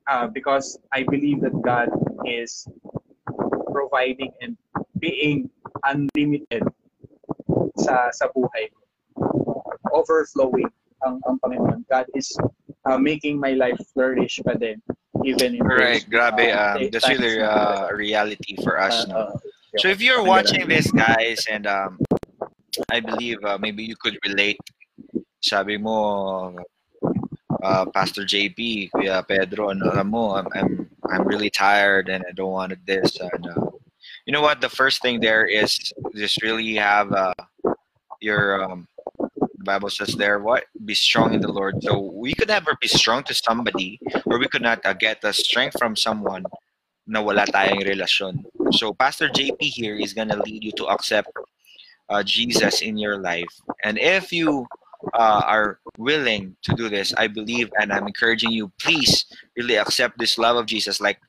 uh, 0.07 0.27
because 0.27 0.79
I 0.91 1.03
believe 1.03 1.41
that 1.41 1.61
God 1.61 1.89
is 2.25 2.67
providing 3.71 4.31
and 4.41 4.57
being 4.99 5.49
unlimited 5.85 6.63
sa 7.77 8.11
sa 8.11 8.27
buhay 8.35 8.71
ko. 8.73 8.81
Overflowing 9.93 10.69
ang, 11.05 11.21
ang 11.29 11.39
Panginoon. 11.39 11.85
God 11.88 12.05
is 12.15 12.35
uh, 12.85 12.97
making 12.97 13.39
my 13.39 13.53
life 13.53 13.77
flourish 13.93 14.41
pa 14.43 14.53
din 14.57 14.81
even 15.23 15.55
in 15.55 15.63
Right, 15.63 16.03
those, 16.03 16.11
grabe. 16.11 16.45
Uh, 16.53 16.83
um, 16.83 16.89
that's 16.91 17.09
really 17.09 17.41
uh, 17.41 17.88
a 17.89 17.95
reality 17.95 18.55
for 18.63 18.79
us. 18.79 19.05
Uh, 19.09 19.33
no? 19.33 19.39
So 19.78 19.89
if 19.89 20.01
you're 20.01 20.23
watching 20.23 20.67
this, 20.67 20.89
guys, 20.91 21.45
and 21.49 21.67
um, 21.67 21.99
I 22.91 22.99
believe 22.99 23.43
uh, 23.43 23.57
maybe 23.59 23.84
you 23.84 23.95
could 23.95 24.17
relate. 24.25 24.57
Sabi 25.41 25.78
mo, 25.78 26.57
uh, 27.63 27.86
Pastor 27.93 28.23
JP, 28.23 28.89
Kuya 28.91 29.28
Pedro, 29.28 29.69
ano, 29.69 30.03
mo, 30.03 30.36
I'm, 30.36 30.47
I'm, 30.55 30.89
I'm 31.09 31.28
really 31.28 31.49
tired 31.49 32.09
and 32.09 32.23
I 32.28 32.32
don't 32.34 32.51
want 32.51 32.73
this. 32.86 33.17
And, 33.19 33.47
uh, 33.47 33.69
you 34.25 34.34
know 34.34 34.41
what? 34.41 34.61
The 34.61 34.69
first 34.69 35.01
thing 35.01 35.19
there 35.19 35.45
is 35.45 35.78
just 36.15 36.41
really 36.41 36.75
have 36.75 37.11
uh, 37.13 37.34
your, 38.19 38.63
um, 38.63 38.88
the 39.19 39.63
Bible 39.63 39.89
says 39.89 40.15
there, 40.15 40.39
what? 40.39 40.65
Be 40.86 40.95
strong 40.95 41.34
in 41.34 41.41
the 41.41 41.51
Lord. 41.51 41.84
So 41.84 41.99
we 41.99 42.34
could 42.34 42.49
never 42.49 42.75
be 42.82 42.88
strong 42.88 43.23
to 43.25 43.34
somebody 43.34 43.99
or 44.25 44.39
we 44.39 44.47
could 44.47 44.63
not 44.63 44.84
uh, 44.86 44.93
get 44.93 45.21
the 45.21 45.34
strength 45.34 45.78
from 45.78 45.95
someone 45.95 46.45
na 47.05 47.21
wala 47.21 47.45
tayong 47.45 47.86
relasyon. 47.86 48.43
So 48.72 48.93
Pastor 48.93 49.30
JP 49.30 49.61
here 49.61 49.95
is 49.95 50.13
going 50.13 50.30
to 50.30 50.38
lead 50.38 50.63
you 50.63 50.72
to 50.74 50.86
accept 50.88 51.30
uh, 52.09 52.24
Jesus 52.24 52.82
in 52.82 52.97
your 52.97 53.18
life. 53.18 53.47
And 53.84 53.97
if 53.97 54.32
you 54.32 54.65
uh, 55.13 55.41
are 55.45 55.80
willing 55.97 56.55
to 56.63 56.74
do 56.76 56.89
this, 56.89 57.13
I 57.13 57.28
believe 57.28 57.72
and 57.80 57.91
I'm 57.91 58.07
encouraging 58.07 58.51
you, 58.51 58.72
please 58.80 59.26
really 59.55 59.78
accept 59.78 60.18
this 60.18 60.38
love 60.38 60.57
of 60.57 60.65
Jesus. 60.65 60.99
Like 60.99 61.20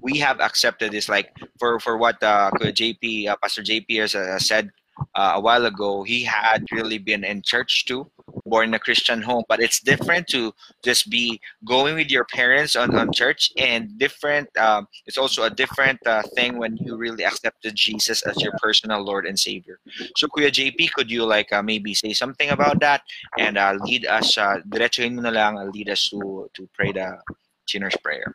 we 0.00 0.18
have 0.18 0.40
accepted 0.40 0.92
this, 0.92 1.08
like 1.08 1.32
for, 1.58 1.80
for 1.80 1.96
what 1.96 2.22
uh, 2.22 2.50
JP, 2.60 3.28
uh, 3.28 3.36
Pastor 3.42 3.62
JP 3.62 4.00
has 4.00 4.14
uh, 4.14 4.38
said 4.38 4.70
uh, 5.14 5.32
a 5.36 5.40
while 5.40 5.66
ago, 5.66 6.02
he 6.02 6.22
had 6.24 6.64
really 6.72 6.98
been 6.98 7.24
in 7.24 7.42
church 7.42 7.86
too, 7.86 8.10
born 8.46 8.68
in 8.68 8.74
a 8.74 8.78
Christian 8.78 9.22
home. 9.22 9.44
But 9.48 9.60
it's 9.60 9.80
different 9.80 10.28
to 10.28 10.52
just 10.84 11.10
be 11.10 11.40
going 11.64 11.94
with 11.94 12.10
your 12.10 12.24
parents 12.24 12.76
on, 12.76 12.94
on 12.94 13.12
church, 13.12 13.52
and 13.58 13.98
different. 13.98 14.48
Um, 14.56 14.86
it's 15.06 15.18
also 15.18 15.44
a 15.44 15.50
different 15.50 15.98
uh, 16.06 16.22
thing 16.34 16.58
when 16.58 16.76
you 16.78 16.96
really 16.96 17.24
accepted 17.24 17.74
Jesus 17.74 18.22
as 18.22 18.40
your 18.40 18.52
personal 18.62 19.02
Lord 19.02 19.26
and 19.26 19.38
Savior. 19.38 19.78
So, 20.16 20.26
Kuya 20.28 20.50
JP, 20.50 20.92
could 20.92 21.10
you 21.10 21.24
like 21.24 21.52
uh, 21.52 21.62
maybe 21.62 21.94
say 21.94 22.12
something 22.12 22.50
about 22.50 22.80
that 22.80 23.02
and 23.38 23.58
uh, 23.58 23.76
lead 23.82 24.06
us? 24.06 24.38
Uh, 24.38 24.58
diretsuhin 24.68 25.14
mo 25.14 25.22
na 25.22 25.30
lang, 25.30 25.58
uh, 25.58 25.64
lead 25.64 25.88
us 25.88 26.08
to 26.10 26.48
to 26.54 26.68
pray 26.74 26.92
the 26.92 27.18
sinner's 27.66 27.96
prayer. 28.02 28.34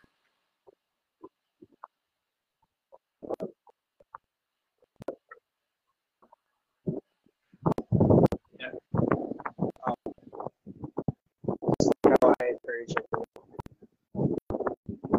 version 12.76 13.04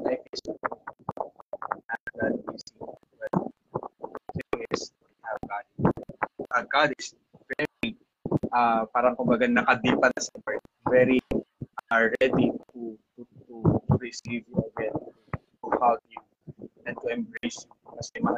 life 0.06 0.26
is 0.30 0.42
not 0.46 2.34
easy 2.54 2.78
but 3.18 3.32
the 3.34 4.44
thing 4.46 4.62
is 4.70 4.94
have 5.26 5.42
God 5.50 5.66
uh, 6.54 6.64
God 6.70 6.90
is 7.02 7.18
very 7.58 7.98
uh, 8.54 8.86
parang 8.94 9.18
kumbaga 9.18 9.50
nakadipa 9.50 10.14
sa 10.22 10.38
word 10.46 10.62
very 10.86 11.18
are 11.90 12.12
uh, 12.12 12.16
ready 12.22 12.52
to, 12.74 13.00
to, 13.16 13.22
to 13.48 13.56
receive 13.98 14.44
you 14.52 14.60
again 14.76 14.92
to 14.92 15.68
hug 15.80 16.00
you 16.12 16.22
and 16.86 16.98
to 17.00 17.08
embrace 17.08 17.64
you. 17.64 17.74
Kasi 17.96 18.20
mahal 18.20 18.37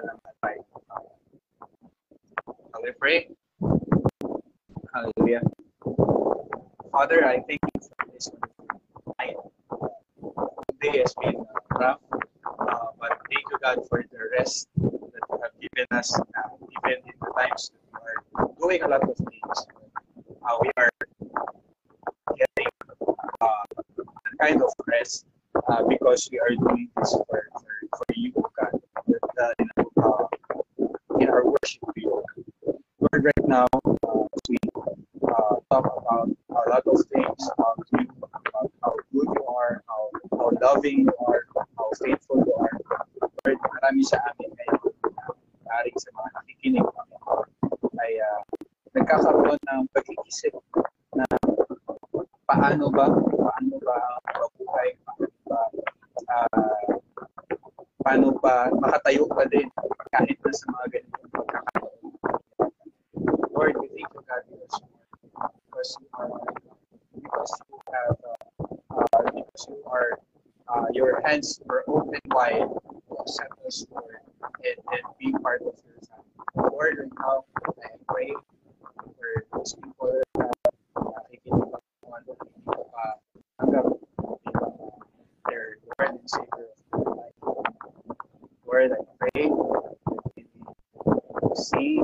see 91.56 92.02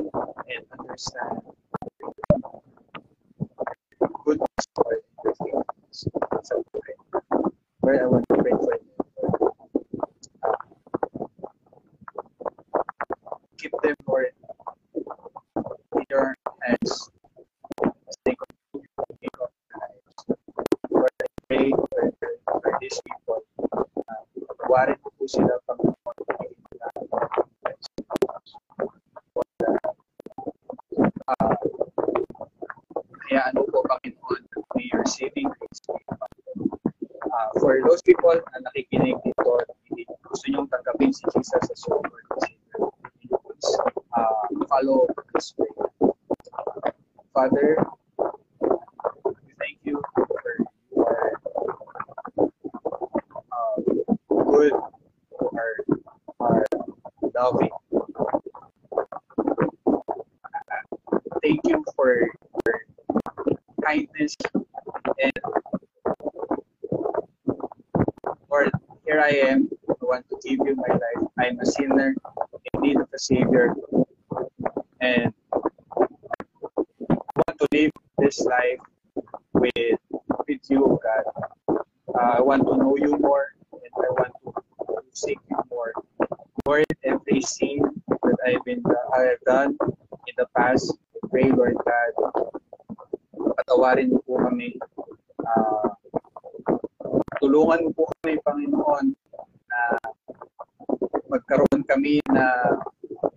na 102.30 102.44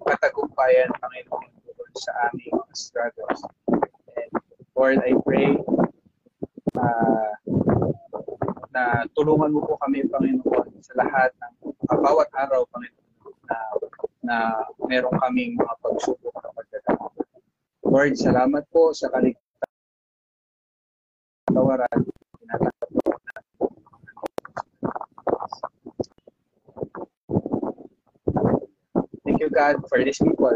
katagumpayan, 0.05 0.89
Panginoon, 0.97 1.49
sa 1.99 2.11
aming 2.29 2.55
struggles. 2.73 3.41
And 4.15 4.31
Lord, 4.77 5.01
I 5.03 5.13
pray 5.25 5.57
uh, 6.77 7.31
na 8.73 9.05
tulungan 9.17 9.53
mo 9.53 9.65
po 9.65 9.75
kami, 9.81 10.05
Panginoon, 10.07 10.79
sa 10.81 10.93
lahat 10.97 11.33
ng 11.35 11.53
uh, 11.89 11.99
bawat 11.99 12.29
araw, 12.37 12.65
Panginoon, 12.71 13.35
na, 13.49 13.57
na 14.21 14.35
meron 14.85 15.15
kaming 15.19 15.57
mga 15.57 15.75
pagsubok 15.81 16.35
na 16.41 16.49
pagdadama. 16.53 17.09
Lord, 17.89 18.13
salamat 18.21 18.63
po 18.69 18.93
sa 18.93 19.09
kaligtasan 19.09 19.38
Participó 29.99 30.48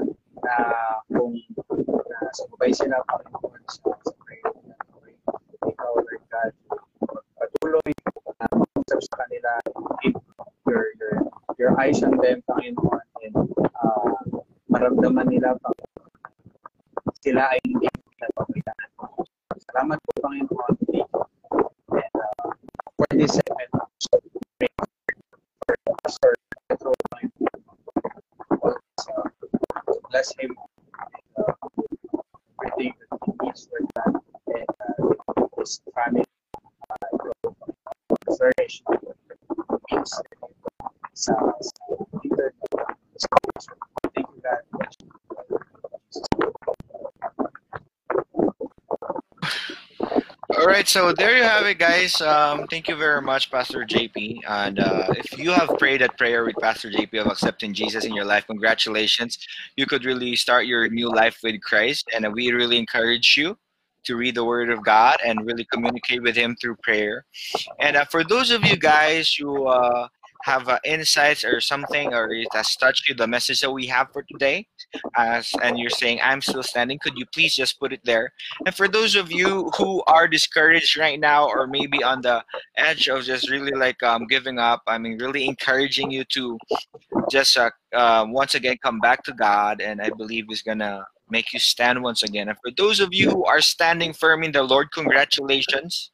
so 50.93 51.11
there 51.11 51.35
you 51.35 51.41
have 51.41 51.65
it, 51.65 51.79
guys. 51.79 52.21
Um, 52.21 52.67
thank 52.67 52.87
you 52.87 52.95
very 52.95 53.19
much, 53.19 53.49
Pastor 53.49 53.83
JP. 53.83 54.41
And 54.47 54.79
uh, 54.79 55.07
if 55.17 55.39
you 55.39 55.49
have 55.49 55.69
prayed 55.79 56.01
that 56.01 56.15
prayer 56.19 56.45
with 56.45 56.55
Pastor 56.61 56.91
JP 56.91 57.21
of 57.21 57.27
accepting 57.31 57.73
Jesus 57.73 58.05
in 58.05 58.13
your 58.13 58.25
life, 58.25 58.45
congratulations. 58.45 59.39
You 59.75 59.87
could 59.87 60.05
really 60.05 60.35
start 60.35 60.67
your 60.67 60.87
new 60.89 61.09
life 61.09 61.39
with 61.41 61.59
Christ. 61.63 62.07
And 62.13 62.31
we 62.31 62.51
really 62.51 62.77
encourage 62.77 63.35
you 63.35 63.57
to 64.03 64.15
read 64.15 64.35
the 64.35 64.45
Word 64.45 64.69
of 64.69 64.83
God 64.83 65.17
and 65.25 65.43
really 65.47 65.65
communicate 65.73 66.21
with 66.21 66.35
Him 66.35 66.55
through 66.61 66.75
prayer. 66.83 67.25
And 67.79 67.97
uh, 67.97 68.05
for 68.05 68.23
those 68.23 68.51
of 68.51 68.63
you 68.63 68.77
guys 68.77 69.33
who 69.33 69.65
uh, 69.65 70.07
have 70.43 70.67
uh, 70.67 70.77
insights 70.83 71.45
or 71.45 71.61
something, 71.61 72.13
or 72.13 72.29
it 72.33 72.47
has 72.53 72.75
touched 72.75 73.07
you, 73.07 73.15
the 73.15 73.27
message 73.27 73.61
that 73.61 73.71
we 73.71 73.87
have 73.87 74.11
for 74.11 74.23
today, 74.23 74.67
as 75.15 75.49
and 75.61 75.79
you're 75.79 75.89
saying, 75.89 76.19
I'm 76.21 76.41
still 76.41 76.63
standing, 76.63 76.99
could 77.01 77.17
you 77.17 77.25
please 77.33 77.55
just 77.55 77.79
put 77.79 77.93
it 77.93 78.01
there? 78.03 78.31
And 78.65 78.75
for 78.75 78.87
those 78.89 79.15
of 79.15 79.31
you 79.31 79.71
who 79.77 80.03
are 80.05 80.27
discouraged 80.27 80.97
right 80.97 81.19
now, 81.19 81.47
or 81.47 81.65
maybe 81.65 82.03
on 82.03 82.21
the 82.21 82.43
edge 82.77 83.07
of 83.07 83.23
just 83.23 83.49
really 83.49 83.71
like 83.71 84.03
um, 84.03 84.27
giving 84.27 84.59
up, 84.59 84.81
I 84.85 84.97
mean, 84.97 85.17
really 85.17 85.45
encouraging 85.45 86.11
you 86.11 86.25
to 86.25 86.57
just 87.31 87.57
uh, 87.57 87.71
uh, 87.93 88.25
once 88.27 88.55
again 88.55 88.77
come 88.83 88.99
back 88.99 89.23
to 89.23 89.33
God, 89.33 89.81
and 89.81 90.01
I 90.01 90.09
believe 90.09 90.45
is 90.51 90.61
gonna 90.61 91.05
make 91.29 91.53
you 91.53 91.59
stand 91.59 92.03
once 92.03 92.23
again. 92.23 92.49
And 92.49 92.57
for 92.63 92.71
those 92.77 92.99
of 92.99 93.13
you 93.13 93.29
who 93.29 93.45
are 93.45 93.61
standing 93.61 94.13
firm 94.13 94.43
in 94.43 94.51
the 94.51 94.63
Lord, 94.63 94.91
congratulations. 94.91 96.11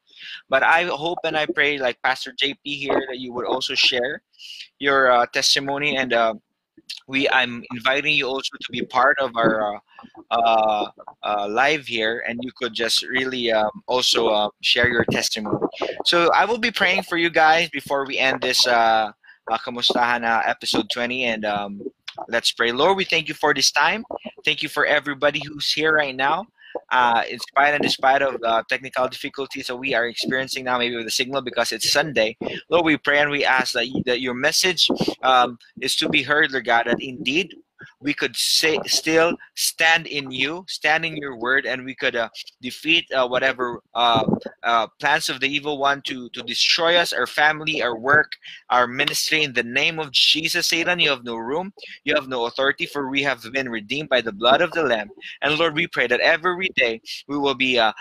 But 0.49 0.63
I 0.63 0.83
hope 0.85 1.19
and 1.23 1.37
I 1.37 1.45
pray, 1.45 1.77
like 1.77 2.01
Pastor 2.01 2.33
JP 2.33 2.57
here, 2.63 3.05
that 3.09 3.19
you 3.19 3.33
would 3.33 3.45
also 3.45 3.75
share 3.75 4.21
your 4.79 5.11
uh, 5.11 5.25
testimony. 5.27 5.97
And 5.97 6.13
uh, 6.13 6.33
we, 7.07 7.29
I'm 7.29 7.63
inviting 7.71 8.15
you 8.15 8.27
also 8.27 8.57
to 8.59 8.71
be 8.71 8.81
part 8.81 9.17
of 9.19 9.35
our 9.35 9.75
uh, 9.75 9.79
uh, 10.31 10.91
uh 11.23 11.47
live 11.49 11.85
here, 11.87 12.23
and 12.27 12.39
you 12.43 12.51
could 12.55 12.73
just 12.73 13.03
really 13.03 13.51
um, 13.51 13.71
also 13.87 14.27
uh, 14.27 14.49
share 14.61 14.89
your 14.89 15.05
testimony. 15.05 15.57
So 16.05 16.31
I 16.33 16.45
will 16.45 16.57
be 16.57 16.71
praying 16.71 17.03
for 17.03 17.17
you 17.17 17.29
guys 17.29 17.69
before 17.69 18.05
we 18.05 18.17
end 18.17 18.41
this 18.41 18.65
uh, 18.67 19.11
Kamustahan 19.49 20.23
episode 20.47 20.89
20. 20.91 21.23
And 21.25 21.45
um, 21.45 21.81
let's 22.27 22.51
pray. 22.51 22.71
Lord, 22.71 22.97
we 22.97 23.05
thank 23.05 23.27
you 23.27 23.33
for 23.33 23.53
this 23.53 23.71
time. 23.71 24.03
Thank 24.45 24.63
you 24.63 24.69
for 24.69 24.85
everybody 24.85 25.41
who's 25.45 25.71
here 25.71 25.93
right 25.93 26.15
now 26.15 26.47
uh, 26.91 27.23
in 27.29 27.39
spite 27.39 27.73
and 27.73 27.83
despite 27.83 28.21
of 28.21 28.39
the 28.41 28.63
technical 28.69 29.07
difficulties 29.07 29.67
that 29.67 29.75
we 29.75 29.93
are 29.93 30.07
experiencing 30.07 30.63
now, 30.65 30.77
maybe 30.77 30.95
with 30.95 31.05
the 31.05 31.11
signal 31.11 31.41
because 31.41 31.71
it's 31.71 31.91
Sunday, 31.91 32.37
Lord, 32.69 32.85
we 32.85 32.97
pray 32.97 33.19
and 33.19 33.31
we 33.31 33.45
ask 33.45 33.73
that, 33.73 33.87
you, 33.87 34.01
that 34.05 34.21
your 34.21 34.33
message 34.33 34.89
um, 35.23 35.57
is 35.81 35.95
to 35.97 36.09
be 36.09 36.23
heard, 36.23 36.51
Lord 36.51 36.65
God, 36.65 36.87
that 36.87 37.01
indeed 37.01 37.55
we 37.99 38.13
could 38.13 38.35
say, 38.35 38.79
still 38.85 39.35
stand 39.55 40.07
in 40.07 40.31
you, 40.31 40.65
stand 40.67 41.05
in 41.05 41.15
your 41.17 41.35
word, 41.37 41.65
and 41.65 41.85
we 41.85 41.95
could 41.95 42.15
uh, 42.15 42.29
defeat 42.61 43.05
uh, 43.13 43.27
whatever 43.27 43.81
uh, 43.95 44.25
uh, 44.63 44.87
plans 44.99 45.29
of 45.29 45.39
the 45.39 45.47
evil 45.47 45.77
one 45.77 46.01
to, 46.03 46.29
to 46.29 46.41
destroy 46.43 46.95
us, 46.95 47.13
our 47.13 47.27
family, 47.27 47.81
our 47.81 47.97
work, 47.97 48.31
our 48.69 48.87
ministry. 48.87 49.43
In 49.43 49.53
the 49.53 49.63
name 49.63 49.99
of 49.99 50.11
Jesus, 50.11 50.67
Satan, 50.67 50.99
you 50.99 51.09
have 51.09 51.23
no 51.23 51.35
room, 51.35 51.73
you 52.03 52.13
have 52.15 52.27
no 52.27 52.45
authority, 52.45 52.85
for 52.85 53.09
we 53.09 53.21
have 53.23 53.43
been 53.53 53.69
redeemed 53.69 54.09
by 54.09 54.21
the 54.21 54.31
blood 54.31 54.61
of 54.61 54.71
the 54.71 54.83
Lamb. 54.83 55.09
And 55.41 55.57
Lord, 55.57 55.75
we 55.75 55.87
pray 55.87 56.07
that 56.07 56.19
every 56.19 56.69
day 56.75 57.01
we 57.27 57.37
will 57.37 57.55
be 57.55 57.79
uh, 57.79 57.93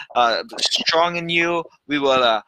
strong 0.61 1.17
in 1.17 1.29
you, 1.29 1.65
we 1.87 1.99
will 1.99 2.43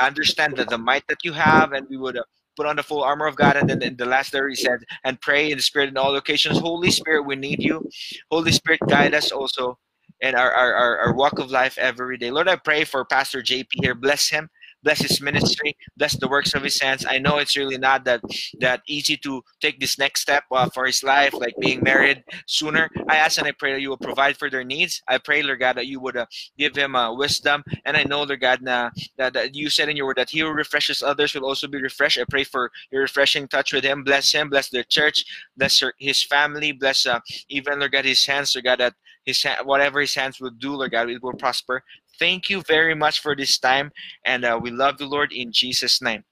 understand 0.00 0.56
that 0.56 0.68
the 0.68 0.78
might 0.78 1.06
that 1.08 1.24
you 1.24 1.32
have, 1.32 1.72
and 1.72 1.88
we 1.88 1.96
would 1.96 2.18
put 2.56 2.66
on 2.66 2.76
the 2.76 2.82
full 2.82 3.02
armor 3.02 3.26
of 3.26 3.36
God. 3.36 3.56
And 3.56 3.68
then 3.68 3.82
in 3.82 3.96
the 3.96 4.06
last 4.06 4.32
there 4.32 4.48
he 4.48 4.54
said, 4.56 4.80
and 5.04 5.20
pray 5.20 5.50
in 5.50 5.58
the 5.58 5.62
spirit 5.62 5.88
in 5.88 5.96
all 5.96 6.12
locations. 6.12 6.58
Holy 6.58 6.90
Spirit, 6.90 7.24
we 7.24 7.36
need 7.36 7.62
you. 7.62 7.86
Holy 8.30 8.52
Spirit, 8.52 8.80
guide 8.88 9.14
us 9.14 9.32
also 9.32 9.78
in 10.20 10.34
our, 10.34 10.52
our, 10.52 10.98
our 10.98 11.14
walk 11.14 11.38
of 11.38 11.50
life 11.50 11.78
every 11.78 12.16
day. 12.18 12.30
Lord, 12.30 12.48
I 12.48 12.56
pray 12.56 12.84
for 12.84 13.04
Pastor 13.04 13.42
JP 13.42 13.68
here. 13.74 13.94
Bless 13.94 14.28
him 14.30 14.48
bless 14.84 15.00
his 15.00 15.20
ministry, 15.20 15.76
bless 15.96 16.14
the 16.16 16.28
works 16.28 16.54
of 16.54 16.62
his 16.62 16.80
hands. 16.80 17.04
I 17.08 17.18
know 17.18 17.38
it's 17.38 17.56
really 17.56 17.78
not 17.78 18.04
that 18.04 18.20
that 18.60 18.82
easy 18.86 19.16
to 19.18 19.42
take 19.60 19.80
this 19.80 19.98
next 19.98 20.20
step 20.20 20.44
uh, 20.52 20.68
for 20.70 20.86
his 20.86 21.02
life, 21.02 21.32
like 21.34 21.54
being 21.58 21.82
married 21.82 22.22
sooner. 22.46 22.88
I 23.08 23.16
ask 23.16 23.38
and 23.38 23.46
I 23.48 23.52
pray 23.52 23.72
that 23.72 23.80
you 23.80 23.88
will 23.88 23.96
provide 23.96 24.36
for 24.36 24.50
their 24.50 24.64
needs. 24.64 25.02
I 25.08 25.18
pray, 25.18 25.42
Lord 25.42 25.60
God, 25.60 25.76
that 25.76 25.86
you 25.86 26.00
would 26.00 26.16
uh, 26.16 26.26
give 26.58 26.76
him 26.76 26.94
uh, 26.94 27.12
wisdom. 27.14 27.64
And 27.84 27.96
I 27.96 28.04
know, 28.04 28.22
Lord 28.22 28.40
God, 28.40 28.60
that, 28.64 28.92
that 29.32 29.54
you 29.54 29.70
said 29.70 29.88
in 29.88 29.96
your 29.96 30.06
word 30.06 30.18
that 30.18 30.30
he 30.30 30.40
who 30.40 30.48
refreshes 30.48 31.02
others 31.02 31.34
will 31.34 31.46
also 31.46 31.66
be 31.66 31.80
refreshed. 31.80 32.18
I 32.18 32.24
pray 32.28 32.44
for 32.44 32.70
your 32.92 33.02
refreshing 33.02 33.48
touch 33.48 33.72
with 33.72 33.84
him. 33.84 34.04
Bless 34.04 34.32
him, 34.32 34.50
bless 34.50 34.68
the 34.68 34.84
church, 34.84 35.24
bless 35.56 35.80
her, 35.80 35.94
his 35.98 36.22
family, 36.22 36.72
bless 36.72 37.06
uh, 37.06 37.20
even, 37.48 37.78
Lord 37.78 37.92
God, 37.92 38.04
his 38.04 38.24
hands, 38.26 38.54
Lord 38.54 38.64
God, 38.64 38.80
that 38.80 38.94
his 39.24 39.42
hand, 39.42 39.60
whatever 39.64 40.00
his 40.00 40.14
hands 40.14 40.40
will 40.40 40.50
do, 40.50 40.74
Lord 40.74 40.90
God, 40.90 41.08
it 41.08 41.22
will 41.22 41.32
prosper. 41.32 41.82
Thank 42.18 42.50
you 42.50 42.62
very 42.66 42.94
much 42.94 43.20
for 43.20 43.34
this 43.36 43.58
time, 43.58 43.90
and 44.24 44.44
uh, 44.44 44.58
we 44.60 44.70
love 44.70 44.98
the 44.98 45.06
Lord 45.06 45.32
in 45.32 45.52
Jesus' 45.52 46.00
name. 46.02 46.24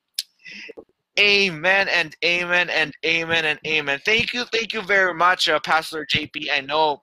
Amen 1.18 1.88
and 1.88 2.16
amen 2.24 2.70
and 2.70 2.94
amen 3.04 3.44
and 3.44 3.58
amen. 3.66 4.00
Thank 4.04 4.32
you, 4.32 4.44
thank 4.46 4.72
you 4.72 4.82
very 4.82 5.14
much, 5.14 5.48
uh, 5.48 5.60
Pastor 5.60 6.06
JP. 6.06 6.46
I 6.52 6.60
know 6.60 7.02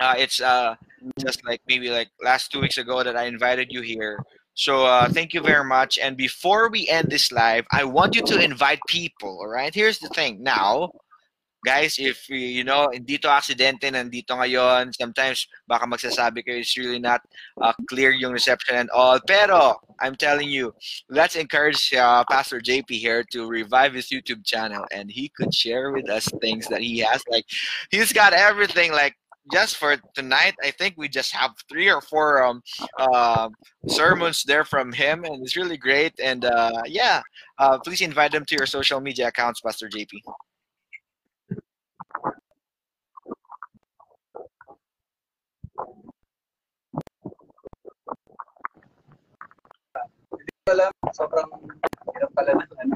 uh, 0.00 0.14
it's 0.16 0.40
uh, 0.40 0.74
just 1.18 1.44
like 1.44 1.60
maybe 1.68 1.90
like 1.90 2.08
last 2.22 2.50
two 2.50 2.60
weeks 2.60 2.78
ago 2.78 3.02
that 3.02 3.16
I 3.16 3.24
invited 3.24 3.68
you 3.70 3.82
here. 3.82 4.18
So 4.54 4.86
uh, 4.86 5.08
thank 5.10 5.34
you 5.34 5.42
very 5.42 5.64
much. 5.64 5.98
And 5.98 6.16
before 6.16 6.70
we 6.70 6.88
end 6.88 7.08
this 7.10 7.30
live, 7.30 7.66
I 7.72 7.84
want 7.84 8.14
you 8.14 8.22
to 8.22 8.42
invite 8.42 8.80
people. 8.88 9.38
All 9.40 9.48
right. 9.48 9.74
Here's 9.74 9.98
the 9.98 10.08
thing. 10.08 10.42
Now, 10.42 10.90
guys, 11.66 11.98
if 11.98 12.30
you 12.30 12.62
know, 12.62 12.86
dito 12.94 13.26
aksidente, 13.26 13.90
nandito 13.90 14.38
ngayon, 14.38 14.94
sometimes 14.94 15.50
baka 15.66 15.82
magsasabi 15.82 16.46
kayo 16.46 16.62
it's 16.62 16.78
really 16.78 17.02
not 17.02 17.18
uh, 17.60 17.74
clear 17.90 18.14
yung 18.14 18.30
reception 18.30 18.78
and 18.78 18.90
all. 18.94 19.18
Pero, 19.26 19.74
I'm 19.98 20.14
telling 20.14 20.46
you, 20.46 20.70
let's 21.10 21.34
encourage 21.34 21.90
uh, 21.92 22.22
Pastor 22.30 22.62
JP 22.62 22.86
here 22.94 23.26
to 23.34 23.50
revive 23.50 23.98
his 23.98 24.14
YouTube 24.14 24.46
channel 24.46 24.86
and 24.94 25.10
he 25.10 25.26
could 25.34 25.50
share 25.50 25.90
with 25.90 26.06
us 26.08 26.30
things 26.40 26.70
that 26.70 26.80
he 26.80 27.02
has. 27.02 27.26
Like, 27.26 27.44
he's 27.90 28.14
got 28.14 28.32
everything 28.32 28.92
like 28.92 29.18
just 29.52 29.76
for 29.76 29.96
tonight, 30.14 30.54
I 30.62 30.70
think 30.72 30.94
we 30.96 31.08
just 31.08 31.32
have 31.32 31.52
three 31.68 31.90
or 31.90 32.00
four 32.00 32.42
um, 32.42 32.62
uh, 32.98 33.48
sermons 33.86 34.42
there 34.42 34.64
from 34.64 34.92
him, 34.92 35.24
and 35.24 35.42
it's 35.42 35.56
really 35.56 35.76
great. 35.76 36.18
And 36.18 36.44
uh, 36.44 36.82
yeah, 36.86 37.22
uh, 37.58 37.78
please 37.78 38.00
invite 38.00 38.32
them 38.32 38.44
to 38.44 38.56
your 38.56 38.66
social 38.66 39.00
media 39.00 39.28
accounts, 39.28 39.60
Pastor 39.60 39.88
JP. 39.88 40.18
Alam, 50.66 50.90
sobrang 51.14 51.46
hirap 52.10 52.30
pala 52.34 52.58
ng 52.58 52.70
ano. 52.82 52.94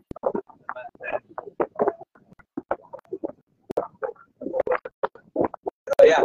Yeah, 6.03 6.25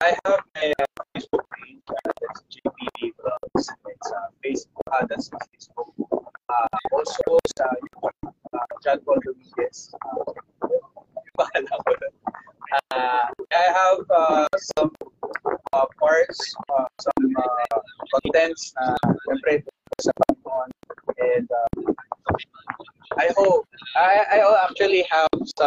I 0.00 0.16
have 0.24 0.40
Facebook 1.12 1.44
page, 1.52 1.84
that's 1.84 2.40
GPD 2.48 3.12
Vlogs. 3.20 3.64
It's 3.68 4.08
uh, 4.08 4.32
Facebook, 4.40 4.86
uh, 4.88 5.04
that's 5.04 5.28
Facebook. 5.28 5.92
Uh, 6.48 6.68
also 6.96 7.36
YouTube, 7.52 8.16
uh, 8.56 8.64
John 8.80 8.98
Paul. 9.04 9.20
Uh, 12.88 13.28
I 13.52 13.66
have 13.76 14.00
uh, 14.08 14.48
some 14.56 14.92
uh, 15.72 15.86
parts, 16.00 16.40
uh, 16.72 16.88
some 16.96 17.24
uh, 17.36 17.78
contents 18.08 18.72
uh, 18.80 18.96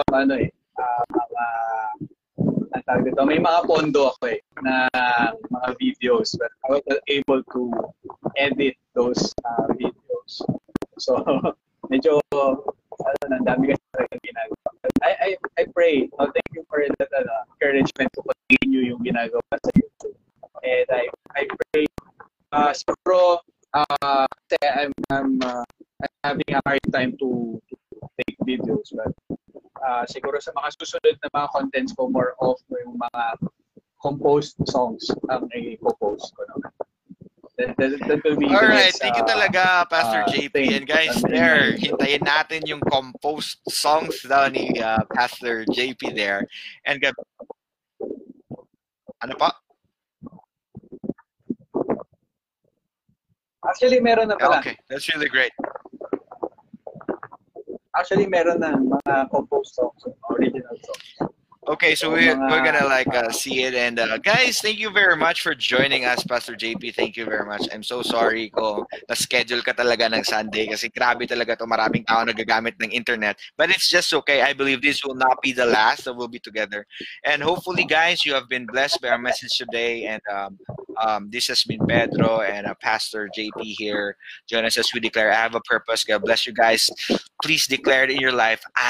some 0.01 0.17
ano 0.17 0.33
eh, 0.41 0.49
uh, 0.79 1.03
mga, 1.13 1.45
ang 2.73 2.83
tawag 2.87 3.03
dito, 3.05 3.21
may 3.25 3.37
mga 3.37 3.59
pondo 3.69 4.09
ako 4.09 4.33
eh, 4.33 4.39
na 4.65 4.89
mga 5.49 5.69
videos. 5.77 6.33
But 6.37 6.51
I 6.65 6.67
was 6.79 6.83
able 7.07 7.41
to 7.53 7.61
edit 8.37 8.75
those 8.97 9.33
uh, 9.45 9.69
videos. 9.77 10.41
So, 10.97 11.21
medyo, 11.89 12.21
ano, 12.33 13.33
ang 13.33 13.45
dami 13.45 13.73
kasi 13.73 13.83
talaga 13.93 14.15
ginagawa. 14.25 14.67
I, 15.01 15.11
I, 15.17 15.29
I 15.61 15.63
pray, 15.73 16.09
oh, 16.17 16.29
thank 16.29 16.49
you 16.53 16.65
for 16.69 16.81
that 16.85 17.11
uh, 17.13 17.43
encouragement 17.57 18.09
to 18.17 18.21
continue 18.21 18.93
yung 18.93 19.01
ginagawa 19.01 19.41
sa 19.53 19.69
to, 27.17 27.57
to 27.61 27.61
take 28.21 28.37
videos. 28.45 28.93
But 28.93 29.13
uh, 29.81 30.05
siguro 30.41 30.57
sa 30.57 30.57
mga 30.57 30.69
susunod 30.81 31.15
na 31.21 31.29
mga 31.29 31.47
contents 31.53 31.93
ko, 31.93 32.09
more 32.09 32.33
of 32.41 32.57
yung 32.69 32.97
mga 32.97 33.23
composed 34.01 34.57
songs 34.65 35.05
ang 35.29 35.45
i-post 35.53 36.33
ko 36.33 36.41
naman. 36.49 36.73
That, 37.59 37.77
that, 37.77 37.91
that 38.09 38.19
will 38.25 38.37
be 38.41 38.49
All 38.49 38.65
right, 38.65 38.89
next, 38.89 39.05
thank 39.05 39.13
you 39.13 39.21
uh, 39.21 39.29
talaga, 39.29 39.85
Pastor 39.85 40.25
uh, 40.25 40.33
JP. 40.33 40.53
thing 40.53 40.73
And 40.73 40.87
guys, 40.87 41.21
there, 41.21 41.77
hintayin 41.77 42.25
natin 42.25 42.65
yung 42.65 42.81
composed 42.81 43.61
songs 43.69 44.25
daw 44.25 44.49
ni 44.49 44.81
uh, 44.81 45.05
Pastor 45.13 45.61
JP 45.69 46.17
there. 46.17 46.49
And 46.89 46.97
ano 49.21 49.33
pa? 49.37 49.53
Actually, 53.61 54.01
meron 54.01 54.33
na 54.33 54.41
pala. 54.41 54.57
Okay, 54.57 54.73
that's 54.89 55.05
really 55.13 55.29
great. 55.29 55.53
Actually, 57.97 58.27
meron 58.27 58.59
na 58.59 58.75
mga 58.79 59.29
composed 59.29 59.75
songs, 59.75 59.99
original 60.31 60.77
songs. 60.79 61.31
Okay, 61.67 61.93
so 61.93 62.09
we, 62.09 62.25
we're 62.25 62.65
gonna 62.65 62.87
like 62.87 63.13
uh, 63.13 63.29
see 63.29 63.61
it 63.61 63.75
and 63.75 63.99
uh, 63.99 64.17
guys, 64.17 64.59
thank 64.59 64.79
you 64.79 64.89
very 64.89 65.15
much 65.15 65.43
for 65.43 65.53
joining 65.53 66.05
us, 66.05 66.23
Pastor 66.23 66.53
JP. 66.55 66.95
Thank 66.95 67.15
you 67.15 67.23
very 67.25 67.45
much. 67.45 67.67
I'm 67.71 67.83
so 67.83 68.01
sorry 68.01 68.49
kung 68.49 68.83
na-schedule 69.07 69.61
ka 69.61 69.71
talaga 69.73 70.09
ng 70.09 70.23
Sunday 70.23 70.65
kasi 70.65 70.89
grabe 70.89 71.29
talaga 71.29 71.53
to 71.61 71.69
maraming 71.69 72.01
tao 72.09 72.25
nagagamit 72.25 72.81
ng 72.81 72.89
internet. 72.89 73.37
But 73.61 73.69
it's 73.69 73.87
just 73.87 74.11
okay. 74.11 74.41
I 74.41 74.53
believe 74.53 74.81
this 74.81 75.05
will 75.05 75.13
not 75.13 75.37
be 75.45 75.53
the 75.53 75.69
last 75.69 76.05
that 76.05 76.17
we'll 76.17 76.33
be 76.33 76.41
together. 76.41 76.83
And 77.29 77.45
hopefully, 77.45 77.85
guys, 77.85 78.25
you 78.25 78.33
have 78.33 78.49
been 78.49 78.65
blessed 78.65 78.99
by 78.99 79.09
our 79.13 79.21
message 79.21 79.53
today. 79.53 80.09
And 80.09 80.21
um, 80.33 80.57
um, 81.01 81.29
this 81.31 81.47
has 81.47 81.63
been 81.63 81.85
Pedro 81.87 82.41
and 82.41 82.67
uh, 82.67 82.73
Pastor 82.81 83.29
JP 83.37 83.75
here. 83.77 84.17
Join 84.47 84.65
us 84.65 84.77
as 84.77 84.93
we 84.93 84.99
declare, 84.99 85.31
I 85.31 85.35
have 85.35 85.55
a 85.55 85.61
purpose. 85.61 86.03
God 86.03 86.23
bless 86.23 86.45
you 86.45 86.53
guys. 86.53 86.89
Please 87.43 87.67
declare 87.67 88.03
it 88.03 88.11
in 88.11 88.17
your 88.17 88.31
life. 88.31 88.63
I 88.75 88.81